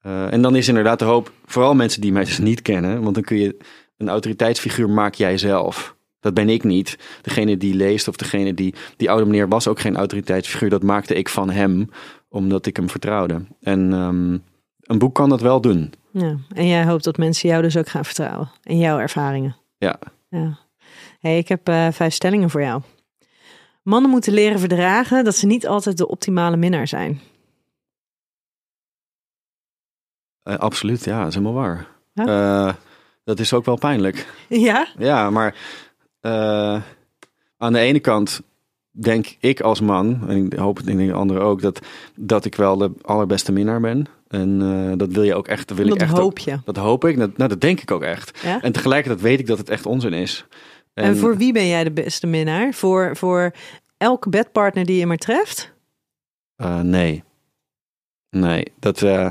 eh, 0.00 0.32
en 0.32 0.42
dan 0.42 0.56
is 0.56 0.68
inderdaad 0.68 0.98
de 0.98 1.04
hoop, 1.04 1.32
vooral 1.44 1.74
mensen 1.74 2.00
die 2.00 2.12
mij 2.12 2.24
dus 2.24 2.38
niet 2.38 2.62
kennen, 2.62 3.02
want 3.02 3.14
dan 3.14 3.24
kun 3.24 3.36
je 3.36 3.56
een 3.96 4.08
autoriteitsfiguur 4.08 4.90
maak 4.90 5.14
jij 5.14 5.38
zelf. 5.38 5.96
Dat 6.20 6.34
ben 6.34 6.48
ik 6.48 6.64
niet. 6.64 6.98
Degene 7.22 7.56
die 7.56 7.74
leest 7.74 8.08
of 8.08 8.16
degene 8.16 8.54
die. 8.54 8.74
Die 8.96 9.10
oude 9.10 9.24
meneer 9.24 9.48
was 9.48 9.68
ook 9.68 9.80
geen 9.80 9.96
autoriteitsfiguur. 9.96 10.70
Dat 10.70 10.82
maakte 10.82 11.14
ik 11.14 11.28
van 11.28 11.50
hem, 11.50 11.88
omdat 12.28 12.66
ik 12.66 12.76
hem 12.76 12.90
vertrouwde. 12.90 13.44
En 13.60 13.92
ehm, 13.92 14.38
een 14.82 14.98
boek 14.98 15.14
kan 15.14 15.28
dat 15.28 15.40
wel 15.40 15.60
doen. 15.60 15.92
Ja, 16.12 16.36
en 16.54 16.66
jij 16.66 16.84
hoopt 16.84 17.04
dat 17.04 17.16
mensen 17.16 17.48
jou 17.48 17.62
dus 17.62 17.76
ook 17.76 17.88
gaan 17.88 18.04
vertrouwen. 18.04 18.50
En 18.62 18.78
jouw 18.78 18.98
ervaringen. 18.98 19.56
Ja. 19.78 19.98
Ja. 20.28 20.58
Hey, 21.20 21.38
ik 21.38 21.48
heb 21.48 21.68
eh, 21.68 21.88
vijf 21.90 22.14
stellingen 22.14 22.50
voor 22.50 22.60
jou. 22.62 22.82
Mannen 23.82 24.10
moeten 24.10 24.32
leren 24.32 24.58
verdragen 24.58 25.24
dat 25.24 25.34
ze 25.34 25.46
niet 25.46 25.66
altijd 25.66 25.98
de 25.98 26.08
optimale 26.08 26.56
minnaar 26.56 26.88
zijn. 26.88 27.20
Eh, 30.42 30.56
absoluut, 30.56 31.04
ja, 31.04 31.18
dat 31.18 31.28
is 31.28 31.34
helemaal 31.34 31.62
waar. 31.62 31.86
Eh, 32.14 32.74
dat 33.24 33.38
is 33.38 33.52
ook 33.52 33.64
wel 33.64 33.76
pijnlijk. 33.76 34.26
Ja? 34.48 34.86
Ja, 34.98 35.30
maar 35.30 35.56
aan 37.56 37.72
de 37.72 37.78
ene 37.78 38.00
kant 38.00 38.42
denk 38.90 39.36
ik 39.38 39.60
als 39.60 39.80
man, 39.80 40.28
en 40.28 40.44
ik 40.44 40.52
hoop 40.52 40.76
het 40.76 40.86
in 40.86 40.96
de 40.96 41.12
anderen 41.12 41.42
ook, 41.42 41.60
dat, 41.60 41.80
dat 42.14 42.44
ik 42.44 42.54
wel 42.54 42.76
de 42.76 42.92
allerbeste 43.02 43.52
minnaar 43.52 43.80
ben. 43.80 44.06
En 44.32 44.62
eh, 44.62 44.98
dat 44.98 45.08
wil 45.12 45.22
je 45.22 45.34
ook 45.34 45.48
echt. 45.48 45.68
Dat, 45.68 45.76
wil 45.76 45.86
Dat 45.86 45.94
ik 45.96 46.02
echt 46.02 46.12
hoop 46.12 46.20
ook- 46.22 46.38
je. 46.38 46.58
dat 46.64 46.76
hoop 46.76 47.04
ik. 47.04 47.18
Dat, 47.18 47.36
nou, 47.36 47.48
dat 47.48 47.60
denk 47.60 47.80
ik 47.80 47.90
ook 47.90 48.02
echt. 48.02 48.40
Ja? 48.42 48.60
En 48.62 48.72
tegelijkertijd 48.72 49.20
weet 49.22 49.40
ik 49.40 49.46
dat 49.46 49.58
het 49.58 49.68
echt 49.68 49.86
onzin 49.86 50.12
is. 50.12 50.46
En, 50.94 51.16
voor 51.16 51.36
wie 51.36 51.52
ben 51.52 51.66
jij 51.66 51.84
de 51.84 51.92
beste 51.92 52.26
minnaar? 52.26 52.72
Voor, 52.74 53.16
voor 53.16 53.50
elke 53.96 54.28
bedpartner 54.28 54.86
die 54.86 54.98
je 54.98 55.06
maar 55.06 55.16
treft? 55.16 55.72
eh, 56.56 56.80
nee. 56.80 57.22
Nee, 58.30 58.64
dat 58.78 59.02
eh, 59.02 59.30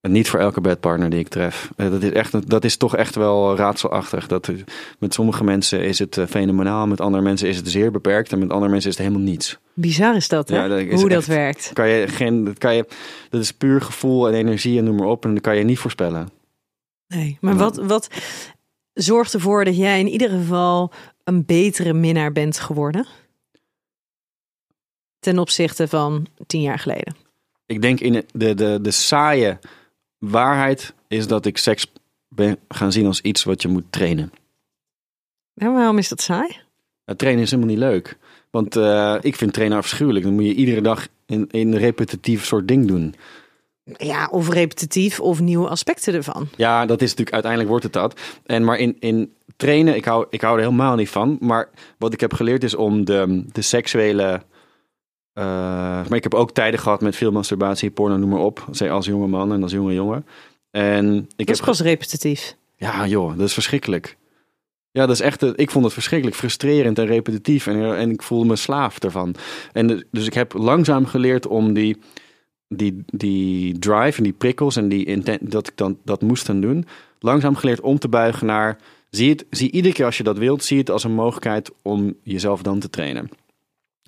niet 0.00 0.28
voor 0.28 0.40
elke 0.40 0.60
bedpartner 0.60 1.10
die 1.10 1.18
ik 1.18 1.28
tref. 1.28 1.70
Eh, 1.76 1.90
dat, 1.90 2.02
is 2.02 2.10
echt, 2.10 2.48
dat 2.48 2.64
is 2.64 2.76
toch 2.76 2.96
echt 2.96 3.14
wel 3.14 3.56
raadselachtig. 3.56 4.26
Dat, 4.26 4.48
is- 4.48 4.62
met 4.98 5.14
sommige 5.14 5.44
mensen 5.44 5.84
is 5.84 5.98
het 5.98 6.16
eh, 6.18 6.26
fenomenaal, 6.26 6.86
met 6.86 7.00
andere 7.00 7.22
mensen 7.22 7.48
is 7.48 7.56
het 7.56 7.68
zeer 7.68 7.90
beperkt 7.90 8.32
en 8.32 8.38
met 8.38 8.50
andere 8.50 8.70
mensen 8.70 8.90
is 8.90 8.96
het 8.96 9.06
helemaal 9.06 9.26
niets. 9.28 9.58
Bizar 9.74 10.16
is 10.16 10.28
dat, 10.28 10.48
hè? 10.48 10.56
Ja, 10.56 10.68
dat 10.68 10.78
is 10.78 11.00
Hoe 11.00 11.08
dat 11.08 11.26
werkt. 11.26 11.70
Kan 11.72 11.88
je 11.88 12.08
geen, 12.08 12.44
dat, 12.44 12.58
kan 12.58 12.74
je, 12.74 12.86
dat 13.30 13.40
is 13.40 13.52
puur 13.52 13.80
gevoel 13.80 14.28
en 14.28 14.34
energie 14.34 14.78
en 14.78 14.84
noem 14.84 14.96
maar 14.96 15.06
op. 15.06 15.24
En 15.24 15.34
dat 15.34 15.42
kan 15.42 15.56
je 15.56 15.64
niet 15.64 15.78
voorspellen. 15.78 16.28
Nee, 17.06 17.38
maar 17.40 17.56
wat, 17.56 17.76
wat 17.76 18.08
zorgt 18.92 19.34
ervoor 19.34 19.64
dat 19.64 19.76
jij 19.76 19.98
in 20.00 20.08
ieder 20.08 20.30
geval 20.30 20.92
een 21.24 21.44
betere 21.44 21.92
minnaar 21.92 22.32
bent 22.32 22.58
geworden? 22.60 23.06
Ten 25.18 25.38
opzichte 25.38 25.88
van 25.88 26.26
tien 26.46 26.60
jaar 26.62 26.78
geleden. 26.78 27.16
Ik 27.66 27.82
denk 27.82 28.00
in 28.00 28.24
de, 28.32 28.54
de, 28.54 28.78
de 28.82 28.90
saaie 28.90 29.58
waarheid 30.18 30.94
is 31.08 31.26
dat 31.26 31.46
ik 31.46 31.58
seks 31.58 31.92
ben 32.28 32.58
gaan 32.68 32.92
zien 32.92 33.06
als 33.06 33.20
iets 33.20 33.44
wat 33.44 33.62
je 33.62 33.68
moet 33.68 33.84
trainen. 33.90 34.32
En 35.54 35.72
waarom 35.72 35.98
is 35.98 36.08
dat 36.08 36.20
saai? 36.20 36.56
Trainen 37.16 37.42
is 37.42 37.50
helemaal 37.50 37.72
niet 37.72 37.82
leuk. 37.82 38.18
Want 38.50 38.76
eh, 38.76 39.16
ik 39.20 39.36
vind 39.36 39.52
trainen 39.52 39.78
afschuwelijk. 39.78 40.24
Dan 40.24 40.34
moet 40.34 40.44
je 40.44 40.54
iedere 40.54 40.80
dag 40.80 41.08
in, 41.26 41.48
in 41.50 41.72
een 41.72 41.78
repetitief 41.78 42.44
soort 42.44 42.68
ding 42.68 42.86
doen. 42.86 43.14
Ja, 43.96 44.28
of 44.30 44.48
repetitief 44.48 45.20
of 45.20 45.40
nieuwe 45.40 45.68
aspecten 45.68 46.14
ervan. 46.14 46.48
Ja, 46.56 46.86
dat 46.86 47.02
is 47.02 47.08
natuurlijk 47.08 47.32
uiteindelijk 47.32 47.70
wordt 47.70 47.84
het 47.84 47.92
dat. 47.92 48.20
En 48.46 48.64
maar 48.64 48.78
in, 48.78 48.96
in 49.00 49.32
trainen, 49.56 49.96
ik 49.96 50.04
hou, 50.04 50.26
ik 50.30 50.40
hou 50.40 50.56
er 50.56 50.64
helemaal 50.64 50.96
niet 50.96 51.08
van. 51.08 51.36
Maar 51.40 51.68
wat 51.98 52.12
ik 52.12 52.20
heb 52.20 52.34
geleerd 52.34 52.64
is 52.64 52.74
om 52.74 53.04
de, 53.04 53.44
de 53.52 53.62
seksuele. 53.62 54.42
Eh, 55.38 56.08
maar 56.08 56.14
ik 56.16 56.22
heb 56.22 56.34
ook 56.34 56.52
tijden 56.52 56.80
gehad 56.80 57.00
met 57.00 57.16
veel 57.16 57.32
masturbatie, 57.32 57.90
porno, 57.90 58.16
noem 58.16 58.28
maar 58.28 58.38
op. 58.40 58.64
Als- 58.68 58.82
Als 58.82 59.06
jonge 59.06 59.26
man 59.26 59.52
en 59.52 59.62
als 59.62 59.72
jonge 59.72 59.94
jongen. 59.94 60.26
En 60.70 61.28
ik 61.36 61.46
Dat 61.46 61.56
is 61.56 61.62
pas 61.64 61.80
repetitief. 61.80 62.56
Ja, 62.76 63.06
joh, 63.06 63.36
dat 63.36 63.46
is 63.46 63.52
verschrikkelijk. 63.52 64.16
Ja, 64.90 65.06
dat 65.06 65.14
is 65.14 65.20
echt. 65.20 65.42
eh, 65.42 65.50
Ik 65.54 65.70
vond 65.70 65.84
het 65.84 65.92
verschrikkelijk, 65.92 66.36
frustrerend 66.36 66.98
en 66.98 67.06
repetitief. 67.06 67.66
En, 67.66 67.96
en 67.96 68.10
ik 68.10 68.22
voelde 68.22 68.46
me 68.46 68.56
slaaf 68.56 68.98
ervan. 68.98 69.34
En 69.72 69.86
de- 69.86 70.06
dus 70.10 70.26
ik 70.26 70.34
heb 70.34 70.52
langzaam 70.52 71.06
geleerd 71.06 71.46
om 71.46 71.72
die, 71.72 71.96
die, 72.68 73.02
die 73.06 73.78
drive 73.78 74.16
en 74.18 74.22
die 74.22 74.32
prikkels 74.32 74.76
en 74.76 74.88
die 74.88 75.04
intent, 75.04 75.50
dat 75.50 75.68
ik 75.68 75.76
dan 75.76 75.98
dat 76.04 76.22
moest 76.22 76.44
gaan 76.46 76.60
doen. 76.60 76.86
Langzaam 77.20 77.56
geleerd 77.56 77.80
om 77.80 77.98
te 77.98 78.08
buigen 78.08 78.46
naar. 78.46 78.78
Zie, 79.10 79.30
het, 79.30 79.44
zie 79.50 79.70
iedere 79.70 79.94
keer 79.94 80.04
als 80.04 80.16
je 80.16 80.22
dat 80.22 80.38
wilt, 80.38 80.64
zie 80.64 80.78
het 80.78 80.90
als 80.90 81.04
een 81.04 81.12
mogelijkheid 81.14 81.70
om 81.82 82.14
jezelf 82.22 82.62
dan 82.62 82.78
te 82.78 82.90
trainen. 82.90 83.28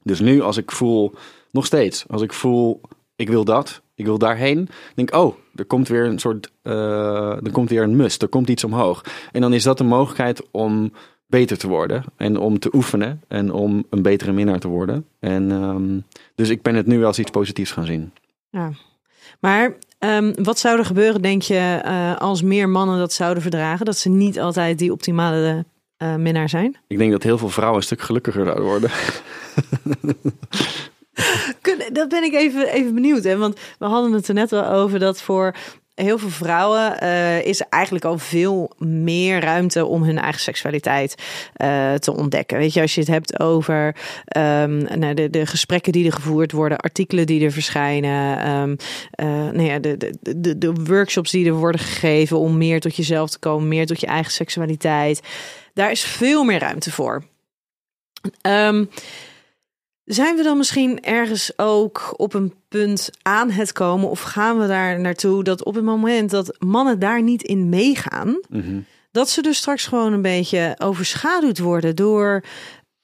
Dus 0.03 0.21
nu, 0.21 0.41
als 0.41 0.57
ik 0.57 0.71
voel, 0.71 1.15
nog 1.51 1.67
steeds, 1.67 2.05
als 2.09 2.23
ik 2.23 2.33
voel, 2.33 2.81
ik 3.17 3.29
wil 3.29 3.45
dat, 3.45 3.83
ik 3.95 4.05
wil 4.05 4.19
daarheen, 4.19 4.69
denk 4.95 5.15
oh, 5.15 5.37
er 5.55 5.65
komt 5.65 5.89
weer 5.89 6.05
een 6.05 6.19
soort, 6.19 6.53
eh, 6.63 7.45
er 7.45 7.53
komt 7.53 7.71
weer 7.71 7.83
een 7.83 7.97
must, 7.97 8.23
er 8.23 8.29
komt 8.29 8.49
iets 8.49 8.65
omhoog. 8.65 9.05
En 9.33 9.41
dan 9.41 9.53
is 9.53 9.63
dat 9.63 9.81
een 9.81 9.87
mogelijkheid 9.87 10.43
om 10.51 10.93
beter 11.27 11.59
te 11.59 11.69
worden 11.69 12.05
en 12.17 12.39
om 12.39 12.59
te 12.59 12.71
oefenen 12.75 13.23
en 13.29 13.53
om 13.53 13.85
een 13.91 14.03
betere 14.03 14.33
minnaar 14.33 14.59
te 14.59 14.69
worden. 14.69 15.07
En 15.19 15.51
ehm, 15.51 16.01
dus 16.35 16.49
ik 16.49 16.63
ben 16.63 16.75
het 16.75 16.87
nu 16.87 17.05
als 17.05 17.19
iets 17.19 17.31
positiefs 17.31 17.73
gaan 17.73 17.87
zien. 17.87 18.13
Ja. 18.51 18.73
Maar 19.41 19.77
ehm, 19.99 20.33
wat 20.43 20.59
zou 20.59 20.79
er 20.79 20.85
gebeuren, 20.85 21.23
denk 21.23 21.43
je, 21.43 21.81
eh, 21.83 22.17
als 22.17 22.43
meer 22.43 22.69
mannen 22.69 22.99
dat 22.99 23.13
zouden 23.13 23.43
verdragen? 23.43 23.87
Dat 23.87 23.97
ze 23.97 24.09
niet 24.09 24.41
altijd 24.41 24.79
die 24.79 24.93
optimale 24.93 25.65
eh, 26.01 26.15
minnaar 26.15 26.49
zijn? 26.49 26.77
Ik 26.87 26.99
denk 26.99 27.11
dat 27.13 27.23
heel 27.23 27.39
veel 27.39 27.49
vrouwen 27.49 27.79
een 27.79 27.85
stuk 27.85 28.01
gelukkiger 28.01 28.45
zouden 28.45 28.65
worden. 28.65 28.91
Dat 31.93 32.09
ben 32.09 32.23
ik 32.23 32.35
even, 32.35 32.69
even 32.69 32.95
benieuwd. 32.95 33.25
Hè? 33.25 33.37
Want 33.37 33.61
we 33.79 33.87
hadden 33.87 34.13
het 34.13 34.29
er 34.29 34.35
net 34.35 34.51
wel 34.51 34.67
over 34.67 34.99
dat 34.99 35.23
voor 35.23 35.55
heel 35.95 36.19
veel 36.19 36.31
vrouwen 36.31 36.97
uh, 37.03 37.45
is 37.47 37.61
eigenlijk 37.61 38.05
al 38.05 38.19
veel 38.19 38.73
meer 38.79 39.41
ruimte 39.41 39.87
om 39.87 40.03
hun 40.03 40.19
eigen 40.19 40.41
seksualiteit 40.41 41.15
uh, 41.57 41.95
te 41.95 42.17
ontdekken. 42.17 42.59
Weet 42.59 42.73
je, 42.73 42.81
als 42.81 42.95
je 42.95 43.01
het 43.01 43.09
hebt 43.09 43.41
over 43.41 43.97
um, 44.37 44.99
nou, 44.99 45.15
de, 45.15 45.31
de 45.31 45.47
gesprekken 45.47 45.93
die 45.93 46.07
er 46.07 46.13
gevoerd 46.13 46.53
worden, 46.53 46.79
artikelen 46.79 47.27
die 47.27 47.45
er 47.45 47.53
verschijnen, 47.53 48.49
um, 48.51 48.77
nou 49.53 49.63
ja, 49.63 49.79
de, 49.79 49.97
de, 49.97 50.41
de, 50.41 50.59
de 50.59 50.73
workshops 50.73 51.31
die 51.31 51.47
er 51.47 51.55
worden 51.55 51.81
gegeven 51.81 52.39
om 52.39 52.59
meer 52.59 52.81
tot 52.81 52.97
jezelf 52.97 53.31
te 53.31 53.39
komen, 53.39 53.69
meer 53.69 53.87
tot 53.87 54.01
je 54.01 54.07
eigen 54.07 54.33
seksualiteit. 54.33 55.21
Daar 55.75 55.91
is 55.91 56.03
veel 56.03 56.45
meer 56.45 56.59
ruimte 56.59 56.93
voor. 56.93 57.25
Um, 58.47 58.89
zijn 60.05 60.37
we 60.37 60.43
dan 60.43 60.57
misschien 60.57 61.03
ergens 61.03 61.53
ook 61.59 62.15
op 62.17 62.35
een 62.35 62.55
punt 62.69 63.11
aan 63.23 63.51
het 63.51 63.73
komen? 63.73 64.09
Of 64.09 64.21
gaan 64.21 64.59
we 64.59 64.67
daar 64.67 65.01
naartoe 65.01 65.45
dat 65.45 65.65
op 65.65 65.75
het 65.75 65.85
moment 65.85 66.31
dat 66.31 66.57
mannen 66.59 66.99
daar 66.99 67.23
niet 67.23 67.43
in 67.43 67.69
meegaan, 67.69 68.41
dat 69.13 69.29
ze 69.29 69.43
dus 69.43 69.57
straks 69.57 69.87
gewoon 69.87 70.13
een 70.13 70.23
beetje 70.23 70.75
overschaduwd 70.79 71.59
worden 71.59 71.97
door 71.97 72.45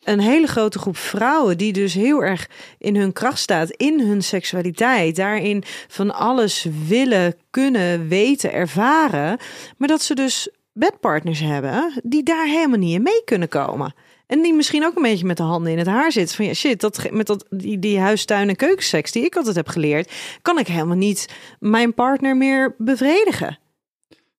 een 0.02 0.20
hele 0.20 0.46
grote 0.46 0.78
groep 0.78 0.96
vrouwen 0.96 1.58
die 1.58 1.72
dus 1.72 1.94
heel 1.94 2.24
erg 2.24 2.48
in 2.78 2.96
hun 2.96 3.12
kracht 3.12 3.38
staat, 3.38 3.70
in 3.70 4.00
hun 4.00 4.22
seksualiteit, 4.22 5.16
daarin 5.16 5.62
van 5.88 6.14
alles 6.14 6.66
willen, 6.86 7.34
kunnen, 7.50 8.08
weten, 8.08 8.52
ervaren, 8.52 9.38
maar 9.76 9.88
dat 9.88 10.02
ze 10.02 10.14
dus 10.14 10.48
bedpartners 10.72 11.40
hebben 11.40 12.00
die 12.02 12.22
daar 12.22 12.46
helemaal 12.46 12.78
niet 12.78 12.94
in 12.94 13.02
mee 13.02 13.24
kunnen 13.24 13.48
komen. 13.48 13.94
En 14.26 14.42
die 14.42 14.54
misschien 14.54 14.84
ook 14.84 14.96
een 14.96 15.02
beetje 15.02 15.26
met 15.26 15.36
de 15.36 15.42
handen 15.42 15.72
in 15.72 15.78
het 15.78 15.86
haar 15.86 16.12
zit. 16.12 16.34
Van 16.34 16.44
ja, 16.44 16.54
shit, 16.54 16.80
dat, 16.80 17.10
met 17.10 17.26
dat, 17.26 17.46
die, 17.50 17.78
die 17.78 17.98
huistuin- 17.98 18.48
en 18.48 18.56
keukenseks 18.56 19.12
die 19.12 19.24
ik 19.24 19.36
altijd 19.36 19.56
heb 19.56 19.68
geleerd, 19.68 20.12
kan 20.42 20.58
ik 20.58 20.66
helemaal 20.66 20.96
niet 20.96 21.34
mijn 21.60 21.94
partner 21.94 22.36
meer 22.36 22.74
bevredigen. 22.78 23.58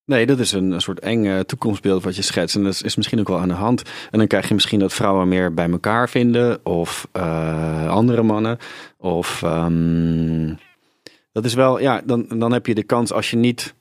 Nee, 0.06 0.26
dat 0.26 0.40
is 0.40 0.52
een, 0.52 0.72
een 0.72 0.82
soort 0.82 1.00
eng 1.00 1.44
toekomstbeeld 1.46 2.04
wat 2.04 2.16
je 2.16 2.22
schetst. 2.22 2.56
En 2.56 2.64
dat 2.64 2.82
is 2.84 2.96
misschien 2.96 3.20
ook 3.20 3.28
wel 3.28 3.40
aan 3.40 3.48
de 3.48 3.54
hand. 3.54 3.82
En 4.12 4.18
dan 4.20 4.28
krijg 4.28 4.48
je 4.48 4.54
misschien 4.54 4.80
dat 4.80 4.94
vrouwen 4.94 5.28
meer 5.28 5.54
bij 5.54 5.70
elkaar 5.70 6.10
vinden. 6.10 6.66
Of 6.66 7.08
uh, 7.14 7.90
andere 7.90 8.24
mannen. 8.24 8.58
Of 8.98 9.42
um, 9.42 10.58
dat 11.32 11.46
is 11.46 11.54
wel, 11.54 11.80
ja, 11.80 12.02
dan, 12.06 12.26
dan 12.28 12.52
heb 12.52 12.66
je 12.66 12.76
de 12.76 12.84
kans 12.84 13.12
als 13.12 13.30
je 13.30 13.38
niet. 13.38 13.74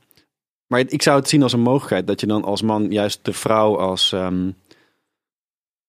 Maar 0.66 0.80
ik 0.80 1.02
zou 1.02 1.18
het 1.18 1.28
zien 1.28 1.42
als 1.42 1.52
een 1.52 1.61
mogelijkheid 1.61 2.07
dat 2.07 2.20
je 2.20 2.26
dan 2.26 2.44
als 2.44 2.62
man 2.62 2.90
juist 2.90 3.18
de 3.22 3.32
vrouw 3.32 3.78
als. 3.78 4.12
Um, 4.12 4.54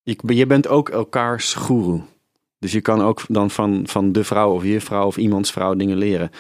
je, 0.08 0.36
je 0.36 0.46
bent 0.46 0.68
ook 0.68 0.90
elkaars 0.90 1.54
goeroe. 1.54 2.02
Dus 2.60 2.72
je 2.72 2.82
kan 2.82 3.02
ook 3.02 3.22
dan 3.28 3.50
van, 3.50 3.88
van 3.88 4.12
de 4.12 4.24
vrouw 4.24 4.54
of 4.54 4.64
je 4.64 4.82
vrouw 4.82 5.06
of 5.06 5.18
iemands 5.18 5.52
vrouw 5.52 5.76
dingen 5.76 5.98
leren. 5.98 6.32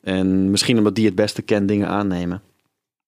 En 0.00 0.50
misschien 0.50 0.78
omdat 0.78 0.94
die 0.94 1.06
het 1.06 1.14
beste 1.14 1.42
kent 1.42 1.68
dingen 1.68 1.88
aannemen. 1.88 2.42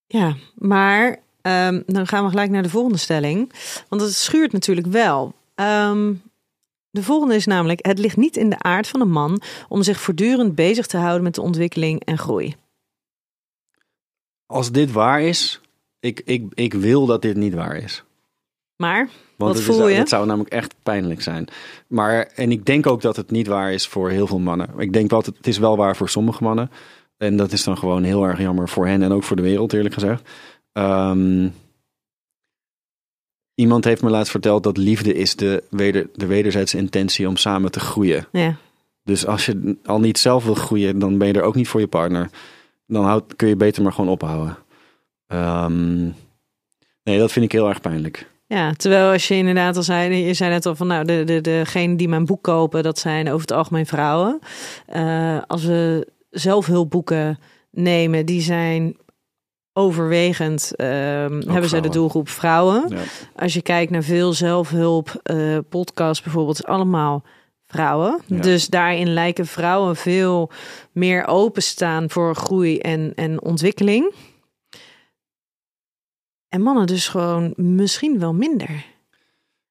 Ja, 0.06 0.36
maar 0.54 1.18
um, 1.42 1.82
dan 1.86 2.06
gaan 2.06 2.24
we 2.24 2.30
gelijk 2.30 2.50
naar 2.50 2.62
de 2.62 2.68
volgende 2.68 2.98
stelling. 2.98 3.52
Want 3.88 4.02
het 4.02 4.14
schuurt 4.14 4.52
natuurlijk 4.52 4.86
wel. 4.86 5.34
Um, 5.54 6.22
de 6.90 7.02
volgende 7.02 7.34
is 7.34 7.46
namelijk: 7.46 7.86
het 7.86 7.98
ligt 7.98 8.16
niet 8.16 8.36
in 8.36 8.50
de 8.50 8.58
aard 8.58 8.86
van 8.86 9.00
een 9.00 9.10
man 9.10 9.40
om 9.68 9.82
zich 9.82 10.00
voortdurend 10.00 10.54
bezig 10.54 10.86
te 10.86 10.96
houden 10.96 11.22
met 11.22 11.34
de 11.34 11.42
ontwikkeling 11.42 12.04
en 12.04 12.18
groei. 12.18 12.54
Als 14.46 14.72
dit 14.72 14.92
waar 14.92 15.22
is, 15.22 15.60
ik, 16.00 16.22
ik, 16.24 16.52
ik 16.54 16.74
wil 16.74 17.06
dat 17.06 17.22
dit 17.22 17.36
niet 17.36 17.54
waar 17.54 17.76
is. 17.76 18.04
Maar 18.76 19.08
Want 19.36 19.54
wat 19.54 19.62
voel 19.62 19.86
is, 19.86 19.92
je? 19.92 19.98
Het 19.98 20.08
zou 20.08 20.26
namelijk 20.26 20.52
echt 20.52 20.74
pijnlijk 20.82 21.22
zijn. 21.22 21.48
Maar, 21.86 22.30
en 22.34 22.50
ik 22.50 22.64
denk 22.64 22.86
ook 22.86 23.00
dat 23.00 23.16
het 23.16 23.30
niet 23.30 23.46
waar 23.46 23.72
is 23.72 23.86
voor 23.86 24.10
heel 24.10 24.26
veel 24.26 24.38
mannen. 24.38 24.68
Ik 24.78 24.92
denk 24.92 25.10
wel, 25.10 25.22
het 25.22 25.46
is 25.46 25.58
wel 25.58 25.76
waar 25.76 25.96
voor 25.96 26.08
sommige 26.08 26.42
mannen. 26.42 26.70
En 27.16 27.36
dat 27.36 27.52
is 27.52 27.64
dan 27.64 27.78
gewoon 27.78 28.02
heel 28.02 28.24
erg 28.24 28.38
jammer 28.38 28.68
voor 28.68 28.86
hen 28.86 29.02
en 29.02 29.12
ook 29.12 29.22
voor 29.22 29.36
de 29.36 29.42
wereld, 29.42 29.72
eerlijk 29.72 29.94
gezegd. 29.94 30.28
Um, 30.72 31.54
iemand 33.54 33.84
heeft 33.84 34.02
me 34.02 34.10
laatst 34.10 34.30
verteld 34.30 34.62
dat 34.62 34.76
liefde 34.76 35.14
is 35.14 35.36
de, 35.36 35.62
weder, 35.70 36.08
de 36.12 36.26
wederzijdse 36.26 36.76
intentie 36.76 37.28
om 37.28 37.36
samen 37.36 37.70
te 37.70 37.80
groeien. 37.80 38.26
Ja. 38.32 38.56
Dus 39.02 39.26
als 39.26 39.46
je 39.46 39.76
al 39.84 40.00
niet 40.00 40.18
zelf 40.18 40.44
wil 40.44 40.54
groeien, 40.54 40.98
dan 40.98 41.18
ben 41.18 41.26
je 41.28 41.34
er 41.34 41.42
ook 41.42 41.54
niet 41.54 41.68
voor 41.68 41.80
je 41.80 41.86
partner. 41.86 42.30
Dan 42.86 43.04
houd, 43.04 43.36
kun 43.36 43.48
je 43.48 43.56
beter 43.56 43.82
maar 43.82 43.92
gewoon 43.92 44.10
ophouden. 44.10 44.56
Um, 45.26 46.14
nee, 47.02 47.18
dat 47.18 47.32
vind 47.32 47.44
ik 47.44 47.52
heel 47.52 47.68
erg 47.68 47.80
pijnlijk. 47.80 48.30
Ja, 48.48 48.72
terwijl 48.72 49.12
als 49.12 49.28
je 49.28 49.34
inderdaad 49.34 49.76
al 49.76 49.82
zei, 49.82 50.14
je 50.14 50.34
zei 50.34 50.50
net 50.50 50.66
al 50.66 50.74
van 50.76 50.86
nou, 50.86 51.04
de, 51.04 51.24
de, 51.24 51.40
degene 51.40 51.96
die 51.96 52.08
mijn 52.08 52.24
boek 52.24 52.42
kopen, 52.42 52.82
dat 52.82 52.98
zijn 52.98 53.28
over 53.28 53.40
het 53.40 53.52
algemeen 53.52 53.86
vrouwen. 53.86 54.38
Uh, 54.94 55.38
als 55.46 55.64
we 55.64 56.08
zelfhulpboeken 56.30 57.38
nemen, 57.70 58.26
die 58.26 58.40
zijn 58.40 58.96
overwegend, 59.72 60.72
uh, 60.76 60.86
hebben 60.86 61.42
vrouwen. 61.42 61.68
ze 61.68 61.80
de 61.80 61.88
doelgroep 61.88 62.28
vrouwen. 62.28 62.84
Ja. 62.88 63.02
Als 63.34 63.54
je 63.54 63.62
kijkt 63.62 63.90
naar 63.90 64.02
veel 64.02 64.32
zelfhulp 64.32 65.20
uh, 65.32 65.58
podcasts 65.68 66.24
bijvoorbeeld, 66.24 66.58
is 66.58 66.64
allemaal 66.64 67.24
vrouwen. 67.66 68.20
Ja. 68.26 68.40
Dus 68.40 68.66
daarin 68.66 69.12
lijken 69.12 69.46
vrouwen 69.46 69.96
veel 69.96 70.50
meer 70.92 71.26
openstaan 71.26 72.10
voor 72.10 72.34
groei 72.34 72.78
en, 72.78 73.12
en 73.14 73.42
ontwikkeling. 73.42 74.14
En 76.56 76.62
mannen 76.62 76.86
dus 76.86 77.08
gewoon 77.08 77.52
misschien 77.56 78.18
wel 78.18 78.34
minder. 78.34 78.84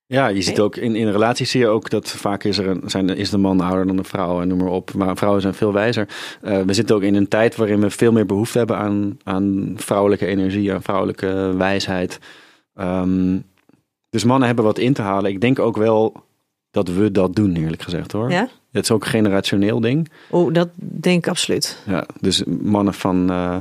Ja, 0.05 0.27
je 0.27 0.41
ziet 0.41 0.59
ook 0.59 0.75
in, 0.75 0.95
in 0.95 1.11
relaties 1.11 1.51
zie 1.51 1.59
je 1.59 1.67
ook 1.67 1.89
dat 1.89 2.09
vaak 2.09 2.43
is, 2.43 2.57
er 2.57 2.67
een, 2.67 2.81
zijn, 2.85 3.09
is 3.09 3.29
de 3.29 3.37
man 3.37 3.61
ouder 3.61 3.87
dan 3.87 3.95
de 3.95 4.03
vrouw 4.03 4.41
en 4.41 4.47
noem 4.47 4.57
maar 4.57 4.67
op. 4.67 4.93
Maar 4.93 5.17
vrouwen 5.17 5.41
zijn 5.41 5.53
veel 5.53 5.73
wijzer. 5.73 6.07
Uh, 6.43 6.61
we 6.61 6.73
zitten 6.73 6.95
ook 6.95 7.01
in 7.01 7.15
een 7.15 7.27
tijd 7.27 7.55
waarin 7.55 7.81
we 7.81 7.89
veel 7.89 8.11
meer 8.11 8.25
behoefte 8.25 8.57
hebben 8.57 8.77
aan, 8.77 9.17
aan 9.23 9.73
vrouwelijke 9.75 10.25
energie, 10.25 10.73
aan 10.73 10.81
vrouwelijke 10.81 11.53
wijsheid. 11.57 12.19
Um, 12.75 13.43
dus 14.09 14.23
mannen 14.23 14.47
hebben 14.47 14.65
wat 14.65 14.77
in 14.77 14.93
te 14.93 15.01
halen. 15.01 15.31
Ik 15.31 15.41
denk 15.41 15.59
ook 15.59 15.77
wel 15.77 16.23
dat 16.71 16.87
we 16.87 17.11
dat 17.11 17.35
doen, 17.35 17.55
eerlijk 17.55 17.81
gezegd 17.81 18.11
hoor. 18.11 18.31
Ja? 18.31 18.49
Het 18.71 18.83
is 18.83 18.91
ook 18.91 19.03
een 19.03 19.09
generationeel 19.09 19.79
ding. 19.79 20.09
Oh, 20.29 20.53
dat 20.53 20.69
denk 20.77 21.17
ik 21.17 21.27
absoluut. 21.27 21.83
Ja, 21.85 22.05
dus 22.19 22.43
mannen 22.61 22.93
van 22.93 23.31
uh, 23.31 23.55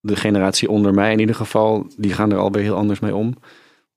de 0.00 0.16
generatie 0.16 0.70
onder 0.70 0.94
mij 0.94 1.12
in 1.12 1.18
ieder 1.18 1.34
geval, 1.34 1.86
die 1.96 2.12
gaan 2.12 2.32
er 2.32 2.38
alweer 2.38 2.62
heel 2.62 2.76
anders 2.76 3.00
mee 3.00 3.14
om. 3.14 3.34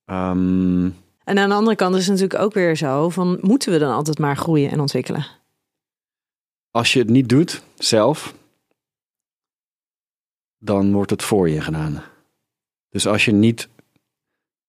Um, 0.06 0.96
en 1.24 1.38
aan 1.38 1.48
de 1.48 1.54
andere 1.54 1.76
kant 1.76 1.94
is 1.94 2.06
het 2.06 2.10
natuurlijk 2.10 2.42
ook 2.42 2.54
weer 2.54 2.76
zo 2.76 3.08
van 3.08 3.38
moeten 3.40 3.72
we 3.72 3.78
dan 3.78 3.92
altijd 3.92 4.18
maar 4.18 4.36
groeien 4.36 4.70
en 4.70 4.80
ontwikkelen? 4.80 5.26
Als 6.70 6.92
je 6.92 6.98
het 6.98 7.08
niet 7.08 7.28
doet 7.28 7.62
zelf, 7.74 8.34
dan 10.58 10.92
wordt 10.92 11.10
het 11.10 11.22
voor 11.22 11.48
je 11.48 11.60
gedaan. 11.60 12.02
Dus 12.88 13.06
als 13.06 13.24
je 13.24 13.32
niet 13.32 13.68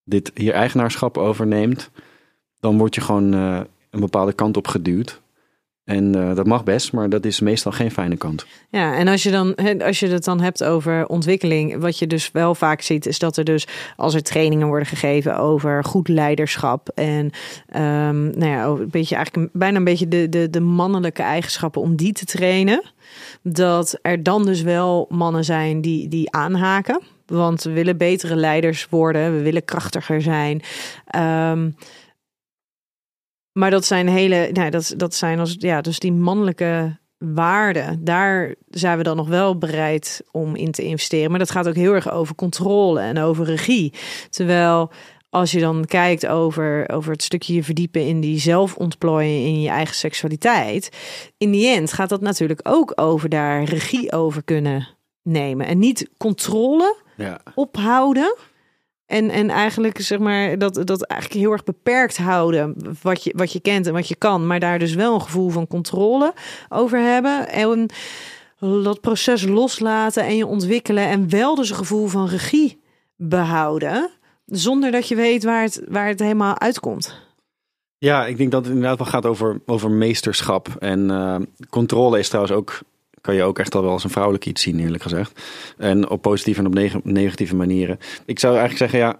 dit 0.03 0.31
hier 0.34 0.53
eigenaarschap 0.53 1.17
overneemt, 1.17 1.89
dan 2.59 2.77
word 2.77 2.95
je 2.95 3.01
gewoon 3.01 3.34
uh, 3.34 3.61
een 3.89 3.99
bepaalde 3.99 4.34
kant 4.34 4.57
op 4.57 4.67
geduwd. 4.67 5.21
En 5.86 6.17
uh, 6.17 6.36
dat 6.36 6.45
mag 6.45 6.63
best, 6.63 6.93
maar 6.93 7.09
dat 7.09 7.25
is 7.25 7.39
meestal 7.39 7.71
geen 7.71 7.91
fijne 7.91 8.17
kant. 8.17 8.45
Ja, 8.69 8.95
en 8.95 9.07
als 9.07 9.23
je, 9.23 9.31
dan, 9.31 9.55
als 9.81 9.99
je 9.99 10.07
het 10.07 10.23
dan 10.23 10.41
hebt 10.41 10.63
over 10.63 11.07
ontwikkeling, 11.07 11.77
wat 11.81 11.99
je 11.99 12.07
dus 12.07 12.31
wel 12.31 12.55
vaak 12.55 12.81
ziet, 12.81 13.05
is 13.05 13.19
dat 13.19 13.38
er 13.38 13.43
dus 13.43 13.67
als 13.95 14.13
er 14.13 14.23
trainingen 14.23 14.67
worden 14.67 14.88
gegeven 14.88 15.38
over 15.38 15.84
goed 15.84 16.07
leiderschap 16.07 16.89
en 16.89 17.31
um, 17.75 18.29
nou 18.38 18.45
ja, 18.45 18.65
een 18.65 18.89
beetje 18.89 19.15
eigenlijk 19.15 19.49
bijna 19.53 19.77
een 19.77 19.84
beetje 19.84 20.07
de, 20.07 20.29
de, 20.29 20.49
de 20.49 20.61
mannelijke 20.61 21.21
eigenschappen 21.21 21.81
om 21.81 21.95
die 21.95 22.13
te 22.13 22.25
trainen, 22.25 22.84
dat 23.41 23.99
er 24.01 24.23
dan 24.23 24.45
dus 24.45 24.61
wel 24.61 25.05
mannen 25.09 25.43
zijn 25.43 25.81
die, 25.81 26.07
die 26.07 26.31
aanhaken. 26.31 27.01
Want 27.25 27.63
we 27.63 27.71
willen 27.71 27.97
betere 27.97 28.36
leiders 28.36 28.88
worden, 28.89 29.36
we 29.36 29.41
willen 29.41 29.65
krachtiger 29.65 30.21
zijn. 30.21 30.61
Um, 31.51 31.75
maar 33.53 33.71
dat 33.71 33.85
zijn 33.85 34.07
hele, 34.07 34.49
nou, 34.53 34.69
dat, 34.69 34.93
dat 34.97 35.15
zijn 35.15 35.39
als, 35.39 35.55
ja, 35.59 35.81
dus 35.81 35.99
die 35.99 36.11
mannelijke 36.11 36.97
waarden. 37.17 38.03
Daar 38.03 38.55
zijn 38.69 38.97
we 38.97 39.03
dan 39.03 39.15
nog 39.15 39.27
wel 39.27 39.57
bereid 39.57 40.21
om 40.31 40.55
in 40.55 40.71
te 40.71 40.83
investeren. 40.83 41.29
Maar 41.29 41.39
dat 41.39 41.51
gaat 41.51 41.67
ook 41.67 41.75
heel 41.75 41.93
erg 41.93 42.11
over 42.11 42.35
controle 42.35 42.99
en 42.99 43.17
over 43.17 43.45
regie. 43.45 43.93
Terwijl 44.29 44.91
als 45.29 45.51
je 45.51 45.59
dan 45.59 45.85
kijkt 45.85 46.27
over, 46.27 46.89
over 46.89 47.11
het 47.11 47.23
stukje 47.23 47.53
je 47.53 47.63
verdiepen 47.63 48.07
in 48.07 48.21
die 48.21 48.39
zelfontplooiing 48.39 49.45
in 49.45 49.61
je 49.61 49.69
eigen 49.69 49.95
seksualiteit. 49.95 50.89
In 51.37 51.51
die 51.51 51.67
end 51.67 51.93
gaat 51.93 52.09
dat 52.09 52.21
natuurlijk 52.21 52.59
ook 52.63 52.91
over 52.95 53.29
daar 53.29 53.63
regie 53.63 54.11
over 54.11 54.43
kunnen 54.43 54.87
nemen. 55.21 55.67
En 55.67 55.79
niet 55.79 56.09
controle 56.17 56.95
ja. 57.17 57.41
ophouden. 57.55 58.35
En, 59.05 59.29
en 59.29 59.49
eigenlijk 59.49 60.01
zeg 60.01 60.19
maar 60.19 60.57
dat, 60.57 60.73
dat 60.73 61.03
eigenlijk 61.03 61.41
heel 61.41 61.51
erg 61.51 61.63
beperkt 61.63 62.17
houden 62.17 62.75
wat 63.01 63.23
je, 63.23 63.33
wat 63.35 63.51
je 63.51 63.59
kent 63.59 63.87
en 63.87 63.93
wat 63.93 64.07
je 64.07 64.15
kan, 64.15 64.47
maar 64.47 64.59
daar 64.59 64.79
dus 64.79 64.93
wel 64.93 65.13
een 65.13 65.21
gevoel 65.21 65.49
van 65.49 65.67
controle 65.67 66.33
over 66.69 66.99
hebben. 66.99 67.49
En 67.49 67.89
dat 68.59 69.01
proces 69.01 69.43
loslaten 69.43 70.23
en 70.23 70.35
je 70.35 70.45
ontwikkelen 70.45 71.07
en 71.07 71.29
wel 71.29 71.55
dus 71.55 71.69
een 71.69 71.75
gevoel 71.75 72.07
van 72.07 72.27
regie 72.27 72.81
behouden, 73.15 74.09
zonder 74.45 74.91
dat 74.91 75.07
je 75.07 75.15
weet 75.15 75.43
waar 75.43 75.61
het, 75.61 75.83
waar 75.87 76.07
het 76.07 76.19
helemaal 76.19 76.59
uitkomt. 76.59 77.21
Ja, 77.97 78.25
ik 78.25 78.37
denk 78.37 78.51
dat 78.51 78.65
het 78.65 78.73
inderdaad 78.73 78.97
wel 78.97 79.07
gaat 79.07 79.25
over, 79.25 79.61
over 79.65 79.91
meesterschap. 79.91 80.67
En 80.79 81.09
uh, 81.09 81.35
controle 81.69 82.19
is 82.19 82.27
trouwens 82.27 82.55
ook 82.55 82.79
kan 83.24 83.36
je 83.36 83.43
ook 83.43 83.59
echt 83.59 83.76
al 83.76 83.82
wel 83.82 83.91
als 83.91 84.03
een 84.03 84.09
vrouwelijk 84.09 84.45
iets 84.45 84.61
zien, 84.61 84.80
eerlijk 84.80 85.03
gezegd. 85.03 85.41
En 85.78 86.09
op 86.09 86.21
positieve 86.21 86.59
en 86.59 86.65
op 86.65 86.74
neg- 86.74 87.03
negatieve 87.03 87.55
manieren. 87.55 87.97
Ik 88.26 88.39
zou 88.39 88.57
eigenlijk 88.57 88.91
zeggen, 88.91 89.09
ja, 89.09 89.19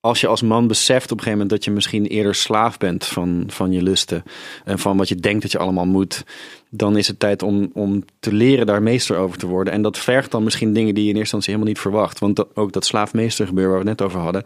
als 0.00 0.20
je 0.20 0.26
als 0.26 0.42
man 0.42 0.66
beseft 0.66 1.04
op 1.04 1.18
een 1.18 1.22
gegeven 1.24 1.32
moment 1.32 1.50
dat 1.50 1.64
je 1.64 1.70
misschien 1.70 2.06
eerder 2.06 2.34
slaaf 2.34 2.78
bent 2.78 3.04
van, 3.04 3.44
van 3.46 3.72
je 3.72 3.82
lusten 3.82 4.22
en 4.64 4.78
van 4.78 4.96
wat 4.96 5.08
je 5.08 5.14
denkt 5.14 5.42
dat 5.42 5.52
je 5.52 5.58
allemaal 5.58 5.86
moet, 5.86 6.24
dan 6.70 6.96
is 6.96 7.06
het 7.08 7.18
tijd 7.18 7.42
om, 7.42 7.70
om 7.74 8.04
te 8.20 8.32
leren 8.32 8.66
daar 8.66 8.82
meester 8.82 9.16
over 9.16 9.38
te 9.38 9.46
worden. 9.46 9.72
En 9.72 9.82
dat 9.82 9.98
vergt 9.98 10.30
dan 10.30 10.44
misschien 10.44 10.72
dingen 10.72 10.94
die 10.94 11.04
je 11.04 11.10
in 11.10 11.16
eerste 11.16 11.34
instantie 11.36 11.52
helemaal 11.52 11.72
niet 11.72 11.82
verwacht. 11.82 12.18
Want 12.18 12.56
ook 12.56 12.72
dat 12.72 12.84
slaafmeester 12.84 13.46
gebeuren 13.46 13.72
waar 13.74 13.82
we 13.82 13.88
het 13.88 13.98
net 13.98 14.08
over 14.08 14.20
hadden, 14.20 14.42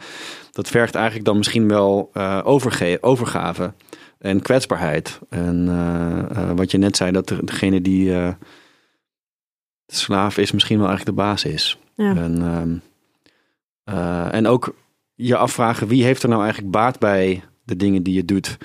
dat 0.53 0.68
vergt 0.68 0.95
eigenlijk 0.95 1.24
dan 1.26 1.36
misschien 1.36 1.68
wel 1.68 2.11
eh, 2.12 2.40
overge 2.45 2.99
overgave 3.01 3.72
en 4.18 4.42
kwetsbaarheid. 4.42 5.18
En 5.28 5.66
eh, 5.68 6.42
eh, 6.42 6.57
wat 6.57 6.70
je 6.70 6.78
net 6.78 6.97
zei, 6.97 7.12
dat 7.12 7.28
de- 7.28 7.45
degene 7.45 7.80
die 7.80 8.12
de 9.87 9.95
slaaf 9.95 10.39
is, 10.39 10.53
misschien 10.53 10.78
wel 10.78 10.89
eigenlijk 10.89 11.16
de 11.16 11.22
baas 11.22 11.45
is. 11.45 11.78
Ja. 11.95 12.16
En, 12.16 12.43
ehm, 12.43 12.76
eh, 13.85 14.35
en 14.35 14.47
ook 14.47 14.74
je 15.14 15.37
afvragen 15.37 15.87
wie 15.87 16.05
heeft 16.05 16.22
er 16.22 16.28
nou 16.28 16.43
eigenlijk 16.43 16.72
baat 16.72 16.99
bij 16.99 17.45
de 17.64 17.76
dingen 17.76 18.03
die 18.03 18.14
je 18.14 18.24
doet. 18.24 18.59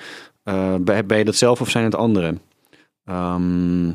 Ben, 0.80 1.06
ben 1.06 1.18
je 1.18 1.24
dat 1.24 1.36
zelf 1.36 1.60
of 1.60 1.70
zijn 1.70 1.84
het 1.84 1.94
anderen? 1.94 2.40
Ehm, 3.04 3.88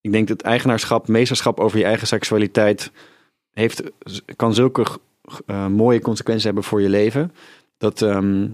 ik 0.00 0.12
denk 0.12 0.28
dat 0.28 0.42
eigenaarschap, 0.42 1.08
meesterschap 1.08 1.60
over 1.60 1.78
je 1.78 1.84
eigen 1.84 2.06
seksualiteit 2.06 2.92
heeft, 3.50 3.82
kan 4.36 4.54
zulke 4.54 4.86
eh, 5.46 5.66
mooie 5.66 6.00
consequenties 6.00 6.44
hebben 6.44 6.64
voor 6.64 6.82
je 6.82 6.88
leven. 6.88 7.32
Dat, 7.78 8.02
ehm, 8.02 8.48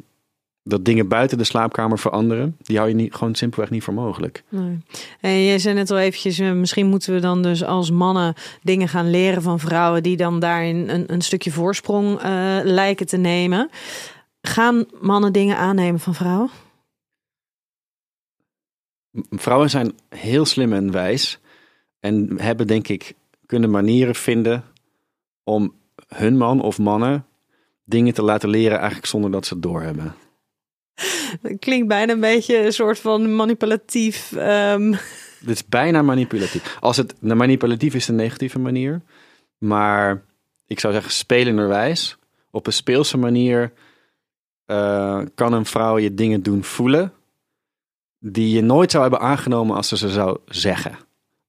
dat 0.65 0.85
dingen 0.85 1.09
buiten 1.09 1.39
de 1.39 1.45
slaapkamer 1.45 1.99
veranderen, 1.99 2.57
die 2.59 2.77
hou 2.77 2.89
je 2.89 2.95
niet, 2.95 3.15
gewoon 3.15 3.35
simpelweg 3.35 3.71
niet 3.71 3.83
voor 3.83 3.95
mogelijk. 3.95 4.45
Nee. 4.49 4.79
En 5.21 5.45
jij 5.45 5.59
zei 5.59 5.75
net 5.75 5.91
al 5.91 5.99
eventjes, 5.99 6.39
eh, 6.39 6.53
misschien 6.53 6.87
moeten 6.87 7.15
we 7.15 7.21
dan 7.21 7.43
dus 7.43 7.65
als 7.65 7.91
mannen 7.91 8.35
dingen 8.63 8.89
gaan 8.89 9.11
leren 9.11 9.43
van 9.43 9.59
vrouwen 9.59 10.03
die 10.03 10.17
dan 10.17 10.41
daarin 10.41 10.89
een, 10.89 11.13
een 11.13 11.23
stukje 11.23 11.51
voorsprong 11.51 12.19
eh, 12.19 12.59
lijken 12.63 13.07
te 13.07 13.17
nemen. 13.17 13.71
Gaan 14.43 14.85
mannen 15.01 15.33
dingen 15.33 15.57
aannemen 15.57 16.01
van 16.01 16.15
vrouwen? 16.15 16.51
Vrouwen 19.31 19.71
zijn 19.71 19.93
heel 20.09 20.45
slim 20.45 20.73
en 20.73 20.93
wijs. 20.93 21.41
En 22.01 22.41
hebben, 22.41 22.67
denk 22.67 22.89
ik, 22.89 23.15
kunnen 23.47 23.71
manieren 23.71 24.15
vinden 24.15 24.65
om 25.45 25.75
hun 26.09 26.37
man 26.37 26.61
of 26.63 26.79
mannen 26.79 27.27
dingen 27.85 28.15
te 28.15 28.23
laten 28.23 28.49
leren, 28.49 28.79
eigenlijk 28.79 29.07
zonder 29.07 29.31
dat 29.31 29.47
ze 29.47 29.55
het 29.55 29.63
doorhebben. 29.63 30.15
Klinkt 31.59 31.89
bijna 31.89 32.13
een 32.13 32.21
beetje 32.21 32.65
een 32.65 32.73
soort 32.73 32.99
van 32.99 33.37
manipulatief. 33.37 34.33
ehm, 34.33 34.91
Dit 35.41 35.55
is 35.55 35.67
bijna 35.67 36.03
manipulatief. 36.03 36.77
Als 36.81 36.97
het 36.97 37.15
de 37.21 37.35
manipulatief 37.35 37.95
is 37.95 38.07
de 38.07 38.13
negatieve 38.13 38.59
manier. 38.59 39.03
Maar 39.59 40.25
ik 40.67 40.81
zou 40.81 40.93
zeggen, 40.93 41.13
spelenderwijs. 41.13 42.17
Op 42.51 42.67
een 42.67 42.73
speelse 42.73 43.17
manier 43.19 43.73
eh, 44.67 45.21
kan 45.35 45.53
een 45.53 45.67
vrouw 45.67 45.99
je 45.99 46.15
dingen 46.15 46.43
doen 46.43 46.65
voelen. 46.65 47.13
Die 48.19 48.55
je 48.55 48.63
nooit 48.63 48.91
zou 48.91 49.03
hebben 49.03 49.21
aangenomen 49.21 49.77
als 49.77 49.89
ze 49.89 49.97
ze 49.97 50.09
zou 50.09 50.39
zeggen. 50.47 50.99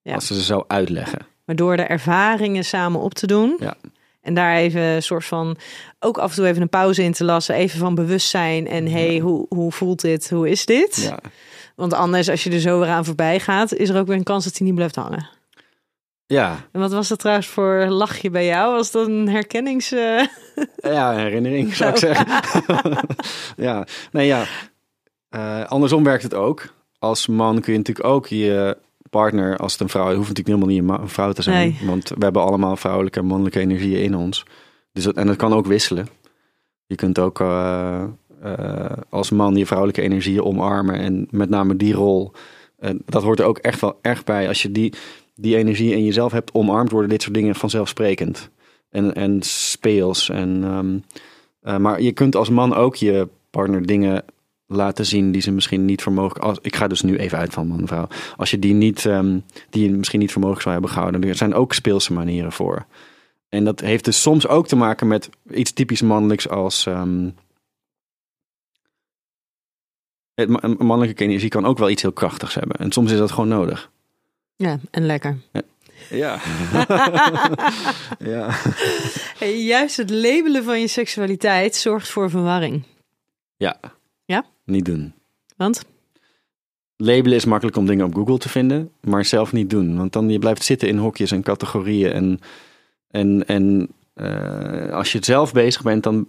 Ja. 0.02 0.14
Als 0.14 0.28
ze 0.28 0.34
ze 0.34 0.42
zou 0.42 0.64
uitleggen. 0.68 1.20
Maar 1.46 1.56
door 1.56 1.78
de 1.78 1.84
ervaringen 1.84 2.66
samen 2.66 3.00
op 3.00 3.14
te 3.14 3.28
doen. 3.28 3.58
Ja. 3.60 3.76
En 4.24 4.34
daar 4.34 4.56
even 4.56 4.82
een 4.82 5.04
soort 5.04 5.26
van 5.26 5.58
ook 6.00 6.18
af 6.18 6.30
en 6.30 6.36
toe 6.36 6.48
even 6.48 6.62
een 6.62 6.70
pauze 6.70 7.04
in 7.04 7.14
te 7.14 7.24
lassen. 7.24 7.56
Even 7.56 7.80
van 7.80 7.96
bewustzijn. 7.96 8.68
En 8.68 8.88
hey, 8.88 9.18
hoe, 9.18 9.46
hoe 9.50 9.72
voelt 9.72 10.02
dit? 10.02 10.30
Hoe 10.30 10.50
is 10.50 10.66
dit? 10.66 11.02
Ja. 11.10 11.20
Want 11.76 11.94
anders, 11.94 12.30
als 12.30 12.44
je 12.44 12.50
er 12.52 12.60
zo 12.60 12.80
weer 12.80 12.90
aan 12.90 13.06
voorbij 13.06 13.40
gaat, 13.40 13.74
is 13.74 13.90
er 13.90 14.00
ook 14.00 14.08
weer 14.08 14.16
een 14.16 14.24
kans 14.24 14.44
dat 14.44 14.58
hij 14.58 14.66
niet 14.68 14.76
blijft 14.76 14.96
hangen. 14.96 15.30
Ja, 16.26 16.68
En 16.72 16.80
wat 16.80 16.92
was 16.92 17.08
dat 17.08 17.20
trouwens 17.20 17.48
voor 17.48 17.86
lachje 17.86 18.30
bij 18.30 18.46
jou? 18.46 18.74
Was 18.74 18.92
dat 18.92 19.08
een 19.08 19.30
herkennings... 19.30 19.92
eh, 19.92 20.26
ja, 20.76 21.16
herinnering 21.16 21.76
zou 21.76 21.92
ik 21.92 21.98
zeggen. 21.98 22.28
ja, 23.66 23.88
nee 24.12 24.28
ja. 24.28 24.46
Eh, 25.30 25.64
andersom 25.64 26.04
werkt 26.04 26.24
het 26.24 26.34
ook. 26.34 26.74
Als 27.00 27.28
man 27.28 27.62
kun 27.62 27.72
je 27.72 27.78
natuurlijk 27.78 28.08
ook 28.08 28.28
je 28.28 28.78
partner, 29.14 29.58
als 29.58 29.72
het 29.72 29.82
een 29.82 29.90
vrouw 29.90 30.10
is, 30.10 30.16
hoeft 30.16 30.28
natuurlijk 30.28 30.58
helemaal 30.58 30.98
niet 30.98 31.02
een, 31.02 31.10
vrouw 31.10 31.32
te 31.32 31.42
zijn. 31.42 31.58
Nee. 31.80 31.88
Want 31.88 32.10
we 32.10 32.24
hebben 32.24 32.42
allemaal 32.42 32.76
vrouwelijke 32.76 33.20
en 33.20 33.26
mannelijke 33.26 33.60
energieën 33.60 34.04
in 34.04 34.16
ons. 34.16 34.46
Dus 34.92 35.04
dat, 35.04 35.16
en 35.16 35.28
dat 35.28 35.36
kan 35.36 35.54
ook 35.54 35.66
wisselen. 35.66 36.08
Je 36.86 36.96
kunt 36.96 37.20
ook 37.20 37.40
eh, 37.40 38.04
eh, 38.42 38.92
als 39.10 39.30
man 39.30 39.56
je 39.56 39.66
vrouwelijke 39.66 40.02
energieën 40.02 40.44
omarmen. 40.44 40.96
En 40.96 41.28
met 41.30 41.50
name 41.50 41.76
die 41.76 41.94
rol. 41.94 42.32
En 42.80 43.02
dat 43.06 43.24
hoort 43.24 43.40
er 43.40 43.46
ook 43.46 43.58
echt 43.58 43.82
wel 43.82 44.00
erg 44.02 44.24
bij. 44.24 44.48
Als 44.48 44.62
je 44.62 44.72
die, 44.72 44.94
die 45.36 45.56
energie 45.56 45.92
in 45.92 46.04
jezelf 46.04 46.32
hebt 46.32 46.54
omarmd, 46.54 46.92
worden 46.92 47.10
dit 47.10 47.22
soort 47.22 47.34
dingen 47.34 47.56
vanzelfsprekend. 47.56 48.50
En, 48.90 49.14
en 49.14 49.42
speels. 49.42 50.30
En, 50.30 50.64
ehm, 50.64 50.98
eh, 51.62 51.78
maar 51.78 52.02
je 52.02 52.12
kunt 52.12 52.36
als 52.36 52.50
man 52.50 52.76
ook 52.76 52.96
je 52.96 53.28
partner 53.50 53.86
dingen 53.86 54.26
laten 54.76 55.06
zien 55.06 55.32
die 55.32 55.42
ze 55.42 55.52
misschien 55.52 55.86
niet 55.86 56.02
voor 56.02 56.12
mogelijk. 56.14 56.46
Als, 56.46 56.58
ik 56.62 56.76
ga 56.76 56.88
dus 56.88 57.02
nu 57.02 57.18
even 57.18 57.38
uit 57.38 57.54
van 57.54 57.68
man 57.68 57.80
en 57.80 57.88
vrouw. 57.88 58.08
Als 58.38 58.52
je 58.52 58.60
die 58.60 58.74
niet, 58.74 59.06
ehm, 59.06 59.40
die 59.70 59.84
je 59.84 59.92
misschien 59.92 60.20
niet 60.20 60.32
voor 60.32 60.42
mogelijk 60.42 60.64
zou 60.64 60.74
hebben 60.74 60.94
gehouden. 60.94 61.24
Er 61.24 61.36
zijn 61.36 61.54
ook 61.54 61.74
speelse 61.74 62.14
manieren 62.14 62.52
voor. 62.52 62.86
En 63.50 63.64
dat 63.64 63.80
heeft 63.80 64.06
dus 64.06 64.22
soms 64.22 64.48
ook 64.48 64.68
te 64.68 64.76
maken 64.76 65.08
met 65.08 65.30
iets 65.50 65.72
typisch 65.72 66.02
mannelijks 66.02 66.50
als. 66.50 66.86
ehm, 66.86 67.30
het 70.34 70.80
mannelijke 70.80 71.24
energie 71.24 71.50
kan 71.50 71.66
ook 71.66 71.78
wel 71.78 71.90
iets 71.90 72.02
heel 72.02 72.12
krachtigs 72.12 72.56
hebben. 72.56 72.78
En 72.78 72.92
soms 72.92 73.12
is 73.12 73.18
dat 73.18 73.32
gewoon 73.32 73.48
nodig. 73.48 73.92
Ja, 74.56 74.80
en 74.92 75.06
lekker. 75.06 75.38
Ja. 76.10 76.40
ja. 78.20 78.50
Hey, 79.38 79.64
juist 79.64 79.98
het 79.98 80.10
labelen 80.10 80.64
van 80.64 80.80
je 80.80 80.88
seksualiteit 80.88 81.76
zorgt 81.76 82.10
voor 82.10 82.30
verwarring. 82.30 82.84
Ja. 83.58 83.80
Niet 84.66 84.86
doen. 84.86 85.14
Want? 85.56 85.86
Labelen 86.96 87.38
is 87.38 87.46
makkelijk 87.46 87.78
om 87.78 87.86
dingen 87.86 88.06
op 88.06 88.16
Google 88.16 88.38
te 88.38 88.50
vinden, 88.50 88.92
maar 89.02 89.26
zelf 89.26 89.52
niet 89.52 89.70
doen. 89.70 89.98
Want 89.98 90.14
dan 90.14 90.30
je 90.30 90.40
blijft 90.40 90.64
zitten 90.64 90.88
in 90.88 90.98
hokjes 90.98 91.32
en 91.32 91.44
categorieën. 91.44 92.12
En, 92.12 92.40
en, 93.08 93.48
en 93.48 93.90
eh, 94.14 94.90
als 94.90 95.12
je 95.12 95.18
zelf 95.22 95.54
bezig 95.54 95.82
bent 95.82 96.04
dan 96.04 96.28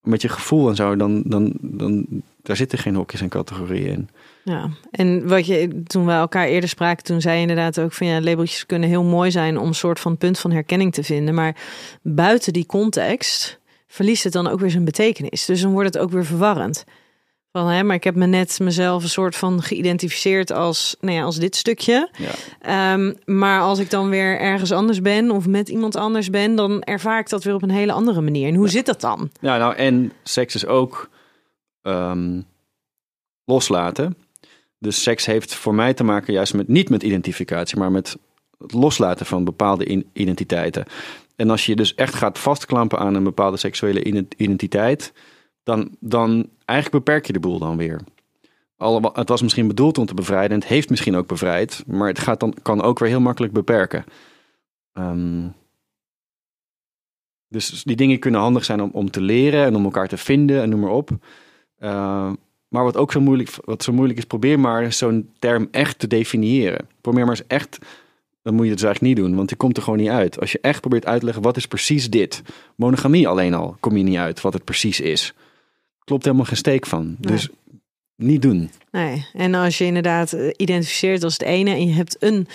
met 0.00 0.22
je 0.22 0.28
gevoel 0.28 0.68
en 0.68 0.74
zo, 0.74 0.96
dan, 0.96 1.22
dan, 1.24 1.52
dan 1.60 2.06
daar 2.42 2.56
zitten 2.56 2.78
geen 2.78 2.94
hokjes 2.94 3.20
en 3.20 3.28
categorieën 3.28 3.92
in. 3.92 4.08
Ja, 4.44 4.68
en 4.90 5.28
wat 5.28 5.46
je 5.46 5.82
toen 5.82 6.06
we 6.06 6.12
elkaar 6.12 6.46
eerder 6.46 6.68
spraken, 6.68 7.04
toen 7.04 7.20
zei 7.20 7.34
je 7.34 7.40
inderdaad 7.40 7.80
ook 7.80 7.92
van 7.92 8.06
ja, 8.06 8.20
labeltjes 8.20 8.66
kunnen 8.66 8.88
heel 8.88 9.04
mooi 9.04 9.30
zijn 9.30 9.58
om 9.58 9.66
een 9.66 9.74
soort 9.74 10.00
van 10.00 10.16
punt 10.16 10.38
van 10.38 10.50
herkenning 10.50 10.92
te 10.92 11.02
vinden. 11.02 11.34
Maar 11.34 11.56
buiten 12.02 12.52
die 12.52 12.66
context 12.66 13.58
verliest 13.86 14.24
het 14.24 14.32
dan 14.32 14.46
ook 14.46 14.60
weer 14.60 14.70
zijn 14.70 14.84
betekenis. 14.84 15.44
Dus 15.44 15.60
dan 15.60 15.72
wordt 15.72 15.94
het 15.94 16.02
ook 16.02 16.10
weer 16.10 16.24
verwarrend. 16.24 16.84
Van, 17.56 17.68
hè, 17.68 17.82
maar 17.82 17.96
ik 17.96 18.04
heb 18.04 18.14
me 18.14 18.26
net 18.26 18.58
mezelf 18.60 19.02
een 19.02 19.08
soort 19.08 19.36
van 19.36 19.62
geïdentificeerd 19.62 20.52
als, 20.52 20.96
nou 21.00 21.16
ja, 21.16 21.22
als 21.22 21.36
dit 21.36 21.56
stukje. 21.56 22.10
Ja. 22.18 22.30
Ehm, 22.60 23.14
maar 23.24 23.60
als 23.60 23.78
ik 23.78 23.90
dan 23.90 24.08
weer 24.08 24.38
ergens 24.40 24.72
anders 24.72 25.00
ben 25.00 25.30
of 25.30 25.46
met 25.46 25.68
iemand 25.68 25.96
anders 25.96 26.30
ben, 26.30 26.56
dan 26.56 26.82
ervaar 26.82 27.18
ik 27.18 27.28
dat 27.28 27.44
weer 27.44 27.54
op 27.54 27.62
een 27.62 27.70
hele 27.70 27.92
andere 27.92 28.20
manier. 28.20 28.48
En 28.48 28.54
hoe 28.54 28.68
zit 28.68 28.86
dat 28.86 29.00
dan? 29.00 29.30
Ja, 29.40 29.56
nou, 29.56 29.74
en 29.74 30.12
seks 30.22 30.54
is 30.54 30.66
ook 30.66 31.10
ehm, 31.82 32.40
loslaten. 33.44 34.16
Dus 34.78 35.02
seks 35.02 35.26
heeft 35.26 35.54
voor 35.54 35.74
mij 35.74 35.94
te 35.94 36.04
maken 36.04 36.32
juist 36.32 36.54
met 36.54 36.68
niet 36.68 36.88
met 36.88 37.02
identificatie, 37.02 37.78
maar 37.78 37.90
met 37.90 38.16
het 38.58 38.72
loslaten 38.72 39.26
van 39.26 39.44
bepaalde 39.44 40.04
identiteiten. 40.12 40.84
En 41.36 41.50
als 41.50 41.66
je 41.66 41.76
dus 41.76 41.94
echt 41.94 42.14
gaat 42.14 42.38
vastklampen 42.38 42.98
aan 42.98 43.14
een 43.14 43.24
bepaalde 43.24 43.56
seksuele 43.56 44.04
ident- 44.04 44.34
identiteit, 44.36 45.12
dan, 45.66 45.96
dan 46.00 46.48
eigenlijk 46.64 47.04
beperk 47.04 47.26
je 47.26 47.32
de 47.32 47.40
boel 47.40 47.58
dan 47.58 47.76
weer. 47.76 48.00
Alle, 48.76 49.10
het 49.12 49.28
was 49.28 49.42
misschien 49.42 49.68
bedoeld 49.68 49.98
om 49.98 50.06
te 50.06 50.14
bevrijden 50.14 50.50
en 50.50 50.58
het 50.58 50.68
heeft 50.68 50.90
misschien 50.90 51.16
ook 51.16 51.26
bevrijd, 51.26 51.84
maar 51.86 52.08
het 52.08 52.18
gaat 52.18 52.40
dan, 52.40 52.54
kan 52.62 52.82
ook 52.82 52.98
weer 52.98 53.08
heel 53.08 53.20
makkelijk 53.20 53.52
beperken. 53.52 54.04
Ehm, 54.92 55.48
dus 57.48 57.82
die 57.82 57.96
dingen 57.96 58.18
kunnen 58.18 58.40
handig 58.40 58.64
zijn 58.64 58.82
om, 58.82 58.90
om 58.92 59.10
te 59.10 59.20
leren 59.20 59.64
en 59.64 59.76
om 59.76 59.84
elkaar 59.84 60.08
te 60.08 60.16
vinden 60.16 60.62
en 60.62 60.68
noem 60.68 60.80
maar 60.80 60.90
op. 60.90 61.10
Uh, 61.78 62.32
maar 62.68 62.84
wat 62.84 62.96
ook 62.96 63.12
zo 63.12 63.20
moeilijk, 63.20 63.50
wat 63.64 63.82
zo 63.82 63.92
moeilijk 63.92 64.18
is, 64.18 64.24
probeer 64.24 64.60
maar 64.60 64.92
zo'n 64.92 65.30
term 65.38 65.68
echt 65.70 65.98
te 65.98 66.06
definiëren. 66.06 66.88
Probeer 67.00 67.24
maar 67.24 67.36
eens 67.36 67.46
echt, 67.46 67.78
dan 68.42 68.54
moet 68.54 68.64
je 68.64 68.70
het 68.70 68.78
dus 68.78 68.86
eigenlijk 68.86 69.16
niet 69.16 69.26
doen, 69.26 69.36
want 69.36 69.48
die 69.48 69.56
komt 69.56 69.76
er 69.76 69.82
gewoon 69.82 69.98
niet 69.98 70.08
uit. 70.08 70.40
Als 70.40 70.52
je 70.52 70.58
echt 70.60 70.80
probeert 70.80 71.06
uit 71.06 71.18
te 71.18 71.24
leggen, 71.24 71.42
wat 71.42 71.56
is 71.56 71.66
precies 71.66 72.10
dit? 72.10 72.42
Monogamie 72.76 73.28
alleen 73.28 73.54
al, 73.54 73.76
kom 73.80 73.96
je 73.96 74.02
niet 74.02 74.16
uit 74.16 74.40
wat 74.40 74.52
het 74.52 74.64
precies 74.64 75.00
is. 75.00 75.34
Klopt 76.06 76.24
helemaal 76.24 76.46
geen 76.46 76.56
steek 76.56 76.86
van. 76.86 77.04
Nee. 77.06 77.16
Dus 77.20 77.48
niet 78.16 78.42
doen. 78.42 78.70
Nee, 78.90 79.26
en 79.32 79.54
als 79.54 79.78
je 79.78 79.84
inderdaad 79.84 80.32
eh, 80.32 80.48
identificeert 80.56 81.22
als 81.24 81.32
het 81.32 81.42
ene 81.42 81.70
en 81.70 81.86
je 81.86 81.92
hebt 81.94 82.16
een 82.18 82.46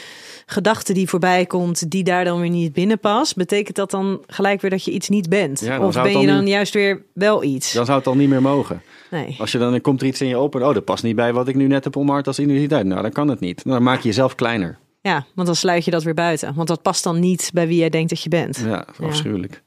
gedachte 0.46 0.94
die 0.94 1.10
voorbij 1.10 1.46
komt, 1.46 1.90
die 1.90 2.04
daar 2.04 2.24
dan 2.26 2.40
weer 2.42 2.50
niet 2.50 2.74
binnen 2.74 3.00
past, 3.00 3.36
betekent 3.36 3.76
dat 3.76 3.92
dan 3.92 4.22
gelijk 4.28 4.62
weer 4.62 4.72
dat 4.72 4.84
je 4.84 4.92
iets 4.92 5.10
niet 5.10 5.30
bent? 5.30 5.60
Ja, 5.60 5.78
dan 5.78 5.88
of 5.88 5.94
ben 6.02 6.20
je 6.20 6.28
dan 6.28 6.40
niet- 6.40 6.50
juist 6.54 6.74
weer 6.74 7.06
wel 7.14 7.44
iets? 7.44 7.74
Dan 7.74 7.86
zou 7.86 7.98
het 7.98 8.08
al 8.08 8.16
niet 8.16 8.30
meer 8.30 8.42
mogen. 8.42 8.82
Nee. 9.12 9.36
Als 9.40 9.52
je 9.52 9.58
dan, 9.58 9.72
dan 9.72 9.82
komt 9.82 10.02
er 10.02 10.08
iets 10.08 10.22
in 10.22 10.28
je 10.28 10.40
op 10.40 10.56
en 10.56 10.64
oh, 10.64 10.74
dat 10.74 10.86
past 10.86 11.04
niet 11.04 11.16
bij 11.16 11.34
wat 11.34 11.48
ik 11.48 11.56
nu 11.56 11.68
net 11.68 11.84
heb 11.84 11.98
omarmd 11.98 12.28
als 12.28 12.40
identiteit. 12.40 12.86
Nou, 12.86 13.02
dan 13.02 13.12
kan 13.12 13.28
het 13.28 13.40
niet. 13.40 13.64
Dan 13.64 13.84
maak 13.84 14.02
je 14.02 14.08
jezelf 14.08 14.36
kleiner. 14.36 14.78
Ja, 15.02 15.26
want 15.36 15.48
dan 15.48 15.56
sluit 15.56 15.86
je 15.86 15.92
dat 15.92 16.04
weer 16.04 16.14
buiten. 16.14 16.54
Want 16.56 16.68
dat 16.68 16.82
past 16.82 17.04
dan 17.04 17.20
niet 17.20 17.50
bij 17.54 17.68
wie 17.68 17.78
jij 17.78 17.90
denkt 17.90 18.10
dat 18.10 18.22
je 18.24 18.30
bent. 18.30 18.62
Ja, 18.66 18.86
afschuwelijk. 19.00 19.64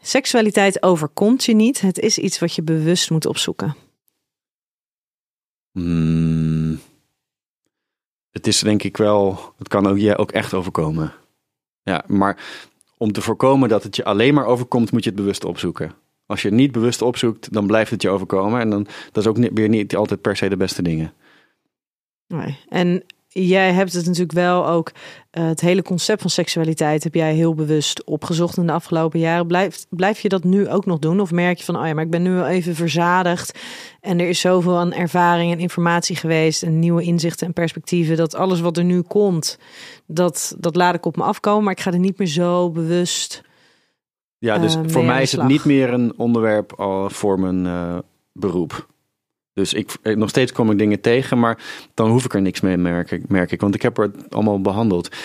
Seksualiteit 0.00 0.82
overkomt 0.82 1.44
je 1.44 1.54
niet. 1.54 1.80
Het 1.80 1.98
is 1.98 2.18
iets 2.18 2.38
wat 2.38 2.54
je 2.54 2.62
bewust 2.62 3.10
moet 3.10 3.26
opzoeken. 3.26 3.76
Hmm. 5.72 6.80
Het 8.30 8.46
is 8.46 8.58
denk 8.58 8.82
ik 8.82 8.96
wel, 8.96 9.52
het 9.58 9.68
kan 9.68 9.86
ook 9.86 9.98
je 9.98 10.16
ook 10.16 10.32
echt 10.32 10.54
overkomen. 10.54 11.12
Ja, 11.82 12.04
maar 12.06 12.38
om 12.96 13.12
te 13.12 13.20
voorkomen 13.20 13.68
dat 13.68 13.82
het 13.82 13.96
je 13.96 14.04
alleen 14.04 14.34
maar 14.34 14.46
overkomt, 14.46 14.92
moet 14.92 15.04
je 15.04 15.10
het 15.10 15.18
bewust 15.18 15.44
opzoeken. 15.44 15.94
Als 16.26 16.42
je 16.42 16.48
het 16.48 16.56
niet 16.56 16.72
bewust 16.72 17.02
opzoekt, 17.02 17.52
dan 17.52 17.66
blijft 17.66 17.90
het 17.90 18.02
je 18.02 18.08
overkomen. 18.08 18.60
En 18.60 18.70
dan 18.70 18.86
dat 19.12 19.22
is 19.24 19.30
ook 19.30 19.36
niet, 19.36 19.50
weer 19.54 19.68
niet 19.68 19.96
altijd 19.96 20.20
per 20.20 20.36
se 20.36 20.48
de 20.48 20.56
beste 20.56 20.82
dingen. 20.82 21.12
Nee. 22.26 22.58
En 22.68 23.04
jij 23.32 23.72
hebt 23.72 23.92
het 23.92 24.04
natuurlijk 24.04 24.32
wel 24.32 24.68
ook, 24.68 24.92
uh, 25.32 25.46
het 25.46 25.60
hele 25.60 25.82
concept 25.82 26.20
van 26.20 26.30
seksualiteit 26.30 27.04
heb 27.04 27.14
jij 27.14 27.34
heel 27.34 27.54
bewust 27.54 28.04
opgezocht 28.04 28.56
in 28.56 28.66
de 28.66 28.72
afgelopen 28.72 29.20
jaren. 29.20 29.46
Blijf, 29.46 29.84
blijf 29.90 30.20
je 30.20 30.28
dat 30.28 30.44
nu 30.44 30.68
ook 30.68 30.86
nog 30.86 30.98
doen? 30.98 31.20
Of 31.20 31.30
merk 31.30 31.58
je 31.58 31.64
van, 31.64 31.76
oh 31.76 31.86
ja, 31.86 31.94
maar 31.94 32.04
ik 32.04 32.10
ben 32.10 32.22
nu 32.22 32.30
wel 32.30 32.46
even 32.46 32.74
verzadigd 32.74 33.58
en 34.00 34.20
er 34.20 34.28
is 34.28 34.40
zoveel 34.40 34.76
aan 34.76 34.92
ervaring 34.92 35.52
en 35.52 35.58
informatie 35.58 36.16
geweest 36.16 36.62
en 36.62 36.78
nieuwe 36.78 37.02
inzichten 37.02 37.46
en 37.46 37.52
perspectieven, 37.52 38.16
dat 38.16 38.34
alles 38.34 38.60
wat 38.60 38.76
er 38.76 38.84
nu 38.84 39.00
komt, 39.00 39.58
dat, 40.06 40.56
dat 40.58 40.76
laat 40.76 40.94
ik 40.94 41.06
op 41.06 41.16
me 41.16 41.22
afkomen, 41.22 41.64
maar 41.64 41.72
ik 41.72 41.80
ga 41.80 41.92
er 41.92 41.98
niet 41.98 42.18
meer 42.18 42.28
zo 42.28 42.70
bewust. 42.70 43.42
Ja, 44.38 44.58
dus 44.58 44.76
uh, 44.76 44.82
voor 44.86 45.04
mij 45.04 45.22
is 45.22 45.32
het 45.32 45.42
niet 45.42 45.64
meer 45.64 45.92
een 45.92 46.12
onderwerp 46.16 46.72
al 46.72 47.10
voor 47.10 47.40
mijn 47.40 47.64
uh, 47.64 47.98
beroep. 48.32 48.90
Dus 49.54 49.72
ik, 49.72 49.98
nog 50.02 50.28
steeds 50.28 50.52
kom 50.52 50.70
ik 50.70 50.78
dingen 50.78 51.00
tegen, 51.00 51.38
maar 51.38 51.58
dan 51.94 52.10
hoef 52.10 52.24
ik 52.24 52.34
er 52.34 52.42
niks 52.42 52.60
mee, 52.60 52.76
merk 52.76 53.10
ik, 53.10 53.28
merk 53.28 53.52
ik. 53.52 53.60
Want 53.60 53.74
ik 53.74 53.82
heb 53.82 53.98
er 53.98 54.10
allemaal 54.28 54.60
behandeld. 54.60 55.16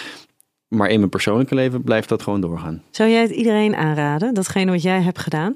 Maar 0.68 0.90
in 0.90 1.00
mijn 1.00 1.10
persoonlijke 1.10 1.56
leven 1.56 1.84
blijft 1.84 2.10
dat 2.10 2.22
gewoon 2.22 2.42
doorgaan. 2.42 2.84
Zou 2.92 3.10
jij 3.10 3.22
het 3.22 3.32
iedereen 3.32 3.76
aanraden, 3.76 4.34
datgene 4.34 4.72
wat 4.72 4.82
jij 4.82 5.02
hebt 5.02 5.20
gedaan? 5.20 5.56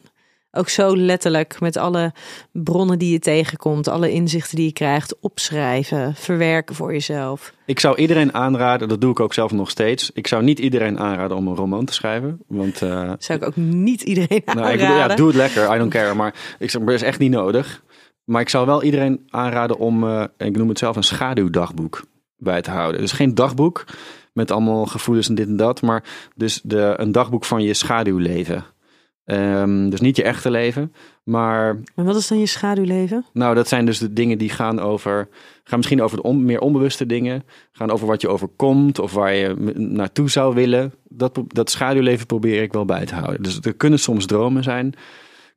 Ook 0.53 0.69
zo 0.69 0.97
letterlijk 0.97 1.59
met 1.59 1.77
alle 1.77 2.13
bronnen 2.51 2.99
die 2.99 3.11
je 3.11 3.19
tegenkomt, 3.19 3.87
alle 3.87 4.11
inzichten 4.11 4.55
die 4.55 4.65
je 4.65 4.73
krijgt, 4.73 5.19
opschrijven, 5.19 6.15
verwerken 6.15 6.75
voor 6.75 6.91
jezelf. 6.91 7.53
Ik 7.65 7.79
zou 7.79 7.97
iedereen 7.97 8.33
aanraden, 8.33 8.87
dat 8.87 9.01
doe 9.01 9.11
ik 9.11 9.19
ook 9.19 9.33
zelf 9.33 9.51
nog 9.51 9.69
steeds. 9.69 10.11
Ik 10.13 10.27
zou 10.27 10.43
niet 10.43 10.59
iedereen 10.59 10.99
aanraden 10.99 11.37
om 11.37 11.47
een 11.47 11.55
roman 11.55 11.85
te 11.85 11.93
schrijven. 11.93 12.39
Want, 12.47 12.81
uh, 12.81 13.11
zou 13.17 13.39
ik 13.39 13.45
ook 13.45 13.55
niet 13.55 14.01
iedereen 14.01 14.41
aanraden. 14.45 14.77
Nou, 14.79 14.93
ik, 14.93 15.09
ja, 15.09 15.15
doe 15.15 15.27
het 15.27 15.35
lekker, 15.35 15.75
I 15.75 15.77
don't 15.77 15.91
care. 15.91 16.13
Maar 16.13 16.33
ik 16.59 16.69
zeg, 16.69 16.81
het 16.81 16.89
is 16.89 17.01
echt 17.01 17.19
niet 17.19 17.31
nodig. 17.31 17.83
Maar 18.23 18.41
ik 18.41 18.49
zou 18.49 18.65
wel 18.65 18.83
iedereen 18.83 19.27
aanraden 19.29 19.77
om, 19.77 20.03
uh, 20.03 20.23
ik 20.37 20.57
noem 20.57 20.69
het 20.69 20.77
zelf, 20.77 20.95
een 20.95 21.03
schaduwdagboek 21.03 22.03
bij 22.37 22.61
te 22.61 22.71
houden. 22.71 23.01
Dus 23.01 23.11
geen 23.11 23.35
dagboek 23.35 23.85
met 24.33 24.51
allemaal 24.51 24.85
gevoelens 24.85 25.29
en 25.29 25.35
dit 25.35 25.47
en 25.47 25.57
dat, 25.57 25.81
maar 25.81 26.03
dus 26.35 26.61
de, 26.63 26.93
een 26.97 27.11
dagboek 27.11 27.45
van 27.45 27.63
je 27.63 27.73
schaduwleven. 27.73 28.65
Um, 29.25 29.89
dus 29.89 30.01
niet 30.01 30.15
je 30.15 30.23
echte 30.23 30.51
leven, 30.51 30.93
maar. 31.23 31.79
En 31.95 32.05
wat 32.05 32.15
is 32.15 32.27
dan 32.27 32.39
je 32.39 32.45
schaduwleven? 32.45 33.25
Nou, 33.33 33.55
dat 33.55 33.67
zijn 33.67 33.85
dus 33.85 33.99
de 33.99 34.13
dingen 34.13 34.37
die 34.37 34.49
gaan 34.49 34.79
over. 34.79 35.27
Gaan 35.63 35.77
misschien 35.77 36.01
over 36.01 36.17
de 36.17 36.23
on, 36.23 36.45
meer 36.45 36.59
onbewuste 36.59 37.05
dingen. 37.05 37.43
Gaan 37.71 37.91
over 37.91 38.07
wat 38.07 38.21
je 38.21 38.27
overkomt 38.27 38.99
of 38.99 39.13
waar 39.13 39.33
je 39.33 39.55
naartoe 39.75 40.29
zou 40.29 40.55
willen. 40.55 40.93
Dat, 41.07 41.39
dat 41.47 41.69
schaduwleven 41.69 42.25
probeer 42.25 42.61
ik 42.61 42.73
wel 42.73 42.85
bij 42.85 43.05
te 43.05 43.15
houden. 43.15 43.43
Dus 43.43 43.59
er 43.61 43.73
kunnen 43.73 43.99
soms 43.99 44.25
dromen 44.25 44.63
zijn. 44.63 44.93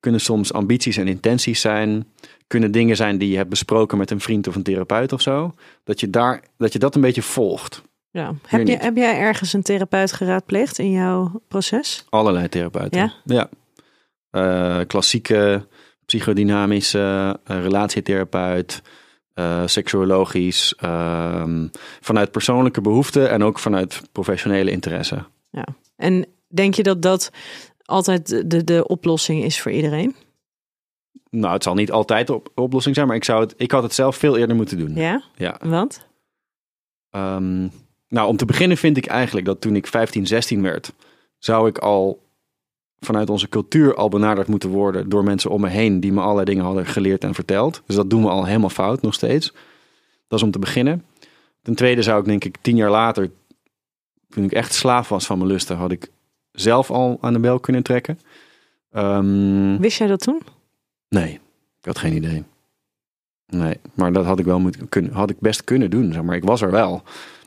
Kunnen 0.00 0.20
soms 0.20 0.52
ambities 0.52 0.96
en 0.96 1.08
intenties 1.08 1.60
zijn 1.60 2.06
kunnen 2.46 2.70
dingen 2.70 2.96
zijn 2.96 3.18
die 3.18 3.30
je 3.30 3.36
hebt 3.36 3.48
besproken 3.48 3.98
met 3.98 4.10
een 4.10 4.20
vriend 4.20 4.46
of 4.48 4.54
een 4.54 4.62
therapeut 4.62 5.12
of 5.12 5.20
zo. 5.20 5.54
Dat 5.84 6.00
je, 6.00 6.10
daar, 6.10 6.42
dat, 6.56 6.72
je 6.72 6.78
dat 6.78 6.94
een 6.94 7.00
beetje 7.00 7.22
volgt. 7.22 7.82
Ja. 8.10 8.34
Heb, 8.46 8.66
je, 8.66 8.76
heb 8.76 8.96
jij 8.96 9.18
ergens 9.18 9.52
een 9.52 9.62
therapeut 9.62 10.12
geraadpleegd 10.12 10.78
in 10.78 10.90
jouw 10.90 11.42
proces? 11.48 12.04
Allerlei 12.08 12.48
therapeuten. 12.48 13.00
Ja? 13.00 13.12
Ja. 13.24 13.48
Uh, 14.30 14.86
klassieke 14.86 15.66
psychodynamische 16.06 17.38
uh, 17.46 17.62
relatietherapeut, 17.62 18.82
uh, 19.34 19.62
seksuologisch, 19.66 20.74
ehm, 20.76 21.66
vanuit 22.00 22.30
persoonlijke 22.30 22.80
behoeften 22.80 23.30
en 23.30 23.42
ook 23.42 23.58
vanuit 23.58 24.02
professionele 24.12 24.70
interesse. 24.70 25.24
Ja. 25.50 25.66
En 25.96 26.26
denk 26.48 26.74
je 26.74 26.82
dat 26.82 27.02
dat 27.02 27.30
altijd 27.84 28.50
de, 28.50 28.64
de 28.64 28.86
oplossing 28.86 29.44
is 29.44 29.60
voor 29.60 29.72
iedereen? 29.72 30.16
Nou, 31.34 31.52
het 31.52 31.62
zal 31.62 31.74
niet 31.74 31.92
altijd 31.92 32.26
de 32.26 32.34
op 32.34 32.50
oplossing 32.54 32.94
zijn, 32.94 33.06
maar 33.06 33.16
ik, 33.16 33.24
zou 33.24 33.40
het, 33.40 33.54
ik 33.56 33.70
had 33.70 33.82
het 33.82 33.94
zelf 33.94 34.16
veel 34.16 34.36
eerder 34.36 34.56
moeten 34.56 34.78
doen. 34.78 34.94
Ja? 34.94 35.22
Ja. 35.36 35.60
Want? 35.62 36.06
Um, 37.10 37.70
nou, 38.08 38.28
om 38.28 38.36
te 38.36 38.44
beginnen 38.44 38.76
vind 38.76 38.96
ik 38.96 39.06
eigenlijk 39.06 39.46
dat 39.46 39.60
toen 39.60 39.76
ik 39.76 39.86
15, 39.86 40.26
16 40.26 40.62
werd, 40.62 40.92
zou 41.38 41.68
ik 41.68 41.78
al 41.78 42.22
vanuit 43.00 43.30
onze 43.30 43.48
cultuur 43.48 43.94
al 43.94 44.08
benaderd 44.08 44.48
moeten 44.48 44.70
worden 44.70 45.08
door 45.08 45.24
mensen 45.24 45.50
om 45.50 45.60
me 45.60 45.68
heen 45.68 46.00
die 46.00 46.12
me 46.12 46.20
allerlei 46.20 46.44
dingen 46.44 46.64
hadden 46.64 46.86
geleerd 46.86 47.24
en 47.24 47.34
verteld. 47.34 47.82
Dus 47.86 47.96
dat 47.96 48.10
doen 48.10 48.22
we 48.22 48.28
al 48.28 48.44
helemaal 48.44 48.68
fout 48.68 49.02
nog 49.02 49.14
steeds. 49.14 49.52
Dat 50.28 50.38
is 50.38 50.44
om 50.44 50.50
te 50.50 50.58
beginnen. 50.58 51.04
Ten 51.62 51.74
tweede 51.74 52.02
zou 52.02 52.20
ik 52.20 52.26
denk 52.26 52.44
ik 52.44 52.56
tien 52.60 52.76
jaar 52.76 52.90
later, 52.90 53.30
toen 54.28 54.44
ik 54.44 54.52
echt 54.52 54.74
slaaf 54.74 55.08
was 55.08 55.26
van 55.26 55.38
mijn 55.38 55.50
lusten, 55.50 55.76
had 55.76 55.90
ik 55.90 56.10
zelf 56.52 56.90
al 56.90 57.18
aan 57.20 57.32
de 57.32 57.38
bel 57.38 57.60
kunnen 57.60 57.82
trekken. 57.82 58.20
Um, 58.92 59.78
Wist 59.78 59.98
jij 59.98 60.06
dat 60.06 60.20
toen? 60.20 60.42
Nee, 61.14 61.32
ik 61.80 61.84
had 61.84 61.98
geen 61.98 62.14
idee. 62.14 62.42
Nee, 63.46 63.76
maar 63.94 64.12
dat 64.12 64.24
had 64.24 64.38
ik 64.38 64.44
wel 64.44 64.60
moeten 64.60 64.88
kunnen, 64.88 65.12
had 65.12 65.30
ik 65.30 65.40
best 65.40 65.64
kunnen 65.64 65.90
doen. 65.90 66.12
Zeg 66.12 66.22
maar 66.22 66.36
ik 66.36 66.44
was 66.44 66.62
er 66.62 66.70
wel. 66.70 67.02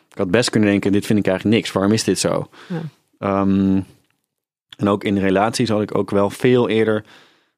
Ik 0.09 0.18
had 0.18 0.32
best 0.32 0.49
kunnen 0.49 0.70
denken: 0.70 0.91
dit 0.91 1.05
vind 1.05 1.20
ik 1.20 1.28
eigenlijk 1.28 1.57
niks. 1.57 1.72
Waarom 1.72 1.91
is 1.91 2.03
dit 2.03 2.20
zo? 2.20 2.49
Ja. 3.20 3.41
Um, 3.41 3.86
en 4.78 4.88
ook 4.88 5.03
in 5.03 5.18
relaties 5.18 5.70
had 5.70 5.82
ik 5.82 5.95
ook 5.95 6.11
wel 6.11 6.30
veel 6.30 6.70
eerder. 6.70 7.05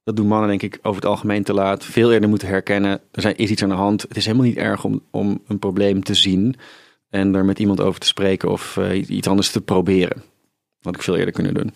Dat 0.04 0.16
doen 0.16 0.28
mannen 0.28 0.50
denk 0.50 0.62
ik 0.62 0.80
over 0.82 1.02
het 1.02 1.10
algemeen 1.10 1.44
te 1.44 1.54
laat. 1.54 1.86
Veel 1.86 2.12
eerder 2.14 2.30
moeten 2.30 2.48
herkennen. 2.48 3.02
Er 3.12 3.22
zijn, 3.22 3.36
is 3.38 3.50
iets 3.50 3.64
aan 3.64 3.70
de 3.70 3.76
hand. 3.76 4.02
Het 4.02 4.18
is 4.18 4.26
helemaal 4.26 4.48
niet 4.48 4.58
erg 4.58 4.84
om, 4.84 5.02
om 5.10 5.42
een 5.48 5.60
probleem 5.60 6.04
te 6.04 6.14
zien. 6.14 6.56
En 7.10 7.36
er 7.36 7.46
met 7.46 7.60
iemand 7.60 7.82
over 7.82 8.00
te 8.00 8.08
spreken 8.08 8.50
of 8.50 8.78
uh, 8.78 9.10
iets 9.10 9.28
anders 9.28 9.52
te 9.52 9.62
proberen. 9.62 10.16
Dat 10.16 10.24
had 10.82 10.96
ik 10.96 11.02
veel 11.02 11.18
eerder 11.18 11.34
kunnen 11.34 11.54
doen. 11.54 11.74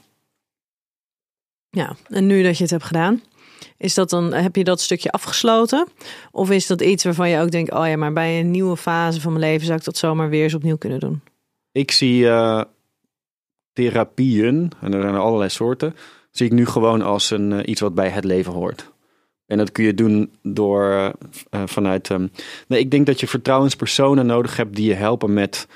Ja, 1.69 1.95
en 2.09 2.27
nu 2.27 2.43
dat 2.43 2.57
je 2.57 2.63
het 2.63 2.71
hebt 2.71 2.83
gedaan, 2.83 3.21
is 3.83 3.93
dat 3.93 4.09
dan, 4.09 4.33
heb 4.33 4.55
je 4.55 4.63
dat 4.63 4.81
stukje 4.81 5.11
afgesloten? 5.11 5.87
Of 6.31 6.51
is 6.51 6.67
dat 6.67 6.81
iets 6.81 7.03
waarvan 7.03 7.29
je 7.29 7.39
ook 7.39 7.51
denkt, 7.51 7.71
oh 7.71 7.87
ja, 7.87 7.97
maar 7.97 8.13
bij 8.13 8.39
een 8.39 8.51
nieuwe 8.51 8.77
fase 8.77 9.21
van 9.21 9.31
mijn 9.31 9.43
leven 9.43 9.65
zou 9.65 9.77
ik 9.77 9.85
dat 9.85 9.97
zomaar 9.97 10.29
weer 10.29 10.43
eens 10.43 10.53
opnieuw 10.53 10.77
kunnen 10.77 10.99
doen? 10.99 11.21
Ik 11.71 11.91
zie 11.91 12.23
uh, 12.23 12.61
therapieën, 13.73 14.71
en 14.81 14.93
er 14.93 15.01
zijn 15.01 15.13
er 15.13 15.19
allerlei 15.19 15.49
soorten, 15.49 15.95
zie 16.31 16.45
ik 16.45 16.51
nu 16.51 16.65
gewoon 16.65 17.01
als 17.01 17.31
een, 17.31 17.51
uh, 17.51 17.59
iets 17.65 17.81
wat 17.81 17.95
bij 17.95 18.09
het 18.09 18.23
leven 18.23 18.53
hoort. 18.53 18.91
En 19.45 19.57
dat 19.57 19.71
kun 19.71 19.83
je 19.83 19.93
doen 19.93 20.31
door 20.41 20.83
uh, 20.91 21.61
vanuit. 21.65 22.09
Um, 22.09 22.31
nee, 22.67 22.79
ik 22.79 22.91
denk 22.91 23.05
dat 23.05 23.19
je 23.19 23.27
vertrouwenspersonen 23.27 24.25
nodig 24.25 24.57
hebt 24.57 24.75
die 24.75 24.87
je 24.87 24.93
helpen 24.93 25.33
met 25.33 25.67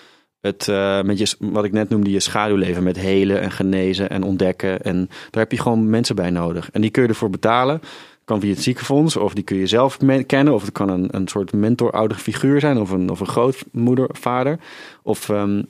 het, 0.47 0.67
uh, 0.67 1.01
met 1.01 1.17
je, 1.17 1.35
wat 1.39 1.63
ik 1.63 1.71
net 1.71 1.89
noemde, 1.89 2.11
je 2.11 2.19
schaduwleven. 2.19 2.83
Met 2.83 2.97
helen 2.97 3.41
en 3.41 3.51
genezen 3.51 4.09
en 4.09 4.23
ontdekken. 4.23 4.81
En 4.81 5.09
daar 5.29 5.41
heb 5.43 5.51
je 5.51 5.61
gewoon 5.61 5.89
mensen 5.89 6.15
bij 6.15 6.29
nodig. 6.29 6.71
En 6.71 6.81
die 6.81 6.89
kun 6.89 7.03
je 7.03 7.09
ervoor 7.09 7.29
betalen. 7.29 7.81
Kan 8.25 8.39
via 8.39 8.49
het 8.49 8.63
ziekenfonds, 8.63 9.17
of 9.17 9.33
die 9.33 9.43
kun 9.43 9.57
je 9.57 9.67
zelf 9.67 9.97
kennen. 10.25 10.53
Of 10.53 10.61
het 10.61 10.71
kan 10.71 10.89
een, 10.89 11.07
een 11.11 11.27
soort 11.27 11.53
mentor-ouder 11.53 12.17
figuur 12.17 12.59
zijn, 12.59 12.77
of 12.77 12.91
een, 12.91 13.09
of 13.09 13.19
een 13.19 13.27
grootmoeder, 13.27 14.09
vader. 14.11 14.59
Of, 15.03 15.29
um, 15.29 15.65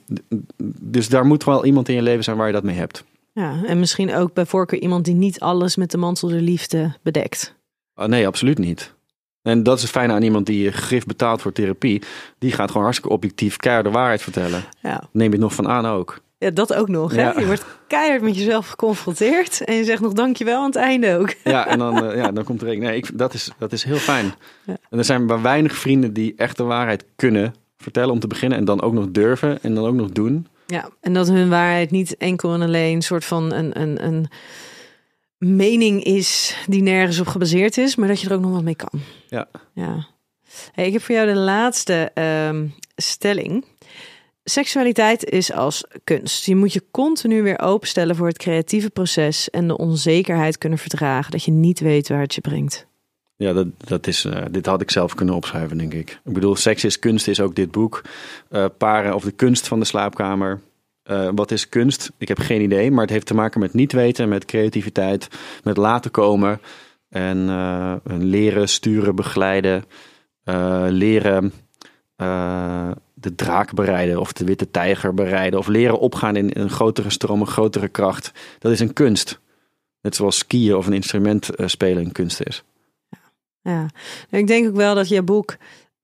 dus 0.82 1.08
daar 1.08 1.24
moet 1.24 1.44
wel 1.44 1.64
iemand 1.64 1.88
in 1.88 1.94
je 1.94 2.02
leven 2.02 2.24
zijn 2.24 2.36
waar 2.36 2.46
je 2.46 2.52
dat 2.52 2.62
mee 2.62 2.76
hebt. 2.76 3.04
Ja, 3.32 3.64
en 3.66 3.78
misschien 3.78 4.14
ook 4.14 4.34
bij 4.34 4.46
voorkeur 4.46 4.80
iemand 4.80 5.04
die 5.04 5.14
niet 5.14 5.40
alles 5.40 5.76
met 5.76 5.90
de 5.90 5.98
mantel 5.98 6.28
der 6.28 6.40
liefde 6.40 6.92
bedekt. 7.02 7.54
Uh, 7.96 8.06
nee, 8.06 8.26
absoluut 8.26 8.58
niet. 8.58 8.94
En 9.48 9.62
dat 9.62 9.76
is 9.76 9.82
het 9.82 9.90
fijne 9.90 10.12
aan 10.12 10.22
iemand 10.22 10.46
die 10.46 10.72
grif 10.72 11.06
betaalt 11.06 11.42
voor 11.42 11.52
therapie. 11.52 12.02
Die 12.38 12.52
gaat 12.52 12.68
gewoon 12.68 12.82
hartstikke 12.82 13.14
objectief 13.14 13.56
keihard 13.56 13.86
de 13.86 13.92
waarheid 13.92 14.22
vertellen. 14.22 14.64
Ja. 14.82 15.02
Neem 15.12 15.26
je 15.26 15.32
het 15.32 15.40
nog 15.40 15.54
van 15.54 15.68
aan 15.68 15.86
ook. 15.86 16.20
Ja, 16.38 16.50
dat 16.50 16.74
ook 16.74 16.88
nog. 16.88 17.14
Hè? 17.14 17.22
Ja. 17.22 17.38
Je 17.38 17.46
wordt 17.46 17.64
keihard 17.86 18.22
met 18.22 18.36
jezelf 18.36 18.66
geconfronteerd. 18.66 19.64
En 19.64 19.74
je 19.74 19.84
zegt 19.84 20.00
nog 20.00 20.12
dankjewel 20.12 20.58
aan 20.58 20.66
het 20.66 20.76
einde 20.76 21.18
ook. 21.18 21.34
Ja, 21.44 21.66
en 21.66 21.78
dan, 21.78 22.04
uh, 22.04 22.16
ja, 22.16 22.30
dan 22.30 22.44
komt 22.44 22.62
er 22.62 22.68
een. 22.68 22.78
Nee, 22.78 22.96
ik, 22.96 23.18
dat, 23.18 23.34
is, 23.34 23.50
dat 23.58 23.72
is 23.72 23.84
heel 23.84 23.96
fijn. 23.96 24.34
Ja. 24.64 24.76
En 24.90 24.98
er 24.98 25.04
zijn 25.04 25.24
maar 25.24 25.42
weinig 25.42 25.76
vrienden 25.76 26.12
die 26.12 26.34
echt 26.36 26.56
de 26.56 26.62
waarheid 26.62 27.04
kunnen 27.16 27.54
vertellen 27.78 28.10
om 28.10 28.20
te 28.20 28.26
beginnen. 28.26 28.58
En 28.58 28.64
dan 28.64 28.82
ook 28.82 28.92
nog 28.92 29.10
durven 29.10 29.62
en 29.62 29.74
dan 29.74 29.86
ook 29.86 29.94
nog 29.94 30.10
doen. 30.10 30.46
Ja, 30.66 30.88
en 31.00 31.12
dat 31.12 31.28
hun 31.28 31.48
waarheid 31.48 31.90
niet 31.90 32.16
enkel 32.16 32.54
en 32.54 32.62
alleen 32.62 32.94
een 32.94 33.02
soort 33.02 33.24
van 33.24 33.52
een... 33.52 33.80
een, 33.80 34.04
een 34.04 34.28
mening 35.38 36.04
is 36.04 36.56
die 36.66 36.82
nergens 36.82 37.20
op 37.20 37.26
gebaseerd 37.26 37.78
is, 37.78 37.96
maar 37.96 38.08
dat 38.08 38.20
je 38.20 38.28
er 38.28 38.34
ook 38.34 38.40
nog 38.40 38.52
wat 38.52 38.62
mee 38.62 38.76
kan. 38.76 39.00
Ja. 39.28 39.48
ja. 39.72 40.06
Hey, 40.72 40.86
ik 40.86 40.92
heb 40.92 41.02
voor 41.02 41.14
jou 41.14 41.26
de 41.26 41.38
laatste 41.38 42.10
um, 42.48 42.74
stelling. 42.96 43.64
Seksualiteit 44.44 45.24
is 45.24 45.52
als 45.52 45.84
kunst. 46.04 46.46
Je 46.46 46.56
moet 46.56 46.72
je 46.72 46.84
continu 46.90 47.42
weer 47.42 47.60
openstellen 47.60 48.16
voor 48.16 48.26
het 48.26 48.38
creatieve 48.38 48.90
proces 48.90 49.50
en 49.50 49.68
de 49.68 49.76
onzekerheid 49.76 50.58
kunnen 50.58 50.78
verdragen 50.78 51.30
dat 51.30 51.44
je 51.44 51.50
niet 51.50 51.80
weet 51.80 52.08
waar 52.08 52.20
het 52.20 52.34
je 52.34 52.40
brengt. 52.40 52.86
Ja, 53.36 53.52
dat, 53.52 53.66
dat 53.78 54.06
is, 54.06 54.24
uh, 54.24 54.42
dit 54.50 54.66
had 54.66 54.80
ik 54.80 54.90
zelf 54.90 55.14
kunnen 55.14 55.34
opschrijven, 55.34 55.78
denk 55.78 55.94
ik. 55.94 56.20
Ik 56.24 56.32
bedoel, 56.32 56.56
Seks 56.56 56.84
is 56.84 56.98
kunst 56.98 57.28
is 57.28 57.40
ook 57.40 57.54
dit 57.54 57.70
boek. 57.70 58.02
Uh, 58.50 58.64
paren 58.78 59.14
of 59.14 59.24
de 59.24 59.30
kunst 59.30 59.68
van 59.68 59.78
de 59.78 59.84
slaapkamer. 59.84 60.60
Uh, 61.10 61.28
wat 61.34 61.50
is 61.50 61.68
kunst? 61.68 62.10
Ik 62.18 62.28
heb 62.28 62.38
geen 62.38 62.60
idee, 62.60 62.90
maar 62.90 63.00
het 63.00 63.10
heeft 63.10 63.26
te 63.26 63.34
maken 63.34 63.60
met 63.60 63.74
niet 63.74 63.92
weten, 63.92 64.28
met 64.28 64.44
creativiteit, 64.44 65.28
met 65.64 65.76
laten 65.76 66.10
komen. 66.10 66.60
En 67.08 67.46
leren, 68.04 68.68
sturen, 68.68 69.14
begeleiden. 69.14 69.84
leren 70.88 71.52
de 73.14 73.34
draak 73.36 73.74
bereiden 73.74 74.20
of 74.20 74.32
de 74.32 74.44
witte 74.44 74.70
tijger 74.70 75.14
bereiden. 75.14 75.58
Of 75.58 75.66
leren 75.66 75.98
opgaan 75.98 76.36
in 76.36 76.50
een 76.52 76.70
grotere 76.70 77.10
stroom, 77.10 77.40
een 77.40 77.46
grotere 77.46 77.88
kracht. 77.88 78.32
Dat 78.58 78.72
is 78.72 78.80
een 78.80 78.92
kunst. 78.92 79.40
Net 80.00 80.16
zoals 80.16 80.38
skiën 80.38 80.76
of 80.76 80.86
een 80.86 80.92
instrument 80.92 81.50
spelen 81.56 82.04
een 82.04 82.12
kunst 82.12 82.40
is. 82.42 82.64
Ja, 83.62 83.86
ik 84.30 84.46
denk 84.46 84.68
ook 84.68 84.76
wel 84.76 84.94
dat 84.94 85.08
je 85.08 85.22
boek 85.22 85.56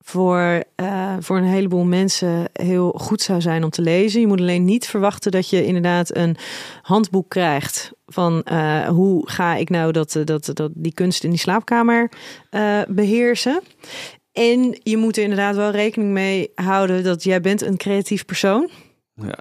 voor, 0.06 0.62
uh, 0.76 1.16
voor 1.20 1.36
een 1.36 1.44
heleboel 1.44 1.84
mensen 1.84 2.48
heel 2.52 2.90
goed 2.96 3.20
zou 3.20 3.40
zijn 3.40 3.64
om 3.64 3.70
te 3.70 3.82
lezen. 3.82 4.20
Je 4.20 4.26
moet 4.26 4.40
alleen 4.40 4.64
niet 4.64 4.86
verwachten 4.86 5.30
dat 5.30 5.48
je 5.50 5.66
inderdaad 5.66 6.16
een 6.16 6.36
handboek 6.82 7.28
krijgt 7.28 7.92
van 8.06 8.42
uh, 8.52 8.88
hoe 8.88 9.30
ga 9.30 9.54
ik 9.54 9.70
nou 9.70 9.92
dat, 9.92 10.18
dat, 10.24 10.50
dat, 10.52 10.70
die 10.74 10.94
kunst 10.94 11.24
in 11.24 11.30
die 11.30 11.38
slaapkamer 11.38 12.10
beheersen. 12.88 13.62
En 14.32 14.80
je 14.82 14.96
moet 14.96 15.16
er 15.16 15.22
inderdaad 15.22 15.56
wel 15.56 15.70
rekening 15.70 16.12
mee 16.12 16.50
houden 16.54 17.04
dat 17.04 17.24
jij 17.24 17.40
bent 17.40 17.62
een 17.62 17.76
creatief 17.76 18.24
persoon. 18.24 18.70
Ja. 19.16 19.38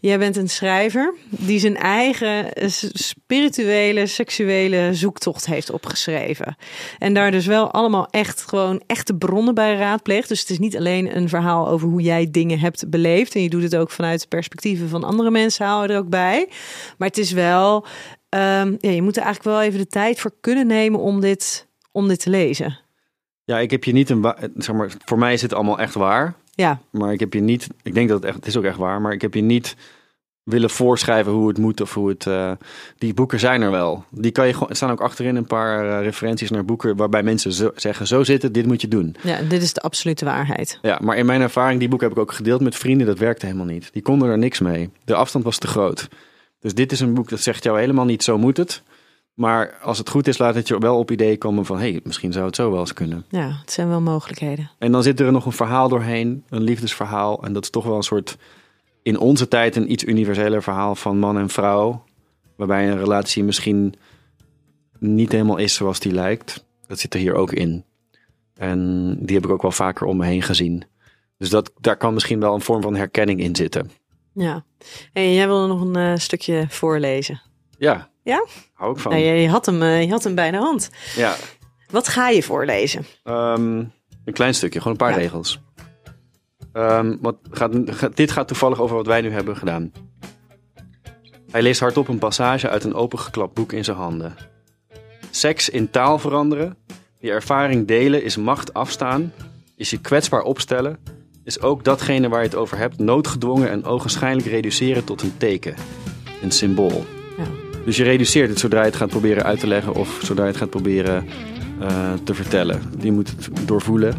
Jij 0.00 0.18
bent 0.18 0.36
een 0.36 0.48
schrijver 0.48 1.14
die 1.28 1.58
zijn 1.58 1.76
eigen 1.76 2.50
spirituele, 2.92 4.06
seksuele 4.06 4.94
zoektocht 4.94 5.46
heeft 5.46 5.70
opgeschreven. 5.70 6.56
En 6.98 7.14
daar 7.14 7.30
dus 7.30 7.46
wel 7.46 7.70
allemaal 7.70 8.08
echt 8.10 8.42
gewoon 8.48 8.82
echte 8.86 9.14
bronnen 9.14 9.54
bij 9.54 9.76
raadpleegt. 9.76 10.28
Dus 10.28 10.40
het 10.40 10.50
is 10.50 10.58
niet 10.58 10.76
alleen 10.76 11.16
een 11.16 11.28
verhaal 11.28 11.68
over 11.68 11.88
hoe 11.88 12.02
jij 12.02 12.30
dingen 12.30 12.58
hebt 12.58 12.90
beleefd. 12.90 13.34
En 13.34 13.42
je 13.42 13.50
doet 13.50 13.62
het 13.62 13.76
ook 13.76 13.90
vanuit 13.90 14.28
perspectieven 14.28 14.88
van 14.88 15.04
andere 15.04 15.30
mensen, 15.30 15.66
hou 15.66 15.90
er 15.90 15.98
ook 15.98 16.08
bij. 16.08 16.48
Maar 16.98 17.08
het 17.08 17.18
is 17.18 17.32
wel, 17.32 17.86
um, 18.28 18.76
ja, 18.80 18.90
je 18.90 19.02
moet 19.02 19.16
er 19.16 19.22
eigenlijk 19.22 19.56
wel 19.56 19.66
even 19.66 19.78
de 19.78 19.86
tijd 19.86 20.20
voor 20.20 20.34
kunnen 20.40 20.66
nemen 20.66 21.00
om 21.00 21.20
dit, 21.20 21.68
om 21.92 22.08
dit 22.08 22.20
te 22.20 22.30
lezen. 22.30 22.78
Ja, 23.44 23.58
ik 23.58 23.70
heb 23.70 23.84
je 23.84 23.92
niet 23.92 24.10
een. 24.10 24.34
Zeg 24.56 24.74
maar, 24.74 24.92
voor 25.04 25.18
mij 25.18 25.32
is 25.32 25.42
het 25.42 25.52
allemaal 25.52 25.78
echt 25.78 25.94
waar. 25.94 26.34
Ja. 26.54 26.80
Maar 26.90 27.12
ik 27.12 27.20
heb 27.20 27.32
je 27.32 27.40
niet, 27.40 27.68
ik 27.82 27.94
denk 27.94 28.08
dat 28.08 28.16
het 28.16 28.26
echt, 28.26 28.36
het 28.36 28.46
is 28.46 28.56
ook 28.56 28.64
echt 28.64 28.76
waar, 28.76 29.00
maar 29.00 29.12
ik 29.12 29.22
heb 29.22 29.34
je 29.34 29.42
niet 29.42 29.76
willen 30.42 30.70
voorschrijven 30.70 31.32
hoe 31.32 31.48
het 31.48 31.58
moet 31.58 31.80
of 31.80 31.94
hoe 31.94 32.08
het. 32.08 32.26
Uh, 32.26 32.52
die 32.98 33.14
boeken 33.14 33.38
zijn 33.38 33.62
er 33.62 33.70
wel. 33.70 34.04
Die 34.10 34.30
kan 34.30 34.46
je 34.46 34.52
gewoon. 34.52 34.68
Er 34.68 34.76
staan 34.76 34.90
ook 34.90 35.00
achterin 35.00 35.36
een 35.36 35.46
paar 35.46 35.84
uh, 35.84 36.04
referenties 36.04 36.50
naar 36.50 36.64
boeken 36.64 36.96
waarbij 36.96 37.22
mensen 37.22 37.52
zo, 37.52 37.70
zeggen: 37.74 38.06
zo 38.06 38.22
zitten, 38.22 38.52
dit 38.52 38.66
moet 38.66 38.80
je 38.80 38.88
doen. 38.88 39.16
Ja, 39.22 39.42
dit 39.42 39.62
is 39.62 39.72
de 39.72 39.80
absolute 39.80 40.24
waarheid. 40.24 40.78
Ja, 40.82 40.98
maar 41.02 41.16
in 41.16 41.26
mijn 41.26 41.40
ervaring, 41.40 41.78
die 41.78 41.88
boeken 41.88 42.08
heb 42.08 42.16
ik 42.16 42.22
ook 42.22 42.32
gedeeld 42.32 42.60
met 42.60 42.76
vrienden. 42.76 43.06
Dat 43.06 43.18
werkte 43.18 43.46
helemaal 43.46 43.66
niet. 43.66 43.92
Die 43.92 44.02
konden 44.02 44.28
er 44.28 44.38
niks 44.38 44.60
mee. 44.60 44.90
De 45.04 45.14
afstand 45.14 45.44
was 45.44 45.58
te 45.58 45.66
groot. 45.66 46.08
Dus 46.60 46.74
dit 46.74 46.92
is 46.92 47.00
een 47.00 47.14
boek 47.14 47.28
dat 47.28 47.40
zegt 47.40 47.64
jou 47.64 47.78
helemaal 47.78 48.04
niet: 48.04 48.22
zo 48.22 48.38
moet 48.38 48.56
het. 48.56 48.82
Maar 49.34 49.78
als 49.82 49.98
het 49.98 50.08
goed 50.08 50.28
is, 50.28 50.38
laat 50.38 50.54
het 50.54 50.68
je 50.68 50.78
wel 50.78 50.98
op 50.98 51.10
idee 51.10 51.38
komen 51.38 51.64
van... 51.64 51.78
hé, 51.78 51.90
hey, 51.90 52.00
misschien 52.04 52.32
zou 52.32 52.46
het 52.46 52.56
zo 52.56 52.70
wel 52.70 52.80
eens 52.80 52.92
kunnen. 52.92 53.24
Ja, 53.28 53.58
het 53.60 53.72
zijn 53.72 53.88
wel 53.88 54.00
mogelijkheden. 54.00 54.70
En 54.78 54.92
dan 54.92 55.02
zit 55.02 55.20
er 55.20 55.32
nog 55.32 55.46
een 55.46 55.52
verhaal 55.52 55.88
doorheen, 55.88 56.44
een 56.48 56.62
liefdesverhaal. 56.62 57.44
En 57.44 57.52
dat 57.52 57.62
is 57.62 57.70
toch 57.70 57.84
wel 57.84 57.96
een 57.96 58.02
soort, 58.02 58.36
in 59.02 59.18
onze 59.18 59.48
tijd, 59.48 59.76
een 59.76 59.92
iets 59.92 60.04
universeler 60.04 60.62
verhaal 60.62 60.94
van 60.94 61.18
man 61.18 61.38
en 61.38 61.48
vrouw. 61.48 62.04
Waarbij 62.56 62.90
een 62.90 62.98
relatie 62.98 63.44
misschien 63.44 63.94
niet 64.98 65.32
helemaal 65.32 65.56
is 65.56 65.74
zoals 65.74 66.00
die 66.00 66.12
lijkt. 66.12 66.66
Dat 66.86 66.98
zit 66.98 67.14
er 67.14 67.20
hier 67.20 67.34
ook 67.34 67.52
in. 67.52 67.84
En 68.54 69.16
die 69.20 69.36
heb 69.36 69.44
ik 69.44 69.50
ook 69.50 69.62
wel 69.62 69.70
vaker 69.70 70.06
om 70.06 70.16
me 70.16 70.26
heen 70.26 70.42
gezien. 70.42 70.84
Dus 71.38 71.50
dat, 71.50 71.72
daar 71.80 71.96
kan 71.96 72.14
misschien 72.14 72.40
wel 72.40 72.54
een 72.54 72.60
vorm 72.60 72.82
van 72.82 72.94
herkenning 72.94 73.40
in 73.40 73.56
zitten. 73.56 73.90
Ja. 74.34 74.64
En 75.12 75.34
jij 75.34 75.46
wilde 75.46 75.66
nog 75.66 75.80
een 75.80 75.98
uh, 75.98 76.16
stukje 76.16 76.66
voorlezen. 76.68 77.40
Ja. 77.78 78.10
Ja? 78.22 78.46
Hou 78.72 78.92
ik 78.92 78.98
van. 78.98 79.12
Nou, 79.12 79.24
je, 79.24 79.48
had 79.48 79.66
hem, 79.66 79.82
uh, 79.82 80.02
je 80.02 80.10
had 80.10 80.24
hem 80.24 80.34
bij 80.34 80.50
de 80.50 80.56
hand. 80.56 80.90
Ja. 81.16 81.36
Wat 81.90 82.08
ga 82.08 82.28
je 82.28 82.42
voorlezen? 82.42 83.06
Um, 83.24 83.92
een 84.24 84.32
klein 84.32 84.54
stukje, 84.54 84.78
gewoon 84.78 84.92
een 84.92 85.06
paar 85.06 85.10
ja. 85.10 85.16
regels. 85.16 85.60
Um, 86.72 87.18
wat 87.20 87.36
gaat, 87.50 87.72
dit 88.16 88.30
gaat 88.30 88.48
toevallig 88.48 88.80
over 88.80 88.96
wat 88.96 89.06
wij 89.06 89.20
nu 89.20 89.30
hebben 89.30 89.56
gedaan. 89.56 89.92
Hij 91.50 91.62
leest 91.62 91.80
hardop 91.80 92.08
een 92.08 92.18
passage 92.18 92.68
uit 92.68 92.84
een 92.84 92.94
opengeklapt 92.94 93.54
boek 93.54 93.72
in 93.72 93.84
zijn 93.84 93.96
handen. 93.96 94.34
Seks 95.30 95.68
in 95.68 95.90
taal 95.90 96.18
veranderen, 96.18 96.76
die 97.20 97.30
ervaring 97.30 97.86
delen 97.86 98.22
is 98.22 98.36
macht 98.36 98.74
afstaan, 98.74 99.32
is 99.76 99.90
je 99.90 100.00
kwetsbaar 100.00 100.42
opstellen, 100.42 100.98
is 101.44 101.60
ook 101.60 101.84
datgene 101.84 102.28
waar 102.28 102.40
je 102.40 102.48
het 102.48 102.56
over 102.56 102.78
hebt 102.78 102.98
noodgedwongen 102.98 103.70
en 103.70 103.84
ogenschijnlijk 103.84 104.46
reduceren 104.48 105.04
tot 105.04 105.22
een 105.22 105.36
teken, 105.36 105.74
een 106.42 106.50
symbool. 106.50 107.04
Dus 107.84 107.96
je 107.96 108.04
reduceert 108.04 108.48
het 108.48 108.58
zodra 108.58 108.80
je 108.80 108.86
het 108.86 108.96
gaat 108.96 109.08
proberen 109.08 109.42
uit 109.42 109.60
te 109.60 109.66
leggen 109.66 109.94
of 109.94 110.20
zodra 110.22 110.44
je 110.44 110.50
het 110.50 110.58
gaat 110.58 110.70
proberen 110.70 111.26
uh, 111.82 112.12
te 112.24 112.34
vertellen. 112.34 112.82
Je 113.00 113.12
moet 113.12 113.28
het 113.28 113.48
doorvoelen 113.66 114.14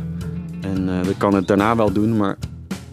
en 0.62 0.88
uh, 0.88 1.04
dat 1.04 1.18
kan 1.18 1.34
het 1.36 1.48
daarna 1.48 1.76
wel 1.76 1.92
doen, 1.92 2.18
maar 2.18 2.38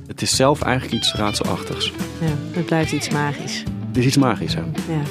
het 0.06 0.22
is 0.22 0.36
zelf 0.36 0.62
eigenlijk 0.62 0.94
iets 0.94 1.14
raadselachtigs. 1.14 1.92
Ja, 2.20 2.26
het 2.50 2.66
blijft 2.66 2.92
iets 2.92 3.08
magisch. 3.08 3.64
Het 3.88 3.96
is 3.96 4.06
iets 4.06 4.16
magisch, 4.16 4.54
hè? 4.54 4.60
Ja. 4.60 5.02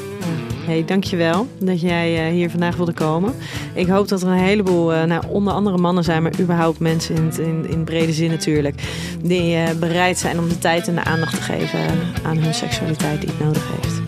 Hey, 0.66 0.86
dankjewel 0.86 1.47
dat 1.60 1.82
jij 1.82 2.28
uh, 2.28 2.34
hier 2.34 2.49
vandaag 2.49 2.76
wilde 2.76 2.93
komen. 2.93 3.34
Ik 3.74 3.88
hoop 3.88 4.07
dat 4.07 4.22
er 4.22 4.28
een 4.28 4.38
heleboel, 4.38 4.86
nou, 5.05 5.24
onder 5.28 5.53
andere 5.53 5.78
mannen 5.78 6.03
zijn, 6.03 6.24
maar 6.24 6.39
überhaupt 6.39 6.80
mensen 6.80 7.16
in, 7.16 7.32
in, 7.45 7.70
in 7.70 7.84
brede 7.84 8.14
zin 8.14 8.30
natuurlijk, 8.30 8.82
die 9.22 9.76
bereid 9.80 10.18
zijn 10.18 10.39
om 10.39 10.49
de 10.49 10.57
tijd 10.57 10.88
en 10.88 10.95
de 10.95 11.03
aandacht 11.03 11.36
te 11.36 11.41
geven 11.41 11.80
aan 12.24 12.38
hun 12.38 12.53
seksualiteit 12.53 13.22
die 13.22 13.30
het 13.30 13.39
nodig 13.39 13.68
heeft. 13.82 13.99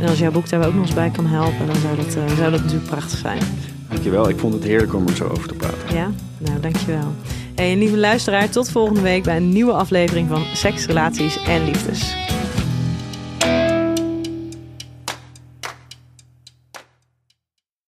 En 0.00 0.08
als 0.08 0.18
jouw 0.18 0.30
boek 0.30 0.48
daar 0.48 0.66
ook 0.66 0.74
nog 0.74 0.82
eens 0.82 0.94
bij 0.94 1.10
kan 1.10 1.26
helpen, 1.26 1.66
dan 1.66 1.76
zou 1.76 1.96
dat, 1.96 2.12
zou 2.12 2.50
dat 2.50 2.62
natuurlijk 2.62 2.90
prachtig 2.90 3.18
zijn. 3.18 3.42
Dankjewel, 3.88 4.28
ik 4.28 4.38
vond 4.38 4.54
het 4.54 4.62
heerlijk 4.62 4.94
om 4.94 5.08
er 5.08 5.16
zo 5.16 5.24
over 5.24 5.48
te 5.48 5.54
praten. 5.54 5.94
Ja, 5.94 6.10
nou 6.38 6.60
dankjewel. 6.60 7.14
Hey, 7.54 7.76
lieve 7.76 7.96
luisteraar, 7.96 8.50
tot 8.50 8.70
volgende 8.70 9.00
week 9.00 9.22
bij 9.22 9.36
een 9.36 9.48
nieuwe 9.48 9.72
aflevering 9.72 10.28
van 10.28 10.42
Seks, 10.54 10.86
Relaties 10.86 11.42
en 11.42 11.64
Liefdes. 11.64 12.14